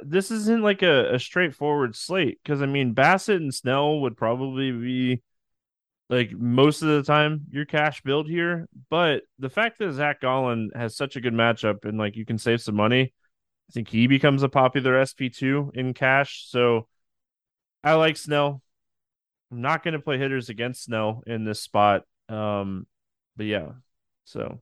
this 0.00 0.30
isn't 0.30 0.62
like 0.62 0.82
a, 0.82 1.14
a 1.14 1.18
straightforward 1.18 1.96
slate 1.96 2.38
because 2.42 2.62
I 2.62 2.66
mean 2.66 2.94
Bassitt 2.94 3.36
and 3.36 3.54
Snell 3.54 4.00
would 4.00 4.16
probably 4.16 4.70
be 4.70 5.22
like 6.08 6.30
most 6.32 6.82
of 6.82 6.88
the 6.88 7.02
time 7.02 7.42
your 7.50 7.64
cash 7.64 8.02
build 8.02 8.28
here. 8.28 8.68
But 8.90 9.22
the 9.38 9.50
fact 9.50 9.78
that 9.78 9.92
Zach 9.92 10.20
Gallen 10.20 10.70
has 10.74 10.96
such 10.96 11.16
a 11.16 11.20
good 11.20 11.34
matchup 11.34 11.84
and 11.84 11.98
like 11.98 12.16
you 12.16 12.24
can 12.24 12.38
save 12.38 12.60
some 12.60 12.76
money, 12.76 13.12
I 13.70 13.72
think 13.72 13.88
he 13.88 14.06
becomes 14.06 14.42
a 14.42 14.48
popular 14.48 14.94
SP2 14.94 15.72
in 15.74 15.94
cash. 15.94 16.46
So 16.48 16.86
I 17.82 17.94
like 17.94 18.16
Snell. 18.16 18.62
I'm 19.50 19.60
not 19.60 19.82
going 19.82 19.94
to 19.94 20.00
play 20.00 20.18
hitters 20.18 20.48
against 20.48 20.84
Snell 20.84 21.22
in 21.26 21.44
this 21.44 21.60
spot. 21.60 22.02
Um, 22.28 22.86
but 23.36 23.46
yeah, 23.46 23.70
so 24.24 24.60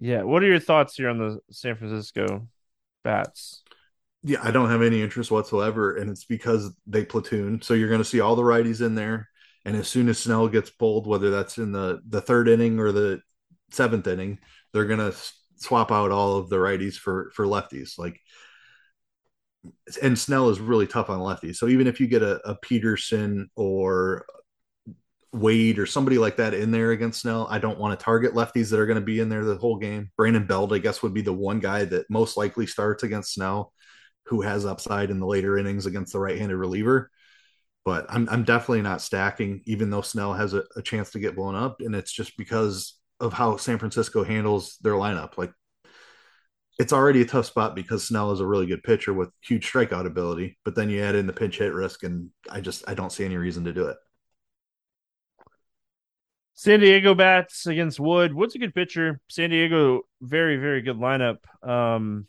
yeah, 0.00 0.22
what 0.22 0.42
are 0.42 0.48
your 0.48 0.58
thoughts 0.58 0.96
here 0.96 1.08
on 1.08 1.18
the 1.18 1.40
San 1.50 1.76
Francisco 1.76 2.48
bats? 3.04 3.62
yeah, 4.22 4.38
I 4.42 4.50
don't 4.52 4.70
have 4.70 4.82
any 4.82 5.02
interest 5.02 5.30
whatsoever, 5.30 5.96
and 5.96 6.08
it's 6.10 6.24
because 6.24 6.70
they 6.86 7.04
platoon. 7.04 7.60
So 7.60 7.74
you're 7.74 7.88
going 7.88 8.00
to 8.00 8.04
see 8.04 8.20
all 8.20 8.36
the 8.36 8.42
righties 8.42 8.84
in 8.84 8.94
there, 8.94 9.28
and 9.64 9.76
as 9.76 9.88
soon 9.88 10.08
as 10.08 10.18
Snell 10.18 10.48
gets 10.48 10.70
pulled, 10.70 11.06
whether 11.06 11.30
that's 11.30 11.58
in 11.58 11.72
the 11.72 12.00
the 12.08 12.20
third 12.20 12.48
inning 12.48 12.78
or 12.78 12.92
the 12.92 13.20
seventh 13.70 14.06
inning, 14.06 14.38
they're 14.72 14.86
going 14.86 15.00
to 15.00 15.16
swap 15.62 15.92
out 15.92 16.10
all 16.10 16.36
of 16.36 16.48
the 16.48 16.56
righties 16.56 16.94
for 16.94 17.30
for 17.34 17.46
lefties. 17.46 17.98
Like, 17.98 18.20
and 20.02 20.18
Snell 20.18 20.48
is 20.50 20.60
really 20.60 20.86
tough 20.86 21.10
on 21.10 21.20
lefties. 21.20 21.56
So 21.56 21.68
even 21.68 21.86
if 21.86 22.00
you 22.00 22.06
get 22.06 22.22
a, 22.22 22.40
a 22.48 22.56
Pederson 22.56 23.46
or 23.56 24.26
Wade 25.32 25.78
or 25.78 25.86
somebody 25.86 26.18
like 26.18 26.36
that 26.36 26.52
in 26.52 26.70
there 26.70 26.90
against 26.90 27.20
Snell, 27.22 27.46
I 27.50 27.58
don't 27.58 27.78
want 27.78 27.98
to 27.98 28.04
target 28.04 28.34
lefties 28.34 28.70
that 28.70 28.80
are 28.80 28.86
going 28.86 29.00
to 29.00 29.04
be 29.04 29.20
in 29.20 29.28
there 29.28 29.44
the 29.44 29.56
whole 29.56 29.78
game. 29.78 30.10
Brandon 30.16 30.46
Belt, 30.46 30.72
I 30.72 30.78
guess, 30.78 31.02
would 31.02 31.14
be 31.14 31.22
the 31.22 31.32
one 31.32 31.60
guy 31.60 31.84
that 31.86 32.10
most 32.10 32.36
likely 32.36 32.66
starts 32.66 33.02
against 33.02 33.34
Snell 33.34 33.72
who 34.26 34.42
has 34.42 34.66
upside 34.66 35.10
in 35.10 35.20
the 35.20 35.26
later 35.26 35.58
innings 35.58 35.86
against 35.86 36.12
the 36.12 36.18
right-handed 36.20 36.56
reliever. 36.56 37.10
But 37.84 38.06
I'm 38.08 38.28
I'm 38.28 38.44
definitely 38.44 38.82
not 38.82 39.02
stacking, 39.02 39.62
even 39.64 39.90
though 39.90 40.02
Snell 40.02 40.34
has 40.34 40.54
a, 40.54 40.64
a 40.76 40.82
chance 40.82 41.10
to 41.10 41.18
get 41.18 41.34
blown 41.34 41.56
up, 41.56 41.80
and 41.80 41.94
it's 41.96 42.12
just 42.12 42.36
because 42.36 42.94
of 43.22 43.32
how 43.32 43.56
San 43.56 43.78
Francisco 43.78 44.24
handles 44.24 44.76
their 44.82 44.94
lineup. 44.94 45.38
Like 45.38 45.52
it's 46.78 46.92
already 46.92 47.22
a 47.22 47.26
tough 47.26 47.46
spot 47.46 47.74
because 47.74 48.06
Snell 48.06 48.32
is 48.32 48.40
a 48.40 48.46
really 48.46 48.66
good 48.66 48.82
pitcher 48.82 49.14
with 49.14 49.30
huge 49.40 49.70
strikeout 49.70 50.06
ability, 50.06 50.58
but 50.64 50.74
then 50.74 50.90
you 50.90 51.02
add 51.02 51.14
in 51.14 51.26
the 51.26 51.32
pinch 51.32 51.58
hit 51.58 51.72
risk, 51.72 52.02
and 52.02 52.30
I 52.50 52.60
just 52.60 52.84
I 52.88 52.94
don't 52.94 53.12
see 53.12 53.24
any 53.24 53.36
reason 53.36 53.64
to 53.64 53.72
do 53.72 53.86
it. 53.86 53.96
San 56.54 56.80
Diego 56.80 57.14
bats 57.14 57.66
against 57.66 58.00
Wood. 58.00 58.34
Wood's 58.34 58.54
a 58.56 58.58
good 58.58 58.74
pitcher. 58.74 59.20
San 59.28 59.50
Diego, 59.50 60.02
very 60.20 60.56
very 60.56 60.82
good 60.82 60.98
lineup. 60.98 61.38
Um, 61.66 62.26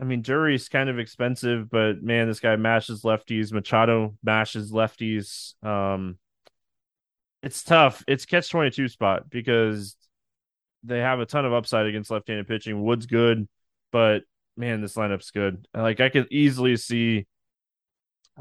I 0.00 0.04
mean, 0.04 0.20
Drury's 0.22 0.68
kind 0.68 0.90
of 0.90 0.98
expensive, 0.98 1.70
but 1.70 2.02
man, 2.02 2.26
this 2.26 2.40
guy 2.40 2.56
mashes 2.56 3.02
lefties. 3.02 3.52
Machado 3.52 4.16
mashes 4.22 4.72
lefties. 4.72 5.54
Um, 5.64 6.18
it's 7.42 7.62
tough. 7.62 8.02
It's 8.08 8.26
catch 8.26 8.50
twenty 8.50 8.70
two 8.70 8.88
spot 8.88 9.30
because 9.30 9.94
they 10.86 10.98
have 10.98 11.20
a 11.20 11.26
ton 11.26 11.44
of 11.44 11.52
upside 11.52 11.86
against 11.86 12.10
left 12.10 12.28
handed 12.28 12.48
pitching. 12.48 12.82
Wood's 12.82 13.06
good, 13.06 13.48
but 13.92 14.22
man, 14.56 14.80
this 14.80 14.94
lineup's 14.94 15.30
good. 15.30 15.66
Like 15.74 16.00
I 16.00 16.08
could 16.08 16.28
easily 16.30 16.76
see. 16.76 17.26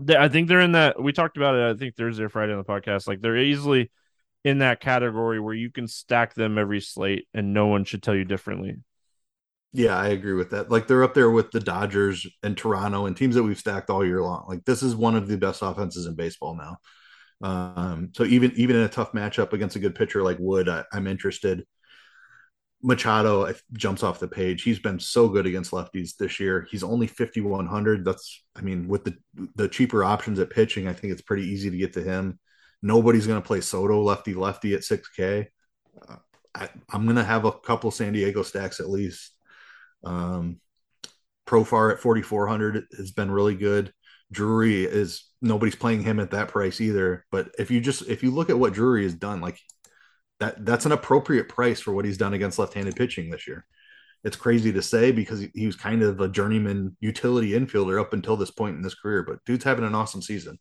I 0.10 0.28
think 0.28 0.48
they're 0.48 0.62
in 0.62 0.74
that. 0.74 1.02
We 1.02 1.14
talked 1.14 1.38
about 1.38 1.56
it. 1.56 1.76
I 1.76 1.78
think 1.78 1.96
Thursday 1.96 2.24
or 2.24 2.30
Friday 2.30 2.54
on 2.54 2.58
the 2.58 2.66
podcast. 2.66 3.08
Like 3.08 3.22
they're 3.22 3.38
easily 3.38 3.92
in 4.44 4.60
that 4.60 4.80
category 4.80 5.40
where 5.40 5.54
you 5.54 5.72
can 5.72 5.88
stack 5.88 6.34
them 6.34 6.58
every 6.58 6.82
slate, 6.82 7.28
and 7.34 7.54
no 7.54 7.68
one 7.68 7.86
should 7.86 8.04
tell 8.04 8.16
you 8.16 8.26
differently. 8.26 8.78
Yeah, 9.74 9.98
I 9.98 10.08
agree 10.10 10.34
with 10.34 10.52
that. 10.52 10.72
Like 10.72 10.88
they're 10.88 11.04
up 11.04 11.14
there 11.14 11.30
with 11.30 11.52
the 11.52 11.60
Dodgers 11.60 12.26
and 12.44 12.58
Toronto 12.58 13.08
and 13.08 13.18
teams 13.18 13.36
that 13.36 13.44
we've 13.44 13.60
stacked 13.60 13.90
all 13.90 14.06
year 14.06 14.22
long. 14.22 14.46
Like 14.48 14.64
this 14.64 14.82
is 14.82 14.96
one 14.96 15.16
of 15.16 15.28
the 15.28 15.38
best 15.38 15.62
offenses 15.62 16.06
in 16.06 16.16
baseball 16.16 16.56
now. 16.56 16.78
Um, 17.42 18.12
so 18.16 18.24
even 18.24 18.54
even 18.56 18.78
in 18.78 18.84
a 18.84 18.88
tough 18.88 19.12
matchup 19.12 19.52
against 19.52 19.76
a 19.76 19.80
good 19.80 19.96
pitcher 19.96 20.24
like 20.24 20.38
Wood, 20.40 20.70
I, 20.70 20.86
I'm 20.94 21.08
interested. 21.08 21.66
Machado 22.86 23.52
jumps 23.74 24.04
off 24.04 24.20
the 24.20 24.28
page. 24.28 24.62
He's 24.62 24.78
been 24.78 25.00
so 25.00 25.28
good 25.28 25.48
against 25.48 25.72
lefties 25.72 26.16
this 26.18 26.40
year. 26.40 26.68
He's 26.70 26.84
only 26.84 27.08
5100. 27.08 28.06
That's 28.06 28.44
I 28.56 28.62
mean 28.62 28.88
with 28.88 29.04
the 29.04 29.18
the 29.56 29.68
cheaper 29.68 30.04
options 30.04 30.38
at 30.38 30.52
pitching, 30.52 30.88
I 30.88 30.94
think 30.94 31.12
it's 31.12 31.24
pretty 31.24 31.48
easy 31.48 31.72
to 31.72 31.78
get 31.78 31.94
to 31.94 32.04
him. 32.04 32.40
Nobody's 32.84 33.26
going 33.26 33.42
to 33.42 33.46
play 33.46 33.62
Soto 33.62 34.04
lefty 34.04 34.36
lefty 34.36 34.76
at 34.76 34.82
6K. 34.82 35.48
Uh, 36.08 36.18
I, 36.54 36.70
am 36.94 37.06
going 37.06 37.16
to 37.16 37.24
have 37.24 37.46
a 37.46 37.52
couple 37.52 37.90
San 37.90 38.14
Diego 38.14 38.44
stacks 38.44 38.80
at 38.80 38.90
least. 38.90 39.32
Um, 40.04 40.62
Profar 41.48 41.92
at 41.92 42.00
4400 42.00 42.86
has 42.98 43.12
been 43.12 43.32
really 43.32 43.56
good. 43.56 43.92
Drury 44.32 44.86
is 44.86 45.24
nobody's 45.42 45.76
playing 45.76 46.04
him 46.04 46.20
at 46.20 46.32
that 46.32 46.50
price 46.50 46.80
either. 46.80 47.26
But 47.32 47.50
if 47.58 47.72
you 47.72 47.82
just 47.82 48.08
if 48.08 48.22
you 48.22 48.30
look 48.30 48.52
at 48.52 48.60
what 48.60 48.74
Drury 48.74 49.04
has 49.04 49.16
done, 49.16 49.42
like 49.42 49.60
that 50.40 50.66
that's 50.66 50.86
an 50.86 50.92
appropriate 50.92 51.50
price 51.50 51.80
for 51.80 51.94
what 51.94 52.06
he's 52.06 52.18
done 52.18 52.34
against 52.34 52.60
left-handed 52.60 52.96
pitching 52.96 53.30
this 53.30 53.48
year. 53.48 53.66
It's 54.24 54.36
crazy 54.36 54.74
to 54.74 54.82
say 54.82 55.12
because 55.12 55.40
he, 55.40 55.52
he 55.54 55.66
was 55.66 55.76
kind 55.76 56.02
of 56.02 56.20
a 56.20 56.28
journeyman 56.28 56.98
utility 57.00 57.52
infielder 57.52 58.00
up 58.02 58.14
until 58.14 58.36
this 58.36 58.52
point 58.52 58.78
in 58.78 58.84
his 58.84 58.96
career, 58.96 59.24
but 59.24 59.44
dude's 59.46 59.64
having 59.64 59.86
an 59.86 59.96
awesome 59.96 60.22
season. 60.22 60.58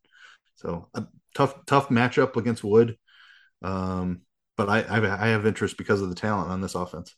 So 0.57 0.89
a 0.95 1.07
tough 1.35 1.65
tough 1.67 1.89
matchup 1.89 2.37
against 2.37 2.65
Wood, 2.65 2.97
um, 3.63 4.23
but 4.57 4.69
I, 4.69 4.83
I 4.83 5.25
I 5.25 5.27
have 5.29 5.47
interest 5.47 5.79
because 5.79 6.01
of 6.01 6.09
the 6.09 6.15
talent 6.15 6.51
on 6.51 6.61
this 6.61 6.75
offense. 6.75 7.15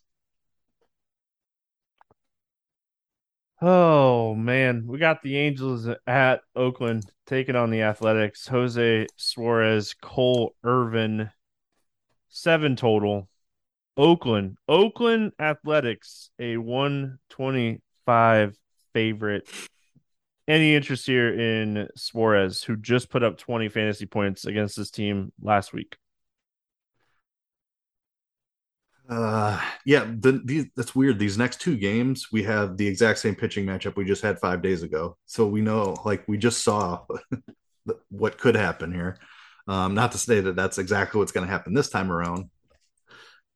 Oh 3.61 4.35
man, 4.35 4.85
we 4.87 4.99
got 4.99 5.21
the 5.23 5.37
Angels 5.37 5.87
at 6.05 6.41
Oakland 6.55 7.03
taking 7.25 7.55
on 7.55 7.71
the 7.71 7.81
Athletics. 7.81 8.47
Jose 8.47 9.07
Suarez, 9.15 9.95
Cole 9.99 10.55
Irvin, 10.63 11.31
seven 12.29 12.75
total. 12.75 13.29
Oakland, 13.97 14.57
Oakland 14.67 15.31
Athletics, 15.39 16.29
a 16.37 16.57
125 16.57 18.55
favorite. 18.93 19.49
Any 20.47 20.75
interest 20.75 21.07
here 21.07 21.33
in 21.33 21.87
Suarez, 21.95 22.63
who 22.63 22.77
just 22.77 23.09
put 23.09 23.23
up 23.23 23.37
20 23.37 23.69
fantasy 23.69 24.05
points 24.05 24.45
against 24.45 24.77
this 24.77 24.91
team 24.91 25.33
last 25.41 25.73
week? 25.73 25.97
Uh, 29.09 29.59
yeah, 29.85 30.05
the, 30.19 30.41
these, 30.43 30.65
that's 30.75 30.95
weird. 30.95 31.17
These 31.17 31.37
next 31.37 31.61
two 31.61 31.77
games, 31.77 32.27
we 32.31 32.43
have 32.43 32.77
the 32.77 32.87
exact 32.87 33.19
same 33.19 33.35
pitching 33.35 33.65
matchup 33.65 33.95
we 33.95 34.05
just 34.05 34.21
had 34.21 34.39
five 34.39 34.61
days 34.61 34.83
ago. 34.83 35.17
So 35.25 35.47
we 35.47 35.61
know, 35.61 35.97
like, 36.05 36.27
we 36.27 36.37
just 36.37 36.63
saw 36.63 37.05
what 38.09 38.37
could 38.37 38.55
happen 38.55 38.93
here. 38.93 39.17
Um, 39.67 39.93
not 39.93 40.13
to 40.13 40.17
say 40.17 40.39
that 40.39 40.55
that's 40.55 40.77
exactly 40.77 41.19
what's 41.19 41.31
going 41.31 41.45
to 41.45 41.51
happen 41.51 41.73
this 41.73 41.89
time 41.89 42.11
around. 42.11 42.49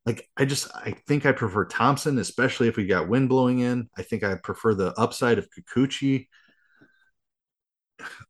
Like, 0.06 0.28
I 0.36 0.46
just, 0.46 0.68
I 0.76 0.96
think 1.08 1.26
I 1.26 1.32
prefer 1.32 1.66
Thompson, 1.66 2.18
especially 2.18 2.68
if 2.68 2.76
we 2.76 2.88
got 2.88 3.08
wind 3.08 3.30
blowing 3.30 3.60
in. 3.60 3.90
I 3.98 4.02
think 4.02 4.24
I 4.24 4.36
prefer 4.36 4.74
the 4.74 4.94
upside 5.00 5.38
of 5.38 5.48
Kikuchi. 5.50 6.28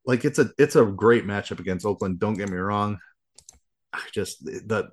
Like, 0.05 0.25
it's 0.25 0.37
a, 0.37 0.51
it's 0.57 0.75
a 0.75 0.85
great 0.85 1.25
matchup 1.25 1.59
against 1.59 1.85
Oakland. 1.85 2.19
Don't 2.19 2.37
get 2.37 2.49
me 2.49 2.57
wrong. 2.57 2.99
I 3.93 4.01
just 4.13 4.43
the 4.45 4.89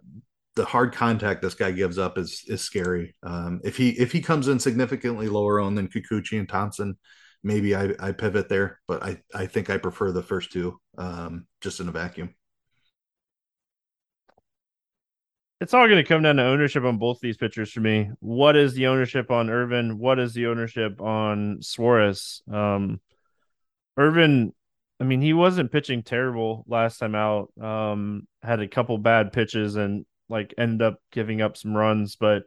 the 0.57 0.65
hard 0.65 0.93
contact 0.93 1.41
this 1.41 1.55
guy 1.55 1.71
gives 1.71 1.99
up 1.99 2.19
is 2.19 2.43
is 2.49 2.63
scary. 2.63 3.15
Um, 3.23 3.61
if 3.63 3.77
he 3.77 3.91
if 3.91 4.11
he 4.11 4.21
comes 4.21 4.49
in 4.49 4.59
significantly 4.59 5.29
lower 5.29 5.61
on 5.61 5.77
than 5.77 5.89
Kikuchi 5.89 6.39
and 6.39 6.49
Thompson, 6.49 6.99
maybe 7.45 7.77
I, 7.77 7.91
I 8.01 8.13
pivot 8.13 8.49
there, 8.49 8.81
but 8.89 9.03
I, 9.03 9.23
I 9.35 9.47
think 9.47 9.71
I 9.71 9.79
prefer 9.79 10.11
the 10.11 10.23
first 10.23 10.51
two 10.51 10.81
um, 10.97 11.47
just 11.61 11.79
in 11.79 11.89
a 11.89 11.93
vacuum. 11.93 12.35
It's 15.61 15.75
all 15.75 15.87
going 15.87 16.03
to 16.03 16.09
come 16.09 16.23
down 16.23 16.37
to 16.37 16.45
ownership 16.45 16.85
on 16.85 16.99
both 16.99 17.19
these 17.21 17.37
pitchers 17.37 17.73
for 17.73 17.81
me. 17.81 18.11
What 18.21 18.57
is 18.57 18.75
the 18.75 18.87
ownership 18.87 19.31
on 19.31 19.51
Irvin? 19.51 19.99
What 19.99 20.21
is 20.21 20.33
the 20.33 20.47
ownership 20.47 21.01
on 21.01 21.59
Suarez? 21.63 22.43
Um, 22.51 23.01
Irvin, 23.97 24.53
I 25.01 25.05
mean, 25.05 25.21
he 25.21 25.33
wasn't 25.33 25.73
pitching 25.73 26.05
terrible 26.05 26.65
last 26.69 26.99
time 26.99 27.17
out. 27.17 27.53
Um, 27.61 28.29
had 28.41 28.61
a 28.61 28.69
couple 28.69 28.99
bad 28.99 29.33
pitches 29.33 29.75
and 29.75 30.07
like 30.29 30.55
end 30.57 30.81
up 30.81 31.01
giving 31.11 31.43
up 31.43 31.57
some 31.57 31.77
runs. 31.77 32.15
But 32.15 32.45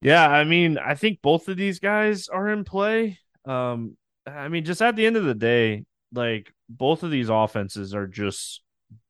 yeah, 0.00 0.28
I 0.28 0.42
mean, 0.42 0.78
I 0.78 0.96
think 0.96 1.22
both 1.22 1.48
of 1.48 1.56
these 1.56 1.78
guys 1.78 2.26
are 2.26 2.50
in 2.50 2.64
play. 2.64 3.20
Um, 3.44 3.96
I 4.26 4.48
mean, 4.48 4.64
just 4.64 4.82
at 4.82 4.96
the 4.96 5.06
end 5.06 5.16
of 5.16 5.24
the 5.24 5.34
day, 5.34 5.84
like 6.12 6.52
both 6.68 7.04
of 7.04 7.12
these 7.12 7.28
offenses 7.28 7.94
are 7.94 8.08
just 8.08 8.62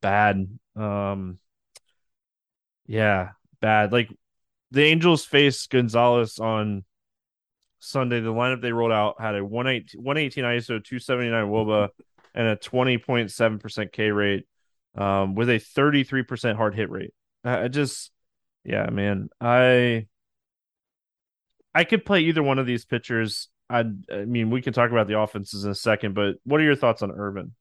bad. 0.03 0.47
Um, 0.77 1.39
yeah, 2.93 3.30
bad. 3.62 3.90
Like 3.90 4.11
the 4.70 4.82
Angels 4.82 5.24
face 5.24 5.66
Gonzalez 5.66 6.38
on 6.38 6.84
Sunday. 7.78 8.20
The 8.20 8.34
lineup 8.34 8.61
they 8.61 8.70
rolled 8.70 8.93
out 8.93 9.18
had 9.18 9.34
a 9.34 9.43
118, 9.43 9.99
118 9.99 10.45
ISO, 10.45 10.66
279 10.84 11.47
WOBA, 11.47 11.88
and 12.34 12.49
a 12.49 12.57
20.7% 12.57 13.93
K 13.93 14.11
rate 14.11 14.45
um, 14.95 15.34
with 15.34 15.49
a 15.49 15.55
33% 15.55 16.55
hard 16.55 16.74
hit 16.74 16.90
rate. 16.90 17.14
I 17.43 17.68
just, 17.68 18.11
yeah, 18.62 18.90
man, 18.90 19.30
I, 19.40 20.07
I 21.74 21.84
could 21.84 22.05
play 22.05 22.20
either 22.20 22.43
one 22.43 22.59
of 22.59 22.66
these 22.66 22.84
pitchers. 22.84 23.49
I, 23.70 23.84
I 24.12 24.26
mean, 24.26 24.51
we 24.51 24.61
can 24.61 24.74
talk 24.74 24.90
about 24.90 25.07
the 25.07 25.18
offenses 25.18 25.64
in 25.64 25.70
a 25.70 25.74
second, 25.74 26.14
but 26.14 26.34
what 26.45 26.61
are 26.61 26.64
your 26.64 26.76
thoughts 26.76 27.01
on 27.01 27.11
Irvin? 27.11 27.55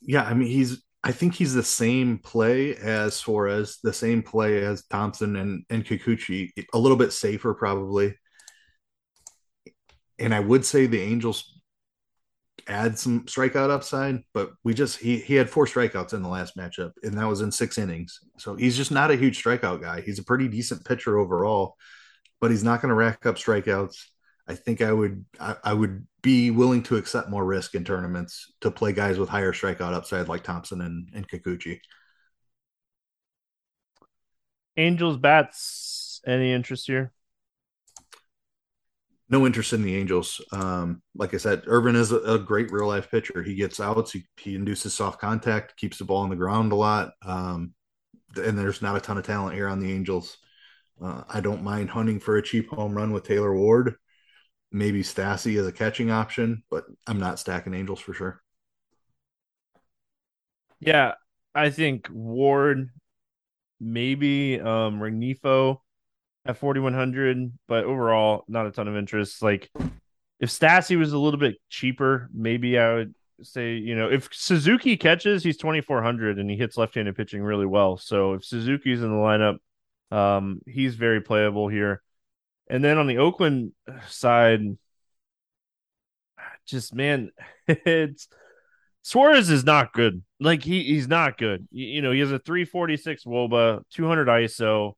Yeah, 0.00 0.22
I 0.22 0.32
mean, 0.34 0.48
he's. 0.48 0.80
I 1.02 1.12
think 1.12 1.34
he's 1.34 1.54
the 1.54 1.62
same 1.62 2.18
play 2.18 2.76
as 2.76 3.14
Suarez, 3.14 3.78
the 3.82 3.92
same 3.92 4.22
play 4.22 4.62
as 4.62 4.84
Thompson 4.84 5.36
and 5.36 5.64
and 5.70 5.84
Kikuchi, 5.84 6.50
a 6.74 6.78
little 6.78 6.98
bit 6.98 7.12
safer 7.12 7.54
probably. 7.54 8.14
And 10.18 10.34
I 10.34 10.40
would 10.40 10.66
say 10.66 10.86
the 10.86 11.00
Angels 11.00 11.60
add 12.68 12.98
some 12.98 13.24
strikeout 13.24 13.70
upside, 13.70 14.22
but 14.34 14.52
we 14.62 14.74
just 14.74 14.98
he 14.98 15.18
he 15.18 15.34
had 15.34 15.48
four 15.50 15.66
strikeouts 15.66 16.12
in 16.12 16.22
the 16.22 16.28
last 16.28 16.56
matchup, 16.56 16.92
and 17.02 17.16
that 17.16 17.28
was 17.28 17.40
in 17.40 17.50
six 17.50 17.78
innings. 17.78 18.20
So 18.38 18.54
he's 18.54 18.76
just 18.76 18.90
not 18.90 19.10
a 19.10 19.16
huge 19.16 19.42
strikeout 19.42 19.80
guy. 19.80 20.02
He's 20.02 20.18
a 20.18 20.24
pretty 20.24 20.48
decent 20.48 20.84
pitcher 20.84 21.18
overall, 21.18 21.76
but 22.40 22.50
he's 22.50 22.64
not 22.64 22.82
going 22.82 22.90
to 22.90 22.94
rack 22.94 23.26
up 23.26 23.36
strikeouts. 23.36 23.96
I 24.46 24.54
think 24.54 24.82
I 24.82 24.92
would 24.92 25.24
I, 25.38 25.56
I, 25.64 25.72
would 25.72 26.06
be 26.22 26.50
willing 26.50 26.82
to 26.84 26.96
accept 26.96 27.30
more 27.30 27.44
risk 27.44 27.74
in 27.74 27.84
tournaments 27.84 28.52
to 28.60 28.70
play 28.70 28.92
guys 28.92 29.18
with 29.18 29.28
higher 29.28 29.52
strikeout 29.52 29.94
upside 29.94 30.28
like 30.28 30.44
Thompson 30.44 30.80
and, 30.80 31.08
and 31.14 31.28
Kikuchi. 31.28 31.80
Angels 34.76 35.16
bats, 35.16 36.20
any 36.26 36.52
interest 36.52 36.86
here? 36.86 37.12
no 39.30 39.46
interest 39.46 39.72
in 39.72 39.82
the 39.82 39.96
Angels. 39.96 40.40
Um, 40.52 41.02
like 41.14 41.32
I 41.32 41.36
said, 41.36 41.62
Irvin 41.66 41.94
is 41.94 42.10
a, 42.10 42.18
a, 42.18 42.38
great 42.38 42.72
real 42.72 42.88
life 42.88 43.10
pitcher. 43.10 43.42
He 43.42 43.54
gets 43.54 43.78
outs, 43.78 44.12
he, 44.12 44.24
he, 44.36 44.56
induces 44.56 44.92
soft 44.92 45.20
contact, 45.20 45.76
keeps 45.76 45.98
the 45.98 46.04
ball 46.04 46.22
on 46.22 46.30
the 46.30 46.36
ground 46.36 46.72
a 46.72 46.74
lot. 46.74 47.12
Um, 47.24 47.72
and 48.36 48.58
there's 48.58 48.82
not 48.82 48.96
a 48.96 49.00
ton 49.00 49.18
of 49.18 49.24
talent 49.24 49.54
here 49.54 49.68
on 49.68 49.78
the 49.78 49.92
Angels. 49.92 50.36
Uh, 51.00 51.22
I 51.28 51.40
don't 51.40 51.62
mind 51.62 51.90
hunting 51.90 52.18
for 52.18 52.36
a 52.36 52.42
cheap 52.42 52.68
home 52.70 52.92
run 52.92 53.12
with 53.12 53.24
Taylor 53.24 53.54
Ward. 53.54 53.94
Maybe 54.72 55.02
Stassi 55.02 55.58
as 55.58 55.66
a 55.66 55.72
catching 55.72 56.10
option, 56.10 56.62
but 56.70 56.84
I'm 57.06 57.18
not 57.18 57.38
stacking 57.38 57.74
Angels 57.74 58.00
for 58.00 58.14
sure. 58.14 58.40
Yeah, 60.78 61.14
I 61.54 61.70
think 61.70 62.08
Ward, 62.10 62.90
maybe 63.80 64.60
um 64.60 65.00
Rengifo 65.00 65.78
at 66.44 66.56
4100 66.56 67.52
but 67.66 67.84
overall 67.84 68.44
not 68.46 68.66
a 68.66 68.70
ton 68.70 68.88
of 68.88 68.96
interest. 68.96 69.42
Like 69.42 69.70
if 70.38 70.50
Stassi 70.50 70.98
was 70.98 71.12
a 71.12 71.18
little 71.18 71.40
bit 71.40 71.56
cheaper 71.68 72.28
maybe 72.32 72.78
I 72.78 72.94
would 72.94 73.14
say 73.42 73.76
you 73.76 73.96
know 73.96 74.10
if 74.10 74.28
Suzuki 74.32 74.96
catches 74.96 75.42
he's 75.42 75.56
2400 75.56 76.38
and 76.38 76.50
he 76.50 76.56
hits 76.56 76.76
left-handed 76.76 77.16
pitching 77.16 77.42
really 77.42 77.66
well. 77.66 77.96
So 77.96 78.34
if 78.34 78.44
Suzuki's 78.44 79.02
in 79.02 79.10
the 79.10 79.16
lineup 79.16 79.58
um 80.14 80.60
he's 80.66 80.94
very 80.94 81.20
playable 81.20 81.68
here 81.68 82.02
and 82.70 82.82
then 82.82 82.96
on 82.96 83.06
the 83.06 83.18
Oakland 83.18 83.72
side 84.08 84.60
just 86.66 86.94
man 86.94 87.30
it's 87.68 88.28
Suarez 89.02 89.48
is 89.50 89.64
not 89.64 89.92
good. 89.92 90.22
Like 90.38 90.62
he 90.62 90.84
he's 90.84 91.08
not 91.08 91.38
good. 91.38 91.66
You, 91.70 91.86
you 91.86 92.02
know, 92.02 92.12
he 92.12 92.20
has 92.20 92.32
a 92.32 92.38
346 92.38 93.24
Woba, 93.24 93.82
200 93.90 94.28
ISO, 94.28 94.92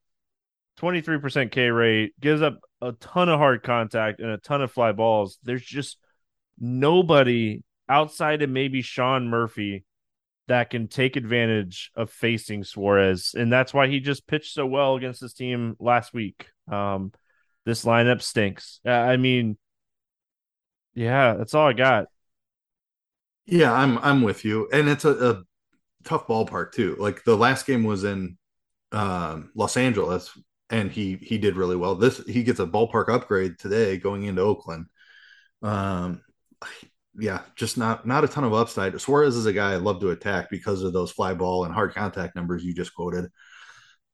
23% 0.81 1.51
K 1.51 1.71
rate, 1.71 2.13
gives 2.21 2.43
up 2.43 2.59
a 2.81 2.93
ton 2.93 3.29
of 3.29 3.39
hard 3.39 3.63
contact 3.63 4.21
and 4.21 4.31
a 4.31 4.39
ton 4.39 4.63
of 4.63 4.73
fly 4.73 4.93
balls. 4.93 5.39
There's 5.43 5.65
just 5.65 5.99
nobody 6.59 7.63
outside 7.89 8.43
of 8.43 8.51
maybe 8.51 8.83
Sean 8.83 9.29
Murphy 9.29 9.85
that 10.49 10.71
can 10.71 10.89
take 10.89 11.15
advantage 11.17 11.93
of 11.95 12.11
facing 12.11 12.65
Suarez. 12.65 13.35
And 13.37 13.53
that's 13.53 13.73
why 13.73 13.87
he 13.87 14.01
just 14.01 14.27
pitched 14.27 14.53
so 14.53 14.67
well 14.67 14.97
against 14.97 15.21
this 15.21 15.33
team 15.33 15.77
last 15.79 16.13
week. 16.13 16.47
Um, 16.71 17.13
this 17.65 17.85
lineup 17.85 18.23
stinks. 18.23 18.81
I 18.85 19.17
mean, 19.17 19.57
yeah, 20.95 21.35
that's 21.35 21.55
all 21.55 21.69
I 21.69 21.73
got. 21.73 22.07
Yeah, 23.47 23.73
I'm 23.73 23.99
I'm 23.99 24.23
with 24.23 24.45
you, 24.45 24.69
and 24.73 24.89
it's 24.89 25.05
a, 25.05 25.31
a 25.31 25.43
tough 26.05 26.27
ballpark 26.27 26.73
too. 26.73 26.97
Like 26.99 27.25
the 27.25 27.37
last 27.37 27.67
game 27.67 27.85
was 27.85 28.05
in 28.05 28.39
um, 28.93 29.51
Los 29.55 29.77
Angeles, 29.77 30.31
and 30.71 30.91
he 30.91 31.17
he 31.17 31.39
did 31.39 31.57
really 31.57 31.77
well. 31.77 31.95
This 31.95 32.19
he 32.27 32.43
gets 32.43 32.61
a 32.61 32.67
ballpark 32.67 33.09
upgrade 33.09 33.59
today 33.59 33.97
going 33.97 34.25
into 34.25 34.43
Oakland. 34.43 34.87
Um, 35.63 36.23
yeah, 37.19 37.43
just 37.57 37.77
not 37.77 38.07
not 38.07 38.25
a 38.25 38.29
ton 38.29 38.45
of 38.45 38.55
upside. 38.55 38.99
Suarez 39.01 39.37
is 39.37 39.47
a 39.47 39.53
guy 39.53 39.73
I 39.73 39.77
love 39.77 40.01
to 40.01 40.11
attack 40.11 40.49
because 40.51 40.83
of 40.83 40.93
those 40.93 41.11
fly 41.11 41.35
ball 41.35 41.65
and 41.65 41.75
hard 41.75 41.95
contact 41.95 42.37
numbers 42.37 42.65
you 42.65 42.75
just 42.75 42.95
quoted. 42.95 43.31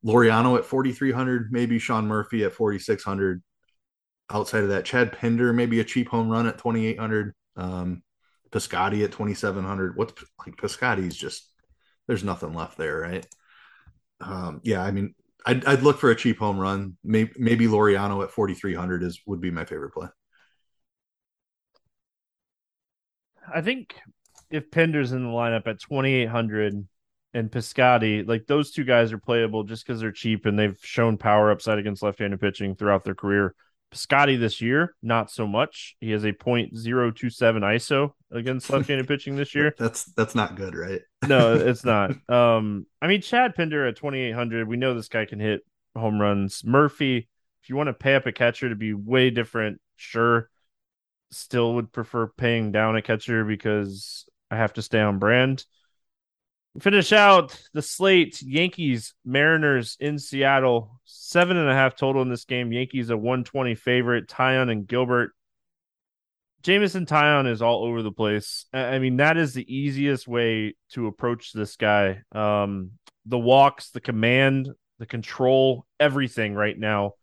Laureano 0.05 0.57
at 0.57 0.65
4,300, 0.65 1.51
maybe 1.51 1.79
Sean 1.79 2.07
Murphy 2.07 2.43
at 2.43 2.53
4,600. 2.53 3.41
Outside 4.31 4.63
of 4.63 4.69
that, 4.69 4.85
Chad 4.85 5.11
Pinder, 5.11 5.51
maybe 5.53 5.79
a 5.79 5.83
cheap 5.83 6.07
home 6.09 6.29
run 6.29 6.47
at 6.47 6.57
2,800. 6.57 7.33
Um, 7.55 8.03
Piscotty 8.51 9.03
at 9.03 9.11
2,700. 9.11 9.95
What's 9.95 10.23
like 10.45 10.55
Piscotty's 10.55 11.15
just, 11.15 11.51
there's 12.07 12.23
nothing 12.23 12.53
left 12.53 12.77
there, 12.77 12.99
right? 12.99 13.25
Um, 14.21 14.61
yeah, 14.63 14.83
I 14.83 14.91
mean, 14.91 15.13
I'd, 15.45 15.65
I'd 15.65 15.83
look 15.83 15.99
for 15.99 16.11
a 16.11 16.15
cheap 16.15 16.39
home 16.39 16.59
run. 16.59 16.97
Maybe, 17.03 17.31
maybe 17.37 17.67
Laureano 17.67 18.23
at 18.23 18.31
4,300 18.31 19.03
is 19.03 19.21
would 19.25 19.41
be 19.41 19.51
my 19.51 19.65
favorite 19.65 19.93
play. 19.93 20.07
I 23.53 23.61
think 23.61 23.95
if 24.51 24.69
Pinder's 24.69 25.11
in 25.11 25.23
the 25.23 25.29
lineup 25.29 25.67
at 25.67 25.79
2,800 25.79 26.87
and 27.33 27.51
Piscotty, 27.51 28.27
like 28.27 28.47
those 28.47 28.71
two 28.71 28.83
guys 28.83 29.11
are 29.13 29.17
playable 29.17 29.63
just 29.63 29.85
because 29.85 30.01
they're 30.01 30.11
cheap 30.11 30.45
and 30.45 30.57
they've 30.57 30.77
shown 30.81 31.17
power 31.17 31.51
upside 31.51 31.77
against 31.77 32.01
left-handed 32.01 32.39
pitching 32.41 32.75
throughout 32.75 33.03
their 33.03 33.15
career. 33.15 33.55
Piscotty 33.91 34.39
this 34.39 34.61
year, 34.61 34.95
not 35.01 35.31
so 35.31 35.47
much. 35.47 35.95
He 35.99 36.11
has 36.11 36.23
a 36.23 36.31
.027 36.31 36.73
ISO 37.33 38.11
against 38.31 38.69
left-handed 38.69 39.07
pitching 39.07 39.35
this 39.35 39.55
year. 39.55 39.73
That's 39.77 40.05
that's 40.13 40.35
not 40.35 40.55
good, 40.55 40.75
right? 40.75 41.01
no, 41.27 41.55
it's 41.55 41.83
not. 41.83 42.11
Um, 42.29 42.85
I 43.01 43.07
mean, 43.07 43.21
Chad 43.21 43.55
Pinder 43.55 43.87
at 43.87 43.95
2,800, 43.95 44.67
we 44.67 44.77
know 44.77 44.93
this 44.93 45.07
guy 45.07 45.25
can 45.25 45.39
hit 45.39 45.61
home 45.95 46.19
runs. 46.19 46.63
Murphy, 46.63 47.27
if 47.63 47.69
you 47.69 47.75
want 47.75 47.87
to 47.87 47.93
pay 47.93 48.15
up 48.15 48.27
a 48.27 48.31
catcher 48.31 48.69
to 48.69 48.75
be 48.75 48.93
way 48.93 49.29
different, 49.29 49.81
sure. 49.95 50.49
Still 51.31 51.75
would 51.75 51.91
prefer 51.91 52.27
paying 52.27 52.71
down 52.71 52.95
a 52.95 53.01
catcher 53.01 53.45
because 53.45 54.27
I 54.49 54.57
have 54.57 54.73
to 54.73 54.81
stay 54.81 54.99
on 54.99 55.19
brand. 55.19 55.63
Finish 56.79 57.11
out 57.11 57.59
the 57.73 57.81
slate 57.81 58.41
Yankees, 58.41 59.13
Mariners 59.25 59.97
in 59.99 60.19
Seattle. 60.19 60.99
Seven 61.03 61.57
and 61.57 61.69
a 61.69 61.73
half 61.73 61.95
total 61.95 62.21
in 62.21 62.29
this 62.29 62.45
game. 62.45 62.71
Yankees 62.71 63.09
a 63.09 63.17
120 63.17 63.75
favorite. 63.75 64.27
Taillon 64.27 64.71
and 64.71 64.87
Gilbert. 64.87 65.31
Jameson 66.61 67.05
Taillon 67.05 67.49
is 67.49 67.61
all 67.61 67.85
over 67.85 68.01
the 68.01 68.11
place. 68.11 68.65
I 68.73 68.99
mean, 68.99 69.17
that 69.17 69.37
is 69.37 69.53
the 69.53 69.73
easiest 69.73 70.27
way 70.27 70.75
to 70.91 71.07
approach 71.07 71.53
this 71.53 71.75
guy. 71.75 72.21
Um, 72.33 72.91
the 73.25 73.39
walks, 73.39 73.91
the 73.91 74.01
command, 74.01 74.69
the 74.99 75.05
control, 75.05 75.85
everything 75.99 76.53
right 76.53 76.77
now 76.77 77.13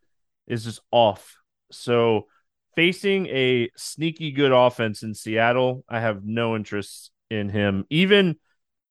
is 0.47 0.63
just 0.63 0.81
off. 0.91 1.37
So, 1.71 2.27
facing 2.75 3.27
a 3.27 3.69
sneaky 3.75 4.31
good 4.31 4.51
offense 4.51 5.03
in 5.03 5.13
Seattle, 5.13 5.83
I 5.87 5.99
have 5.99 6.23
no 6.23 6.55
interest 6.55 7.11
in 7.29 7.49
him. 7.49 7.85
Even 7.89 8.37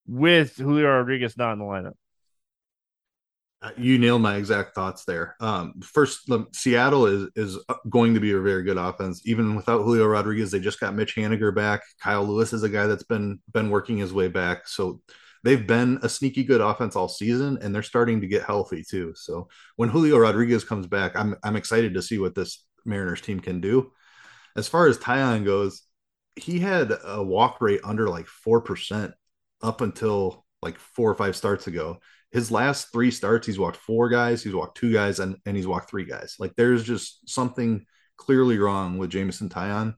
with 0.07 0.57
Julio 0.57 0.89
Rodriguez 0.89 1.37
not 1.37 1.53
in 1.53 1.59
the 1.59 1.65
lineup. 1.65 1.95
Uh, 3.63 3.71
you 3.79 3.99
nailed 3.99 4.21
my 4.21 4.37
exact 4.37 4.75
thoughts 4.75 5.05
there. 5.07 5.35
Um, 5.41 5.81
first, 5.81 6.31
Seattle 6.53 7.07
is 7.07 7.31
is 7.35 7.59
going 7.89 8.15
to 8.15 8.21
be 8.21 8.33
a 8.33 8.41
very 8.41 8.63
good 8.63 8.77
offense, 8.77 9.23
even 9.25 9.57
without 9.57 9.83
Julio 9.83 10.07
Rodriguez. 10.07 10.51
They 10.51 10.61
just 10.61 10.79
got 10.79 10.95
Mitch 10.95 11.17
Haniger 11.17 11.55
back. 11.55 11.81
Kyle 12.01 12.25
Lewis 12.25 12.53
is 12.53 12.63
a 12.63 12.69
guy 12.69 12.87
that's 12.87 13.05
been 13.05 13.41
been 13.53 13.71
working 13.71 13.97
his 13.97 14.13
way 14.13 14.29
back, 14.29 14.69
so 14.69 15.01
they've 15.43 15.67
been 15.67 15.99
a 16.03 16.09
sneaky 16.09 16.45
good 16.45 16.61
offense 16.61 16.97
all 16.97 17.09
season, 17.09 17.59
and 17.63 17.75
they're 17.75 17.83
starting 17.83 18.21
to 18.21 18.27
get 18.27 18.45
healthy 18.45 18.85
too. 18.89 19.15
So 19.17 19.49
when 19.77 19.89
Julio 19.89 20.19
Rodriguez 20.19 20.63
comes 20.63 20.87
back, 20.87 21.17
I'm 21.17 21.35
I'm 21.43 21.57
excited 21.57 21.95
to 21.95 22.03
see 22.03 22.19
what 22.19 22.35
this 22.35 22.65
Mariners 22.85 23.23
team 23.23 23.41
can 23.41 23.61
do. 23.61 23.91
As 24.55 24.69
far 24.69 24.87
as 24.87 24.99
Taillon 24.99 25.45
goes, 25.45 25.83
he 26.37 26.59
had 26.59 26.93
a 27.05 27.23
walk 27.23 27.61
rate 27.63 27.81
under 27.85 28.09
like 28.09 28.27
four 28.27 28.61
percent 28.61 29.15
up 29.63 29.81
until 29.81 30.45
like 30.63 30.79
four 30.79 31.11
or 31.11 31.15
five 31.15 31.37
starts 31.37 31.67
ago. 31.67 31.99
His 32.33 32.51
last 32.51 32.93
three 32.93 33.11
starts, 33.11 33.47
he's 33.47 33.59
walked 33.59 33.77
four 33.77 34.09
guys, 34.09 34.43
he's 34.43 34.55
walked 34.55 34.77
two 34.77 34.93
guys, 34.93 35.21
and, 35.21 35.37
and 35.47 35.57
he's 35.57 35.67
walked 35.67 35.89
three 35.89 36.05
guys. 36.05 36.37
Like 36.39 36.55
there's 36.57 36.85
just 36.85 37.29
something 37.29 37.87
clearly 38.17 38.59
wrong 38.59 38.99
with 38.99 39.11
Jameson 39.11 39.49
Taillon. 39.49 39.95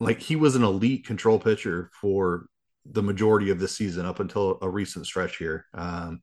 Like 0.00 0.20
he 0.20 0.36
was 0.36 0.54
an 0.54 0.62
elite 0.62 1.06
control 1.06 1.38
pitcher 1.38 1.90
for 2.00 2.46
the 2.90 3.02
majority 3.02 3.50
of 3.50 3.58
the 3.58 3.68
season 3.68 4.06
up 4.06 4.20
until 4.20 4.58
a 4.62 4.68
recent 4.68 5.06
stretch 5.06 5.36
here. 5.36 5.66
Um, 5.74 6.22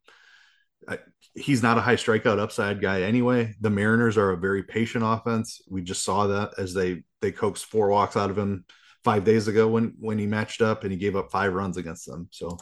I, 0.88 0.99
he's 1.34 1.61
not 1.61 1.78
a 1.78 1.82
high 1.82 1.95
strikeout 1.95 2.39
upside 2.39 2.82
guy 2.82 3.01
anyway. 3.01 3.53
The 3.59 3.69
Mariners 3.69 4.17
are 4.17 4.32
a 4.32 4.38
very 4.38 4.63
patient 4.63 5.03
offense. 5.05 5.61
We 5.69 5.82
just 5.82 6.03
saw 6.03 6.28
that 6.28 6.53
as 6.57 6.73
they 6.73 7.03
they 7.21 7.32
coaxed 7.32 7.65
four 7.65 7.89
walks 7.89 8.15
out 8.15 8.30
of 8.30 8.38
him 8.38 8.65
five 9.05 9.23
days 9.23 9.47
ago 9.47 9.67
when 9.67 9.93
when 9.99 10.17
he 10.17 10.25
matched 10.25 10.61
up 10.61 10.83
and 10.83 10.91
he 10.91 10.97
gave 10.97 11.15
up 11.15 11.31
five 11.31 11.53
runs 11.53 11.77
against 11.77 12.07
them. 12.07 12.27
So 12.31 12.57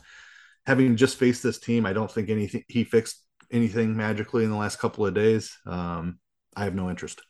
having 0.65 0.97
just 0.97 1.17
faced 1.17 1.41
this 1.41 1.57
team, 1.57 1.85
I 1.85 1.93
don't 1.93 2.11
think 2.11 2.29
anything 2.29 2.65
he 2.67 2.83
fixed 2.83 3.23
anything 3.49 3.95
magically 3.95 4.43
in 4.43 4.51
the 4.51 4.57
last 4.57 4.77
couple 4.77 5.07
of 5.07 5.13
days. 5.13 5.57
Um, 5.65 6.19
I 6.55 6.65
have 6.65 6.75
no 6.75 6.89
interest. 6.89 7.21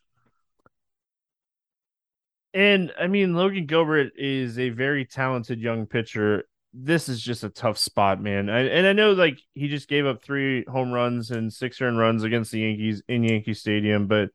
And 2.56 2.92
I 3.00 3.08
mean, 3.08 3.36
Logan 3.36 3.68
Gilbert 3.68 4.14
is 4.16 4.58
a 4.58 4.70
very 4.70 5.06
talented 5.06 5.60
young 5.60 5.86
pitcher. 5.86 6.46
This 6.74 7.08
is 7.08 7.22
just 7.22 7.44
a 7.44 7.50
tough 7.50 7.78
spot, 7.78 8.20
man. 8.22 8.50
I, 8.50 8.62
and 8.62 8.88
I 8.88 8.94
know 8.94 9.14
like 9.14 9.40
he 9.54 9.68
just 9.68 9.88
gave 9.88 10.08
up 10.08 10.24
three 10.24 10.66
home 10.66 10.92
runs 10.92 11.30
and 11.30 11.54
six 11.54 11.82
earned 11.82 12.00
runs 12.00 12.24
against 12.24 12.52
the 12.52 12.62
Yankees 12.62 13.04
in 13.08 13.24
Yankee 13.24 13.54
Stadium, 13.54 14.08
but 14.08 14.30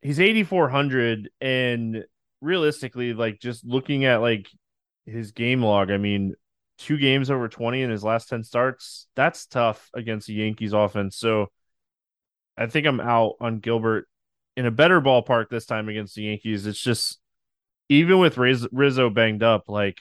he's 0.00 0.20
8,400 0.20 1.30
and 1.40 2.04
realistically, 2.44 3.14
like 3.14 3.40
just 3.40 3.64
looking 3.64 4.04
at 4.04 4.20
like 4.20 4.48
his 5.06 5.32
game 5.32 5.62
log, 5.62 5.90
I 5.90 5.96
mean, 5.96 6.34
two 6.78 6.98
games 6.98 7.30
over 7.30 7.48
20 7.48 7.82
in 7.82 7.90
his 7.90 8.04
last 8.04 8.28
10 8.28 8.44
starts, 8.44 9.06
that's 9.16 9.46
tough 9.46 9.90
against 9.94 10.26
the 10.26 10.34
Yankees 10.34 10.72
offense. 10.72 11.16
So 11.16 11.50
I 12.56 12.66
think 12.66 12.86
I'm 12.86 13.00
out 13.00 13.34
on 13.40 13.58
Gilbert 13.58 14.06
in 14.56 14.66
a 14.66 14.70
better 14.70 15.00
ballpark 15.00 15.48
this 15.48 15.66
time 15.66 15.88
against 15.88 16.14
the 16.14 16.24
Yankees. 16.24 16.66
It's 16.66 16.80
just 16.80 17.18
even 17.88 18.18
with 18.18 18.38
Riz- 18.38 18.68
Rizzo 18.72 19.10
banged 19.10 19.42
up, 19.42 19.64
like 19.68 19.98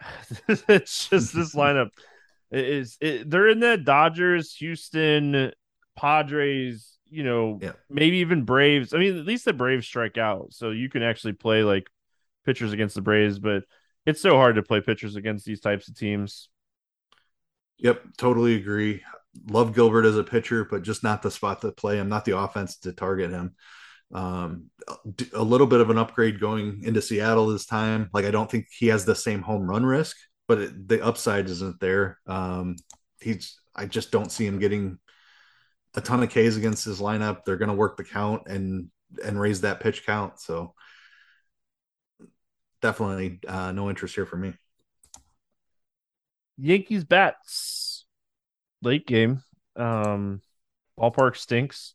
it's 0.48 1.08
just 1.08 1.34
this 1.34 1.54
lineup 1.56 1.90
is 2.50 2.96
it, 3.00 3.28
they're 3.28 3.48
in 3.48 3.60
the 3.60 3.76
Dodgers, 3.76 4.54
Houston, 4.56 5.52
Padres, 5.96 6.93
you 7.14 7.22
know, 7.22 7.58
yeah. 7.62 7.72
maybe 7.88 8.18
even 8.18 8.44
Braves. 8.44 8.92
I 8.92 8.98
mean, 8.98 9.16
at 9.16 9.24
least 9.24 9.44
the 9.44 9.52
Braves 9.52 9.86
strike 9.86 10.18
out, 10.18 10.48
so 10.50 10.70
you 10.70 10.90
can 10.90 11.02
actually 11.02 11.34
play 11.34 11.62
like 11.62 11.88
pitchers 12.44 12.72
against 12.72 12.96
the 12.96 13.02
Braves, 13.02 13.38
but 13.38 13.62
it's 14.04 14.20
so 14.20 14.36
hard 14.36 14.56
to 14.56 14.62
play 14.62 14.80
pitchers 14.80 15.16
against 15.16 15.44
these 15.44 15.60
types 15.60 15.88
of 15.88 15.96
teams. 15.96 16.48
Yep, 17.78 18.02
totally 18.18 18.56
agree. 18.56 19.02
Love 19.48 19.74
Gilbert 19.74 20.06
as 20.06 20.16
a 20.16 20.24
pitcher, 20.24 20.64
but 20.64 20.82
just 20.82 21.02
not 21.02 21.22
the 21.22 21.30
spot 21.30 21.60
to 21.60 21.72
play 21.72 21.98
him, 21.98 22.08
not 22.08 22.24
the 22.24 22.36
offense 22.36 22.78
to 22.78 22.92
target 22.92 23.30
him. 23.30 23.54
Um, 24.12 24.70
a 25.32 25.42
little 25.42 25.66
bit 25.66 25.80
of 25.80 25.90
an 25.90 25.98
upgrade 25.98 26.38
going 26.40 26.82
into 26.84 27.02
Seattle 27.02 27.46
this 27.46 27.66
time. 27.66 28.10
Like 28.12 28.24
I 28.24 28.30
don't 28.30 28.50
think 28.50 28.66
he 28.70 28.88
has 28.88 29.04
the 29.04 29.14
same 29.14 29.42
home 29.42 29.68
run 29.68 29.86
risk, 29.86 30.16
but 30.46 30.58
it, 30.58 30.88
the 30.88 31.04
upside 31.04 31.48
isn't 31.48 31.80
there. 31.80 32.18
Um, 32.26 32.76
he's 33.20 33.58
I 33.74 33.86
just 33.86 34.12
don't 34.12 34.30
see 34.30 34.46
him 34.46 34.58
getting 34.58 34.98
a 35.94 36.00
ton 36.00 36.22
of 36.22 36.28
Ks 36.30 36.56
against 36.56 36.84
his 36.84 37.00
lineup. 37.00 37.44
They're 37.44 37.56
going 37.56 37.68
to 37.68 37.74
work 37.74 37.96
the 37.96 38.04
count 38.04 38.42
and 38.46 38.90
and 39.24 39.40
raise 39.40 39.60
that 39.60 39.80
pitch 39.80 40.04
count. 40.04 40.40
So 40.40 40.74
definitely 42.82 43.40
uh, 43.46 43.72
no 43.72 43.88
interest 43.88 44.14
here 44.14 44.26
for 44.26 44.36
me. 44.36 44.54
Yankees 46.56 47.04
bats 47.04 48.04
late 48.82 49.06
game. 49.06 49.42
Um, 49.76 50.40
ballpark 50.98 51.36
stinks. 51.36 51.94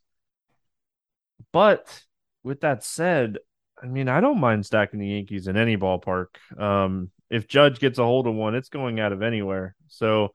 But 1.51 2.03
with 2.43 2.61
that 2.61 2.83
said, 2.83 3.37
I 3.81 3.87
mean, 3.87 4.09
I 4.09 4.19
don't 4.19 4.39
mind 4.39 4.65
stacking 4.65 4.99
the 4.99 5.07
Yankees 5.07 5.47
in 5.47 5.55
any 5.55 5.77
ballpark. 5.77 6.27
Um, 6.57 7.11
if 7.29 7.47
Judge 7.47 7.79
gets 7.79 7.99
a 7.99 8.03
hold 8.03 8.27
of 8.27 8.35
one, 8.35 8.55
it's 8.55 8.69
going 8.69 8.99
out 8.99 9.13
of 9.13 9.21
anywhere. 9.21 9.75
So 9.87 10.33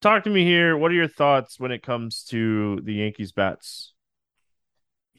talk 0.00 0.24
to 0.24 0.30
me 0.30 0.44
here. 0.44 0.76
What 0.76 0.90
are 0.90 0.94
your 0.94 1.08
thoughts 1.08 1.58
when 1.58 1.72
it 1.72 1.82
comes 1.82 2.24
to 2.30 2.80
the 2.82 2.94
Yankees 2.94 3.32
bats? 3.32 3.92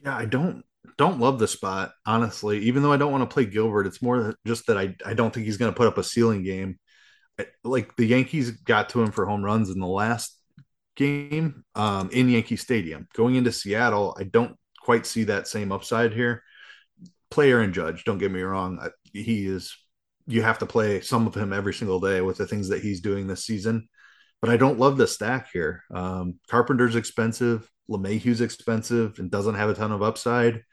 Yeah, 0.03 0.15
I 0.15 0.25
don't 0.25 0.63
don't 0.97 1.19
love 1.19 1.39
the 1.39 1.47
spot, 1.47 1.91
honestly. 2.05 2.59
Even 2.59 2.81
though 2.81 2.93
I 2.93 2.97
don't 2.97 3.11
want 3.11 3.27
to 3.27 3.33
play 3.33 3.45
Gilbert, 3.45 3.87
it's 3.87 4.01
more 4.01 4.35
just 4.45 4.67
that 4.67 4.77
I, 4.77 4.95
I 5.05 5.13
don't 5.13 5.33
think 5.33 5.45
he's 5.45 5.57
going 5.57 5.71
to 5.71 5.77
put 5.77 5.87
up 5.87 5.97
a 5.97 6.03
ceiling 6.03 6.43
game. 6.43 6.79
Like 7.63 7.95
the 7.95 8.05
Yankees 8.05 8.51
got 8.51 8.89
to 8.89 9.01
him 9.01 9.11
for 9.11 9.25
home 9.25 9.43
runs 9.43 9.69
in 9.69 9.79
the 9.79 9.87
last 9.87 10.39
game 10.95 11.63
um, 11.75 12.09
in 12.11 12.29
Yankee 12.29 12.55
Stadium. 12.55 13.07
Going 13.13 13.35
into 13.35 13.51
Seattle, 13.51 14.15
I 14.19 14.23
don't 14.23 14.55
quite 14.81 15.05
see 15.05 15.25
that 15.25 15.47
same 15.47 15.71
upside 15.71 16.13
here. 16.13 16.43
Player 17.29 17.59
and 17.59 17.73
Judge, 17.73 18.05
don't 18.05 18.17
get 18.17 18.31
me 18.31 18.41
wrong, 18.41 18.79
he 19.13 19.45
is 19.45 19.75
you 20.27 20.41
have 20.41 20.59
to 20.59 20.65
play 20.65 20.99
some 21.01 21.25
of 21.25 21.35
him 21.35 21.53
every 21.53 21.73
single 21.73 21.99
day 21.99 22.21
with 22.21 22.37
the 22.37 22.45
things 22.47 22.69
that 22.69 22.81
he's 22.81 23.01
doing 23.01 23.27
this 23.27 23.45
season. 23.45 23.87
But 24.41 24.51
I 24.51 24.57
don't 24.57 24.79
love 24.79 24.97
the 24.97 25.07
stack 25.07 25.49
here. 25.51 25.83
Um, 25.91 26.39
Carpenter's 26.49 26.95
expensive, 26.95 27.69
LeMahieu's 27.89 28.41
expensive, 28.41 29.19
and 29.19 29.31
doesn't 29.31 29.55
have 29.55 29.69
a 29.69 29.73
ton 29.73 29.91
of 29.91 30.03
upside. 30.03 30.63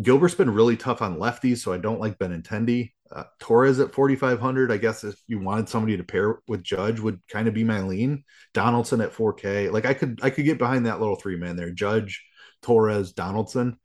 Gilbert's 0.00 0.34
been 0.34 0.50
really 0.50 0.76
tough 0.76 1.02
on 1.02 1.18
lefties, 1.18 1.58
so 1.58 1.72
I 1.72 1.78
don't 1.78 2.00
like 2.00 2.18
Benintendi. 2.18 2.92
Uh, 3.10 3.24
Torres 3.38 3.78
at 3.78 3.94
4,500. 3.94 4.72
I 4.72 4.78
guess 4.78 5.04
if 5.04 5.16
you 5.26 5.38
wanted 5.38 5.68
somebody 5.68 5.96
to 5.98 6.04
pair 6.04 6.38
with 6.48 6.62
Judge, 6.62 6.98
would 6.98 7.20
kind 7.28 7.46
of 7.46 7.54
be 7.54 7.64
my 7.64 7.82
lean. 7.82 8.24
Donaldson 8.54 9.02
at 9.02 9.12
4K. 9.12 9.70
Like 9.70 9.84
I 9.84 9.92
could, 9.92 10.20
I 10.22 10.30
could 10.30 10.46
get 10.46 10.58
behind 10.58 10.86
that 10.86 10.98
little 10.98 11.16
three 11.16 11.36
man 11.36 11.56
there. 11.56 11.70
Judge, 11.70 12.24
Torres, 12.62 13.12
Donaldson. 13.12 13.76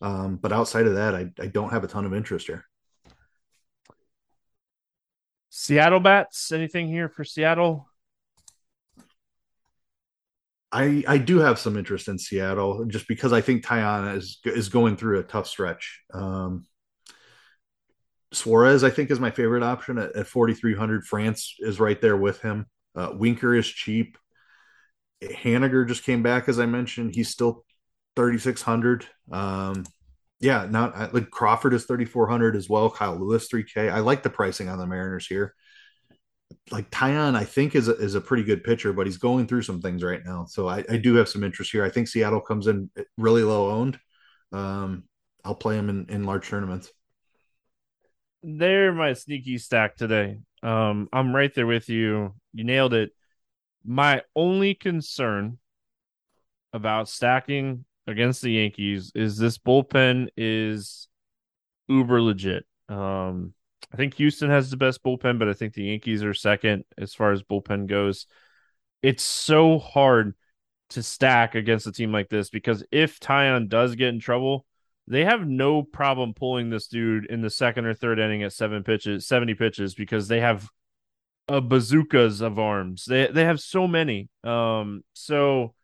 Um, 0.00 0.36
but 0.36 0.52
outside 0.52 0.86
of 0.86 0.94
that, 0.94 1.14
I, 1.14 1.30
I 1.40 1.46
don't 1.46 1.70
have 1.70 1.82
a 1.82 1.88
ton 1.88 2.04
of 2.04 2.14
interest 2.14 2.46
here. 2.46 2.64
Seattle 5.50 6.00
bats. 6.00 6.52
Anything 6.52 6.86
here 6.86 7.08
for 7.08 7.24
Seattle? 7.24 7.88
I 10.72 11.04
I 11.06 11.18
do 11.18 11.38
have 11.38 11.58
some 11.58 11.76
interest 11.76 12.08
in 12.08 12.18
Seattle 12.18 12.84
just 12.86 13.08
because 13.08 13.32
I 13.32 13.40
think 13.40 13.64
Taillon 13.64 14.16
is 14.16 14.38
is 14.44 14.68
going 14.68 14.96
through 14.96 15.20
a 15.20 15.24
tough 15.24 15.46
stretch. 15.46 16.02
Um, 16.12 16.66
Suarez, 18.32 18.82
I 18.84 18.90
think, 18.90 19.10
is 19.10 19.20
my 19.20 19.30
favorite 19.30 19.62
option 19.62 19.98
at, 19.98 20.14
at 20.16 20.26
4,300. 20.26 21.04
France 21.06 21.54
is 21.60 21.80
right 21.80 22.00
there 22.00 22.16
with 22.16 22.40
him. 22.42 22.66
Uh, 22.94 23.12
Winker 23.14 23.54
is 23.54 23.66
cheap. 23.66 24.18
Haniger 25.22 25.86
just 25.86 26.04
came 26.04 26.22
back, 26.22 26.48
as 26.48 26.58
I 26.58 26.66
mentioned. 26.66 27.14
He's 27.14 27.30
still 27.30 27.64
3,600. 28.16 29.06
Um, 29.30 29.84
yeah, 30.40 30.66
not 30.68 31.14
like 31.14 31.30
Crawford 31.30 31.72
is 31.72 31.84
3,400 31.84 32.56
as 32.56 32.68
well. 32.68 32.90
Kyle 32.90 33.18
Lewis, 33.18 33.48
3K. 33.48 33.90
I 33.90 34.00
like 34.00 34.22
the 34.22 34.30
pricing 34.30 34.68
on 34.68 34.78
the 34.78 34.86
Mariners 34.86 35.26
here 35.26 35.54
like 36.70 36.90
Taillon, 36.90 37.34
I 37.34 37.44
think 37.44 37.74
is 37.74 37.88
a, 37.88 37.96
is 37.96 38.14
a 38.14 38.20
pretty 38.20 38.42
good 38.42 38.64
pitcher, 38.64 38.92
but 38.92 39.06
he's 39.06 39.18
going 39.18 39.46
through 39.46 39.62
some 39.62 39.80
things 39.80 40.02
right 40.02 40.24
now. 40.24 40.44
So 40.46 40.68
I, 40.68 40.84
I 40.88 40.96
do 40.96 41.14
have 41.14 41.28
some 41.28 41.44
interest 41.44 41.72
here. 41.72 41.84
I 41.84 41.90
think 41.90 42.08
Seattle 42.08 42.40
comes 42.40 42.66
in 42.66 42.90
really 43.16 43.42
low 43.42 43.70
owned. 43.70 43.98
Um, 44.52 45.04
I'll 45.44 45.54
play 45.54 45.76
him 45.76 45.88
in, 45.88 46.06
in 46.08 46.24
large 46.24 46.48
tournaments. 46.48 46.90
They're 48.42 48.92
my 48.92 49.12
sneaky 49.12 49.58
stack 49.58 49.96
today. 49.96 50.38
Um, 50.62 51.08
I'm 51.12 51.34
right 51.34 51.52
there 51.54 51.66
with 51.66 51.88
you. 51.88 52.34
You 52.52 52.64
nailed 52.64 52.94
it. 52.94 53.12
My 53.84 54.22
only 54.34 54.74
concern 54.74 55.58
about 56.72 57.08
stacking 57.08 57.84
against 58.06 58.42
the 58.42 58.50
Yankees 58.50 59.12
is 59.14 59.38
this 59.38 59.58
bullpen 59.58 60.28
is 60.36 61.08
uber 61.88 62.20
legit. 62.20 62.64
Um, 62.88 63.54
I 63.92 63.96
think 63.96 64.14
Houston 64.14 64.50
has 64.50 64.70
the 64.70 64.76
best 64.76 65.02
bullpen, 65.02 65.38
but 65.38 65.48
I 65.48 65.52
think 65.52 65.74
the 65.74 65.84
Yankees 65.84 66.24
are 66.24 66.34
second 66.34 66.84
as 66.98 67.14
far 67.14 67.32
as 67.32 67.42
bullpen 67.42 67.86
goes. 67.86 68.26
It's 69.02 69.22
so 69.22 69.78
hard 69.78 70.34
to 70.90 71.02
stack 71.02 71.54
against 71.54 71.86
a 71.86 71.92
team 71.92 72.12
like 72.12 72.28
this 72.28 72.50
because 72.50 72.84
if 72.90 73.20
Taillon 73.20 73.68
does 73.68 73.94
get 73.94 74.08
in 74.08 74.20
trouble, 74.20 74.66
they 75.08 75.24
have 75.24 75.46
no 75.46 75.82
problem 75.82 76.34
pulling 76.34 76.70
this 76.70 76.88
dude 76.88 77.26
in 77.26 77.40
the 77.40 77.50
second 77.50 77.86
or 77.86 77.94
third 77.94 78.18
inning 78.18 78.42
at 78.42 78.52
seven 78.52 78.82
pitches, 78.82 79.26
70 79.26 79.54
pitches 79.54 79.94
because 79.94 80.28
they 80.28 80.40
have 80.40 80.68
a 81.48 81.60
bazookas 81.60 82.40
of 82.40 82.58
arms. 82.58 83.04
They 83.04 83.28
they 83.28 83.44
have 83.44 83.60
so 83.60 83.86
many. 83.86 84.28
Um 84.42 85.04
so 85.12 85.74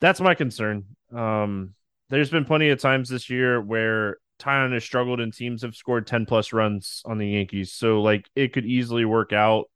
that's 0.00 0.20
my 0.20 0.34
concern. 0.34 0.84
Um 1.14 1.74
there's 2.08 2.30
been 2.30 2.44
plenty 2.44 2.70
of 2.70 2.80
times 2.80 3.08
this 3.08 3.28
year 3.28 3.60
where 3.60 4.18
Taillon 4.38 4.72
has 4.72 4.84
struggled 4.84 5.20
and 5.20 5.32
teams 5.32 5.62
have 5.62 5.74
scored 5.74 6.06
10 6.06 6.26
plus 6.26 6.52
runs 6.52 7.02
on 7.04 7.18
the 7.18 7.28
Yankees. 7.28 7.72
So 7.72 8.02
like 8.02 8.28
it 8.34 8.52
could 8.52 8.66
easily 8.66 9.04
work 9.04 9.32
out 9.32 9.70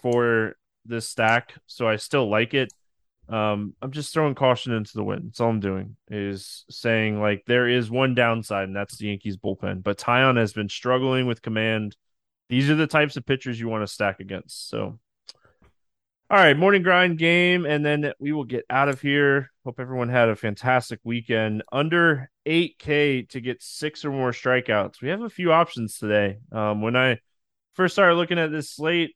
for 0.00 0.56
this 0.84 1.08
stack. 1.08 1.54
So 1.66 1.88
I 1.88 1.96
still 1.96 2.28
like 2.28 2.54
it. 2.54 2.72
Um, 3.28 3.74
I'm 3.82 3.90
just 3.90 4.14
throwing 4.14 4.34
caution 4.34 4.72
into 4.72 4.92
the 4.94 5.04
wind. 5.04 5.24
That's 5.26 5.40
all 5.40 5.50
I'm 5.50 5.60
doing 5.60 5.96
is 6.10 6.64
saying 6.70 7.20
like 7.20 7.44
there 7.46 7.68
is 7.68 7.90
one 7.90 8.14
downside, 8.14 8.68
and 8.68 8.76
that's 8.76 8.96
the 8.96 9.08
Yankees 9.08 9.36
bullpen. 9.36 9.82
But 9.82 9.98
Taillon 9.98 10.38
has 10.38 10.54
been 10.54 10.70
struggling 10.70 11.26
with 11.26 11.42
command. 11.42 11.94
These 12.48 12.70
are 12.70 12.74
the 12.74 12.86
types 12.86 13.18
of 13.18 13.26
pitchers 13.26 13.60
you 13.60 13.68
want 13.68 13.82
to 13.82 13.92
stack 13.92 14.20
against. 14.20 14.70
So 14.70 14.98
all 16.30 16.36
right, 16.36 16.58
morning 16.58 16.82
grind 16.82 17.16
game, 17.16 17.64
and 17.64 17.84
then 17.84 18.12
we 18.18 18.32
will 18.32 18.44
get 18.44 18.66
out 18.68 18.90
of 18.90 19.00
here. 19.00 19.50
Hope 19.64 19.80
everyone 19.80 20.10
had 20.10 20.28
a 20.28 20.36
fantastic 20.36 21.00
weekend. 21.02 21.62
Under 21.72 22.30
8K 22.48 23.28
to 23.30 23.40
get 23.40 23.62
six 23.62 24.04
or 24.04 24.10
more 24.10 24.32
strikeouts. 24.32 25.02
We 25.02 25.10
have 25.10 25.20
a 25.20 25.28
few 25.28 25.52
options 25.52 25.98
today. 25.98 26.38
Um, 26.50 26.80
when 26.80 26.96
I 26.96 27.18
first 27.74 27.94
started 27.94 28.14
looking 28.14 28.38
at 28.38 28.50
this 28.50 28.70
slate, 28.70 29.14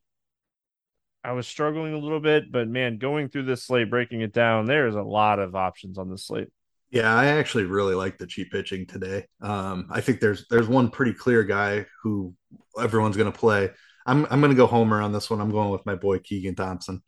I 1.24 1.32
was 1.32 1.46
struggling 1.46 1.94
a 1.94 1.98
little 1.98 2.20
bit, 2.20 2.52
but 2.52 2.68
man, 2.68 2.98
going 2.98 3.28
through 3.28 3.44
this 3.44 3.64
slate, 3.64 3.88
breaking 3.88 4.20
it 4.20 4.32
down, 4.32 4.66
there's 4.66 4.96
a 4.96 5.02
lot 5.02 5.38
of 5.38 5.54
options 5.54 5.96
on 5.96 6.10
this 6.10 6.26
slate. 6.26 6.48
Yeah, 6.90 7.14
I 7.14 7.26
actually 7.26 7.64
really 7.64 7.94
like 7.94 8.18
the 8.18 8.26
cheap 8.26 8.52
pitching 8.52 8.86
today. 8.86 9.26
Um, 9.40 9.88
I 9.90 10.02
think 10.02 10.20
there's 10.20 10.46
there's 10.50 10.68
one 10.68 10.90
pretty 10.90 11.14
clear 11.14 11.42
guy 11.42 11.86
who 12.02 12.34
everyone's 12.78 13.16
going 13.16 13.32
to 13.32 13.38
play. 13.38 13.70
I'm 14.04 14.26
I'm 14.30 14.40
going 14.40 14.52
to 14.52 14.56
go 14.56 14.66
homer 14.66 15.00
on 15.00 15.12
this 15.12 15.30
one. 15.30 15.40
I'm 15.40 15.52
going 15.52 15.70
with 15.70 15.86
my 15.86 15.94
boy 15.94 16.18
Keegan 16.18 16.54
Thompson. 16.54 17.02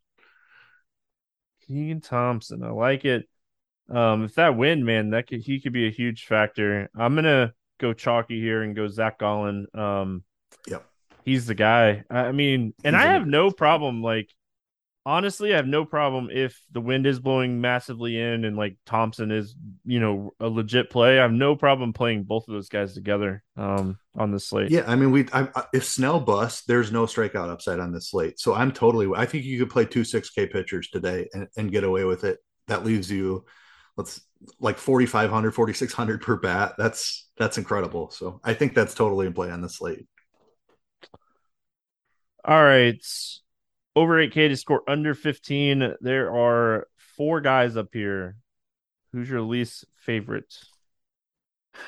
Keegan 1.66 2.00
Thompson, 2.00 2.62
I 2.62 2.70
like 2.70 3.04
it. 3.04 3.28
Um, 3.91 4.24
if 4.24 4.35
that 4.35 4.57
win, 4.57 4.85
man, 4.85 5.11
that 5.11 5.26
could 5.26 5.41
he 5.41 5.61
could 5.61 5.72
be 5.72 5.87
a 5.87 5.93
huge 5.93 6.26
factor. 6.26 6.89
I'm 6.97 7.14
gonna 7.14 7.53
go 7.78 7.93
chalky 7.93 8.41
here 8.41 8.62
and 8.62 8.74
go 8.74 8.89
Zach 8.89 9.18
Gallen. 9.18 9.66
Um, 9.74 10.24
yep, 10.66 10.85
he's 11.24 11.47
the 11.47 11.55
guy. 11.55 12.05
I 12.11 12.32
mean, 12.32 12.74
and 12.82 12.97
he's 12.97 13.05
I 13.05 13.09
have 13.09 13.26
no 13.26 13.51
problem 13.51 14.03
like 14.03 14.30
honestly, 15.07 15.53
I 15.53 15.57
have 15.57 15.66
no 15.66 15.85
problem 15.85 16.28
if 16.32 16.61
the 16.72 16.80
wind 16.80 17.07
is 17.07 17.20
blowing 17.20 17.61
massively 17.61 18.18
in 18.18 18.45
and 18.45 18.57
like 18.57 18.76
Thompson 18.87 19.30
is, 19.30 19.55
you 19.85 20.01
know, 20.01 20.35
a 20.41 20.49
legit 20.49 20.91
play. 20.91 21.18
I 21.18 21.22
have 21.22 21.32
no 21.32 21.57
problem 21.57 21.93
playing 21.93 22.24
both 22.24 22.49
of 22.49 22.55
those 22.55 22.68
guys 22.68 22.95
together 22.95 23.43
um, 23.57 23.99
on 24.16 24.30
the 24.30 24.41
slate. 24.41 24.70
Yeah, 24.70 24.85
I 24.87 24.97
mean, 24.97 25.11
we 25.11 25.26
I, 25.32 25.49
if 25.72 25.85
Snell 25.85 26.20
busts, 26.20 26.64
there's 26.66 26.93
no 26.93 27.07
strikeout 27.07 27.51
upside 27.51 27.80
on 27.80 27.93
this 27.93 28.11
slate. 28.11 28.41
So 28.41 28.55
I'm 28.55 28.72
totally. 28.72 29.09
I 29.14 29.26
think 29.26 29.45
you 29.45 29.59
could 29.59 29.70
play 29.70 29.85
two 29.85 30.05
six 30.05 30.30
K 30.30 30.47
pitchers 30.47 30.89
today 30.89 31.28
and, 31.32 31.49
and 31.57 31.72
get 31.72 31.85
away 31.85 32.05
with 32.05 32.24
it. 32.24 32.39
That 32.68 32.85
leaves 32.85 33.11
you, 33.11 33.45
let's 33.97 34.20
like 34.61 34.78
4,500, 34.78 35.53
4,600 35.53 36.22
per 36.22 36.36
bat. 36.36 36.74
That's 36.78 37.28
that's 37.36 37.59
incredible. 37.59 38.11
So 38.11 38.40
I 38.45 38.55
think 38.55 38.74
that's 38.74 38.95
totally 38.95 39.26
in 39.26 39.32
play 39.32 39.51
on 39.51 39.61
the 39.61 39.68
slate. 39.68 40.07
All 42.45 42.62
right 42.62 43.03
over 43.97 44.16
8K 44.16 44.49
to 44.49 44.57
score 44.57 44.82
under 44.88 45.14
15. 45.14 45.95
There 46.01 46.34
are 46.34 46.86
four 47.16 47.40
guys 47.40 47.76
up 47.76 47.88
here. 47.92 48.36
Who's 49.12 49.30
your 49.30 49.42
least 49.42 49.84
favorite? 49.97 50.53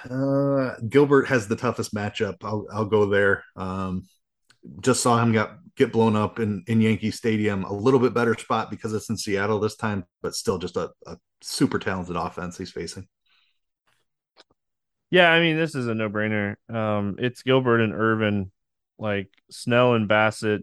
Uh, 0.09 0.75
Gilbert 0.89 1.27
has 1.27 1.49
the 1.49 1.57
toughest 1.57 1.95
matchup. 1.95 2.37
I'll 2.43 2.67
I'll 2.73 2.87
go 2.87 3.07
there. 3.07 3.45
Um, 3.55 4.09
just 4.81 5.03
saw 5.03 5.21
him 5.23 5.33
get 5.33 5.51
get 5.77 5.93
blown 5.93 6.17
up 6.17 6.41
in 6.41 6.65
in 6.67 6.81
Yankee 6.81 7.13
Stadium. 7.13 7.65
A 7.65 7.73
little 7.73 8.01
bit 8.01 8.15
better 8.15 8.37
spot 8.37 8.71
because 8.71 8.93
it's 8.93 9.11
in 9.11 9.17
Seattle 9.17 9.61
this 9.61 9.77
time, 9.77 10.05
but 10.23 10.35
still 10.35 10.59
just 10.59 10.77
a, 10.77 10.91
a 11.07 11.17
super 11.41 11.78
talented 11.78 12.16
offense 12.16 12.59
he's 12.59 12.70
facing. 12.72 13.09
Yeah, 15.11 15.30
I 15.30 15.41
mean 15.41 15.57
this 15.57 15.74
is 15.74 15.87
a 15.87 15.95
no 15.95 16.09
brainer. 16.09 16.57
Um, 16.68 17.16
it's 17.18 17.43
Gilbert 17.43 17.80
and 17.80 17.95
Irvin, 17.95 18.51
like 18.99 19.28
Snell 19.51 19.95
and 19.95 20.09
Bassitt. 20.09 20.62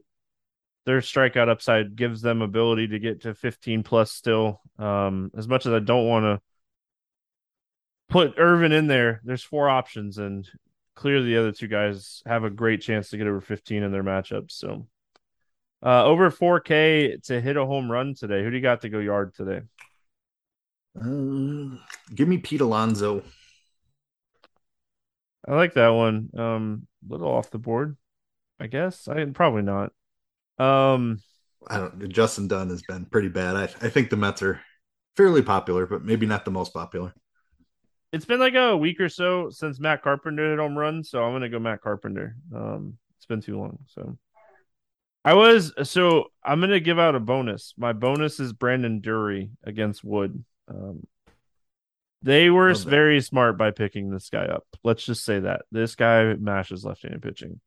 their 0.85 0.99
strikeout 0.99 1.49
upside 1.49 1.95
gives 1.95 2.21
them 2.21 2.41
ability 2.41 2.89
to 2.89 2.99
get 2.99 3.21
to 3.21 3.33
15 3.33 3.83
plus 3.83 4.11
still. 4.11 4.61
Um, 4.77 5.31
as 5.37 5.47
much 5.47 5.65
as 5.65 5.73
I 5.73 5.79
don't 5.79 6.07
want 6.07 6.25
to 6.25 6.41
put 8.09 8.35
Irvin 8.37 8.71
in 8.73 8.87
there, 8.87 9.21
there's 9.23 9.43
four 9.43 9.69
options, 9.69 10.17
and 10.17 10.47
clearly 10.95 11.27
the 11.27 11.37
other 11.37 11.51
two 11.51 11.67
guys 11.67 12.21
have 12.25 12.43
a 12.43 12.49
great 12.49 12.81
chance 12.81 13.09
to 13.09 13.17
get 13.17 13.27
over 13.27 13.41
15 13.41 13.81
in 13.81 13.91
their 13.91 14.03
matchups. 14.03 14.51
So 14.51 14.87
uh, 15.83 16.05
over 16.05 16.29
4K 16.29 17.23
to 17.23 17.41
hit 17.41 17.57
a 17.57 17.65
home 17.65 17.91
run 17.91 18.13
today. 18.13 18.43
Who 18.43 18.49
do 18.49 18.55
you 18.57 18.61
got 18.61 18.81
to 18.81 18.89
go 18.89 18.99
yard 18.99 19.33
today? 19.35 19.61
Uh, 20.99 21.77
give 22.13 22.27
me 22.27 22.37
Pete 22.37 22.61
Alonso. 22.61 23.23
I 25.47 25.55
like 25.55 25.73
that 25.73 25.89
one. 25.89 26.29
Um, 26.37 26.87
a 27.07 27.11
little 27.11 27.27
off 27.27 27.51
the 27.51 27.57
board, 27.57 27.97
I 28.59 28.67
guess. 28.67 29.07
I 29.07 29.25
probably 29.25 29.63
not. 29.63 29.91
Um, 30.57 31.19
I 31.67 31.77
don't. 31.77 32.09
Justin 32.09 32.47
Dunn 32.47 32.69
has 32.69 32.81
been 32.83 33.05
pretty 33.05 33.29
bad. 33.29 33.55
I, 33.55 33.63
I 33.63 33.89
think 33.89 34.09
the 34.09 34.17
Mets 34.17 34.41
are 34.41 34.61
fairly 35.17 35.41
popular, 35.41 35.85
but 35.85 36.03
maybe 36.03 36.25
not 36.25 36.45
the 36.45 36.51
most 36.51 36.73
popular. 36.73 37.13
It's 38.11 38.25
been 38.25 38.39
like 38.39 38.53
a 38.53 38.77
week 38.77 38.99
or 38.99 39.09
so 39.09 39.49
since 39.49 39.79
Matt 39.79 40.03
Carpenter 40.03 40.51
hit 40.51 40.59
home 40.59 40.77
run, 40.77 41.03
so 41.03 41.23
I'm 41.23 41.33
gonna 41.33 41.49
go 41.49 41.59
Matt 41.59 41.81
Carpenter. 41.81 42.35
Um, 42.55 42.97
it's 43.17 43.25
been 43.25 43.41
too 43.41 43.57
long. 43.57 43.79
So 43.87 44.17
I 45.25 45.33
was 45.33 45.73
so 45.83 46.25
I'm 46.43 46.59
gonna 46.59 46.79
give 46.79 46.99
out 46.99 47.15
a 47.15 47.19
bonus. 47.19 47.73
My 47.75 47.91
bonus 47.91 48.39
is 48.39 48.53
Brandon 48.53 49.01
Drury 49.01 49.49
against 49.63 50.03
Wood. 50.03 50.43
Um, 50.73 51.03
they 52.21 52.49
were 52.49 52.73
very 52.73 53.19
smart 53.21 53.57
by 53.57 53.71
picking 53.71 54.09
this 54.09 54.29
guy 54.29 54.45
up. 54.45 54.65
Let's 54.83 55.03
just 55.03 55.25
say 55.25 55.39
that 55.41 55.63
this 55.71 55.95
guy 55.95 56.33
mashes 56.35 56.85
left-handed 56.85 57.21
pitching. 57.21 57.59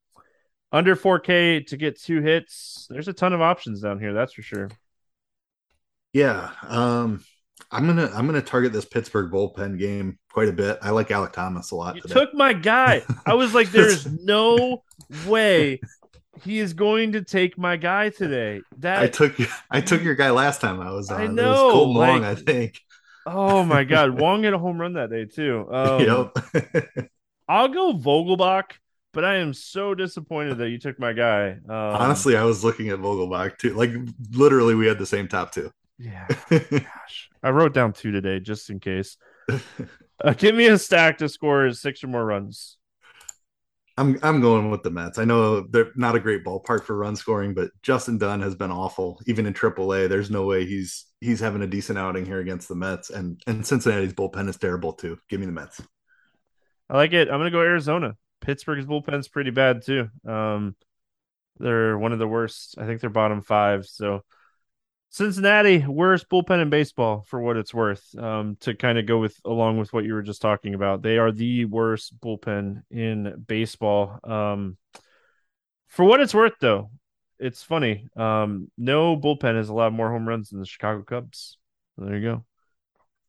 under 0.72 0.96
4K 0.96 1.66
to 1.68 1.76
get 1.76 2.00
two 2.00 2.22
hits. 2.22 2.86
There's 2.90 3.08
a 3.08 3.12
ton 3.12 3.32
of 3.34 3.40
options 3.42 3.80
down 3.82 4.00
here, 4.00 4.14
that's 4.14 4.32
for 4.32 4.42
sure. 4.42 4.70
Yeah, 6.12 6.50
um, 6.62 7.22
I'm 7.70 7.86
gonna 7.86 8.10
I'm 8.14 8.26
gonna 8.26 8.40
target 8.40 8.72
this 8.72 8.86
Pittsburgh 8.86 9.30
bullpen 9.30 9.78
game 9.78 10.18
quite 10.32 10.48
a 10.48 10.52
bit. 10.52 10.78
I 10.80 10.90
like 10.90 11.08
Alek 11.08 11.32
Thomas 11.32 11.70
a 11.72 11.76
lot. 11.76 11.96
You 11.96 12.02
today. 12.02 12.14
took 12.14 12.34
my 12.34 12.52
guy. 12.54 13.02
I 13.26 13.34
was 13.34 13.52
like, 13.54 13.70
"There's 13.70 14.06
no 14.24 14.82
way 15.26 15.80
he 16.42 16.58
is 16.58 16.72
going 16.72 17.12
to 17.12 17.22
take 17.22 17.58
my 17.58 17.76
guy 17.76 18.08
today." 18.08 18.62
That 18.78 19.02
I 19.02 19.08
took 19.08 19.34
I 19.70 19.82
took 19.82 20.02
your 20.02 20.14
guy 20.14 20.30
last 20.30 20.62
time 20.62 20.80
I 20.80 20.90
was 20.90 21.10
on. 21.10 21.20
I 21.20 21.26
know, 21.26 21.68
it 21.70 21.74
was 21.88 21.96
Wong, 21.96 21.96
like- 21.96 22.22
I 22.22 22.34
think. 22.34 22.80
Oh 23.26 23.64
my 23.64 23.84
god, 23.84 24.10
Wong 24.18 24.42
hit 24.44 24.54
a 24.54 24.58
home 24.58 24.80
run 24.80 24.94
that 24.94 25.10
day 25.10 25.24
too. 25.26 25.66
Um, 25.70 26.00
yep. 26.00 27.10
I'll 27.48 27.68
go 27.68 27.92
Vogelbach, 27.92 28.72
but 29.12 29.24
I 29.24 29.36
am 29.36 29.54
so 29.54 29.94
disappointed 29.94 30.58
that 30.58 30.70
you 30.70 30.78
took 30.78 30.98
my 30.98 31.12
guy. 31.12 31.50
Um, 31.52 31.58
Honestly, 31.68 32.36
I 32.36 32.44
was 32.44 32.64
looking 32.64 32.88
at 32.90 32.98
Vogelbach 32.98 33.58
too. 33.58 33.74
Like 33.74 33.92
literally, 34.32 34.74
we 34.74 34.86
had 34.86 34.98
the 34.98 35.06
same 35.06 35.28
top 35.28 35.52
two. 35.52 35.70
yeah. 35.98 36.26
Gosh, 36.50 37.30
I 37.42 37.50
wrote 37.50 37.74
down 37.74 37.92
two 37.92 38.10
today 38.12 38.40
just 38.40 38.70
in 38.70 38.80
case. 38.80 39.16
Uh, 40.22 40.32
give 40.32 40.54
me 40.54 40.66
a 40.66 40.78
stack 40.78 41.18
to 41.18 41.28
score 41.28 41.70
six 41.72 42.02
or 42.02 42.08
more 42.08 42.24
runs. 42.24 42.78
I'm 43.98 44.18
I'm 44.22 44.40
going 44.40 44.70
with 44.70 44.82
the 44.82 44.90
Mets. 44.90 45.18
I 45.18 45.24
know 45.24 45.62
they're 45.62 45.90
not 45.96 46.14
a 46.14 46.20
great 46.20 46.44
ballpark 46.44 46.84
for 46.84 46.96
run 46.96 47.16
scoring, 47.16 47.54
but 47.54 47.70
Justin 47.82 48.18
Dunn 48.18 48.42
has 48.42 48.54
been 48.54 48.70
awful. 48.70 49.20
Even 49.26 49.46
in 49.46 49.54
AAA, 49.54 50.08
there's 50.08 50.30
no 50.30 50.44
way 50.44 50.66
he's 50.66 51.06
he's 51.20 51.40
having 51.40 51.62
a 51.62 51.66
decent 51.66 51.98
outing 51.98 52.26
here 52.26 52.40
against 52.40 52.68
the 52.68 52.74
Mets. 52.74 53.08
And 53.08 53.40
and 53.46 53.66
Cincinnati's 53.66 54.12
bullpen 54.12 54.48
is 54.48 54.58
terrible 54.58 54.92
too. 54.92 55.18
Give 55.30 55.40
me 55.40 55.46
the 55.46 55.52
Mets. 55.52 55.80
I 56.90 56.96
like 56.96 57.14
it. 57.14 57.28
I'm 57.28 57.38
gonna 57.38 57.50
go 57.50 57.60
Arizona. 57.60 58.16
Pittsburgh's 58.42 58.84
bullpen's 58.86 59.28
pretty 59.28 59.50
bad 59.50 59.82
too. 59.82 60.08
Um, 60.26 60.76
they're 61.58 61.96
one 61.96 62.12
of 62.12 62.18
the 62.18 62.28
worst. 62.28 62.76
I 62.78 62.86
think 62.86 63.00
they're 63.00 63.08
bottom 63.08 63.40
five. 63.40 63.86
So 63.86 64.24
Cincinnati, 65.10 65.78
worst 65.86 66.28
bullpen 66.28 66.60
in 66.60 66.68
baseball 66.68 67.24
for 67.26 67.40
what 67.40 67.56
it's 67.56 67.72
worth. 67.72 68.04
Um, 68.18 68.56
to 68.60 68.74
kind 68.74 68.98
of 68.98 69.06
go 69.06 69.18
with 69.18 69.38
along 69.44 69.78
with 69.78 69.92
what 69.92 70.04
you 70.04 70.12
were 70.14 70.22
just 70.22 70.42
talking 70.42 70.74
about, 70.74 71.02
they 71.02 71.18
are 71.18 71.32
the 71.32 71.64
worst 71.64 72.20
bullpen 72.20 72.82
in 72.90 73.44
baseball. 73.46 74.18
Um, 74.24 74.76
for 75.86 76.04
what 76.04 76.20
it's 76.20 76.34
worth, 76.34 76.54
though, 76.60 76.90
it's 77.38 77.62
funny. 77.62 78.08
Um, 78.16 78.70
no 78.76 79.16
bullpen 79.16 79.56
has 79.56 79.68
allowed 79.68 79.94
more 79.94 80.10
home 80.10 80.28
runs 80.28 80.50
than 80.50 80.60
the 80.60 80.66
Chicago 80.66 81.02
Cubs. 81.02 81.58
There 81.96 82.16
you 82.16 82.22
go. 82.22 82.44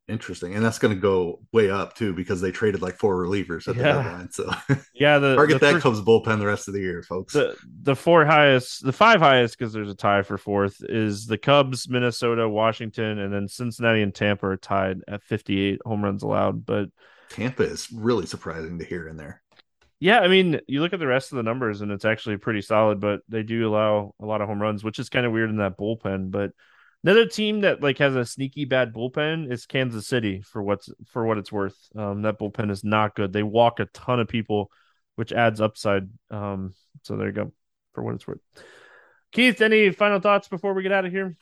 Interesting, 0.09 0.55
and 0.55 0.63
that's 0.63 0.79
going 0.79 0.93
to 0.95 0.99
go 0.99 1.41
way 1.51 1.69
up 1.69 1.93
too 1.95 2.13
because 2.13 2.39
they 2.39 2.49
traded 2.49 2.81
like 2.81 2.97
four 2.97 3.17
relievers 3.17 3.67
at 3.67 3.75
the 3.75 3.81
Yeah. 3.83 3.93
deadline. 4.03 4.31
So 4.31 4.49
Yeah, 4.93 5.19
the 5.19 5.35
target 5.35 5.59
the 5.59 5.65
that 5.65 5.71
first- 5.73 5.83
Cubs 5.83 6.01
bullpen 6.01 6.39
the 6.39 6.45
rest 6.45 6.69
of 6.69 6.73
the 6.73 6.79
year, 6.79 7.03
folks. 7.03 7.33
the 7.33 7.57
the 7.83 7.95
four 7.95 8.25
highest, 8.25 8.85
the 8.85 8.93
five 8.93 9.19
highest, 9.19 9.57
because 9.57 9.73
there's 9.73 9.89
a 9.91 9.95
tie 9.95 10.21
for 10.21 10.37
fourth, 10.37 10.77
is 10.87 11.25
the 11.25 11.37
Cubs, 11.37 11.89
Minnesota, 11.89 12.47
Washington, 12.47 13.19
and 13.19 13.33
then 13.33 13.49
Cincinnati 13.49 14.01
and 14.01 14.15
Tampa 14.15 14.47
are 14.47 14.55
tied 14.57 15.01
at 15.09 15.23
58 15.23 15.79
home 15.85 16.01
runs 16.03 16.23
allowed. 16.23 16.65
But 16.65 16.87
Tampa 17.29 17.63
is 17.63 17.91
really 17.91 18.27
surprising 18.27 18.79
to 18.79 18.85
hear 18.85 19.09
in 19.09 19.17
there. 19.17 19.41
yeah, 19.99 20.19
I 20.21 20.29
mean, 20.29 20.61
you 20.67 20.79
look 20.79 20.93
at 20.93 20.99
the 20.99 21.07
rest 21.07 21.33
of 21.33 21.35
the 21.35 21.43
numbers, 21.43 21.81
and 21.81 21.91
it's 21.91 22.05
actually 22.05 22.37
pretty 22.37 22.61
solid. 22.61 23.01
But 23.01 23.19
they 23.27 23.43
do 23.43 23.67
allow 23.67 24.13
a 24.21 24.25
lot 24.25 24.39
of 24.39 24.47
home 24.47 24.61
runs, 24.61 24.85
which 24.85 24.99
is 24.99 25.09
kind 25.09 25.25
of 25.25 25.33
weird 25.33 25.49
in 25.49 25.57
that 25.57 25.77
bullpen. 25.77 26.31
But 26.31 26.51
another 27.07 27.25
team 27.25 27.61
that 27.61 27.81
like 27.81 27.99
has 27.99 28.17
a 28.17 28.25
sneaky 28.25 28.65
bad 28.65 28.93
bullpen 28.93 29.49
is 29.49 29.65
Kansas 29.65 30.05
City 30.05 30.41
for 30.41 30.61
what's 30.61 30.89
for 31.05 31.25
what 31.25 31.37
it's 31.37 31.51
worth. 31.51 31.77
Um, 31.95 32.23
that 32.23 32.37
bullpen 32.37 32.69
is 32.69 32.83
not 32.83 33.15
good. 33.15 33.31
They 33.31 33.43
walk 33.43 33.79
a 33.79 33.85
ton 33.85 34.19
of 34.19 34.27
people, 34.27 34.69
which 35.15 35.31
adds 35.31 35.61
upside. 35.61 36.09
Um, 36.29 36.73
so 37.03 37.15
there 37.15 37.27
you 37.27 37.33
go 37.33 37.53
for 37.93 38.03
what 38.03 38.15
it's 38.15 38.27
worth. 38.27 38.41
Keith, 39.31 39.61
any 39.61 39.91
final 39.91 40.19
thoughts 40.19 40.49
before 40.49 40.73
we 40.73 40.83
get 40.83 40.91
out 40.91 41.05
of 41.05 41.11
here? 41.13 41.37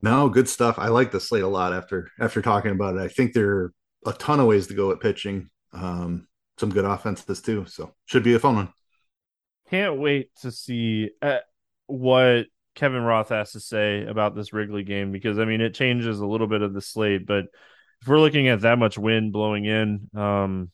No, 0.00 0.28
good 0.28 0.48
stuff. 0.48 0.78
I 0.78 0.88
like 0.88 1.10
the 1.10 1.18
slate 1.18 1.42
a 1.42 1.48
lot 1.48 1.72
after 1.72 2.10
after 2.20 2.40
talking 2.40 2.70
about 2.70 2.94
it. 2.94 3.00
I 3.00 3.08
think 3.08 3.32
there 3.32 3.50
are 3.50 3.72
a 4.06 4.12
ton 4.12 4.38
of 4.38 4.46
ways 4.46 4.68
to 4.68 4.74
go 4.74 4.92
at 4.92 5.00
pitching. 5.00 5.50
Um, 5.72 6.28
some 6.56 6.70
good 6.70 6.84
offenses 6.84 7.42
too. 7.42 7.66
So 7.66 7.92
should 8.06 8.22
be 8.22 8.34
a 8.34 8.38
fun 8.38 8.54
one. 8.54 8.72
Can't 9.70 9.98
wait 9.98 10.30
to 10.42 10.52
see 10.52 11.10
uh, 11.20 11.38
what 11.86 12.46
Kevin 12.74 13.02
Roth 13.02 13.28
has 13.28 13.52
to 13.52 13.60
say 13.60 14.04
about 14.04 14.34
this 14.34 14.52
Wrigley 14.52 14.82
game 14.82 15.12
because 15.12 15.38
I 15.38 15.44
mean 15.44 15.60
it 15.60 15.74
changes 15.74 16.20
a 16.20 16.26
little 16.26 16.46
bit 16.46 16.62
of 16.62 16.74
the 16.74 16.80
slate, 16.80 17.26
but 17.26 17.46
if 18.00 18.08
we're 18.08 18.20
looking 18.20 18.48
at 18.48 18.62
that 18.62 18.78
much 18.78 18.98
wind 18.98 19.32
blowing 19.32 19.64
in, 19.64 20.10
um, 20.14 20.70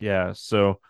yeah, 0.00 0.32
so 0.32 0.80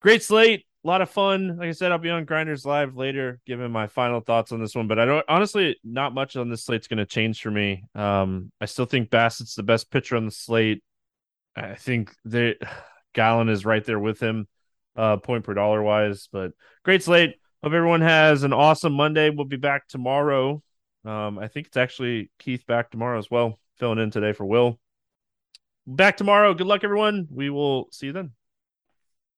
great 0.00 0.22
slate, 0.22 0.66
a 0.84 0.86
lot 0.86 1.02
of 1.02 1.10
fun. 1.10 1.56
Like 1.58 1.68
I 1.68 1.72
said, 1.72 1.90
I'll 1.90 1.98
be 1.98 2.10
on 2.10 2.24
Grinders 2.24 2.64
Live 2.64 2.96
later, 2.96 3.40
giving 3.46 3.70
my 3.72 3.88
final 3.88 4.20
thoughts 4.20 4.52
on 4.52 4.60
this 4.60 4.74
one. 4.74 4.86
But 4.86 4.98
I 4.98 5.04
don't 5.04 5.24
honestly, 5.28 5.76
not 5.82 6.14
much 6.14 6.36
on 6.36 6.48
this 6.48 6.64
slate's 6.64 6.86
going 6.86 6.98
to 6.98 7.06
change 7.06 7.42
for 7.42 7.50
me. 7.50 7.84
Um, 7.94 8.52
I 8.60 8.66
still 8.66 8.86
think 8.86 9.10
Bassitt's 9.10 9.56
the 9.56 9.62
best 9.62 9.90
pitcher 9.90 10.16
on 10.16 10.26
the 10.26 10.30
slate. 10.30 10.82
I 11.56 11.74
think 11.74 12.14
they 12.24 12.56
Gallen 13.14 13.48
is 13.48 13.64
right 13.64 13.84
there 13.84 13.98
with 13.98 14.20
him, 14.20 14.46
uh, 14.94 15.16
point 15.16 15.44
per 15.44 15.54
dollar 15.54 15.82
wise. 15.82 16.28
But 16.30 16.52
great 16.84 17.02
slate. 17.02 17.36
Hope 17.66 17.72
everyone 17.72 18.02
has 18.02 18.44
an 18.44 18.52
awesome 18.52 18.92
Monday. 18.92 19.28
We'll 19.28 19.44
be 19.44 19.56
back 19.56 19.88
tomorrow. 19.88 20.62
Um, 21.04 21.36
I 21.36 21.48
think 21.48 21.66
it's 21.66 21.76
actually 21.76 22.30
Keith 22.38 22.64
back 22.64 22.92
tomorrow 22.92 23.18
as 23.18 23.28
well, 23.28 23.58
filling 23.74 23.98
in 23.98 24.12
today 24.12 24.32
for 24.32 24.44
Will. 24.44 24.78
Back 25.84 26.16
tomorrow. 26.16 26.54
Good 26.54 26.68
luck, 26.68 26.84
everyone. 26.84 27.26
We 27.28 27.50
will 27.50 27.88
see 27.90 28.06
you 28.06 28.12
then. 28.12 28.30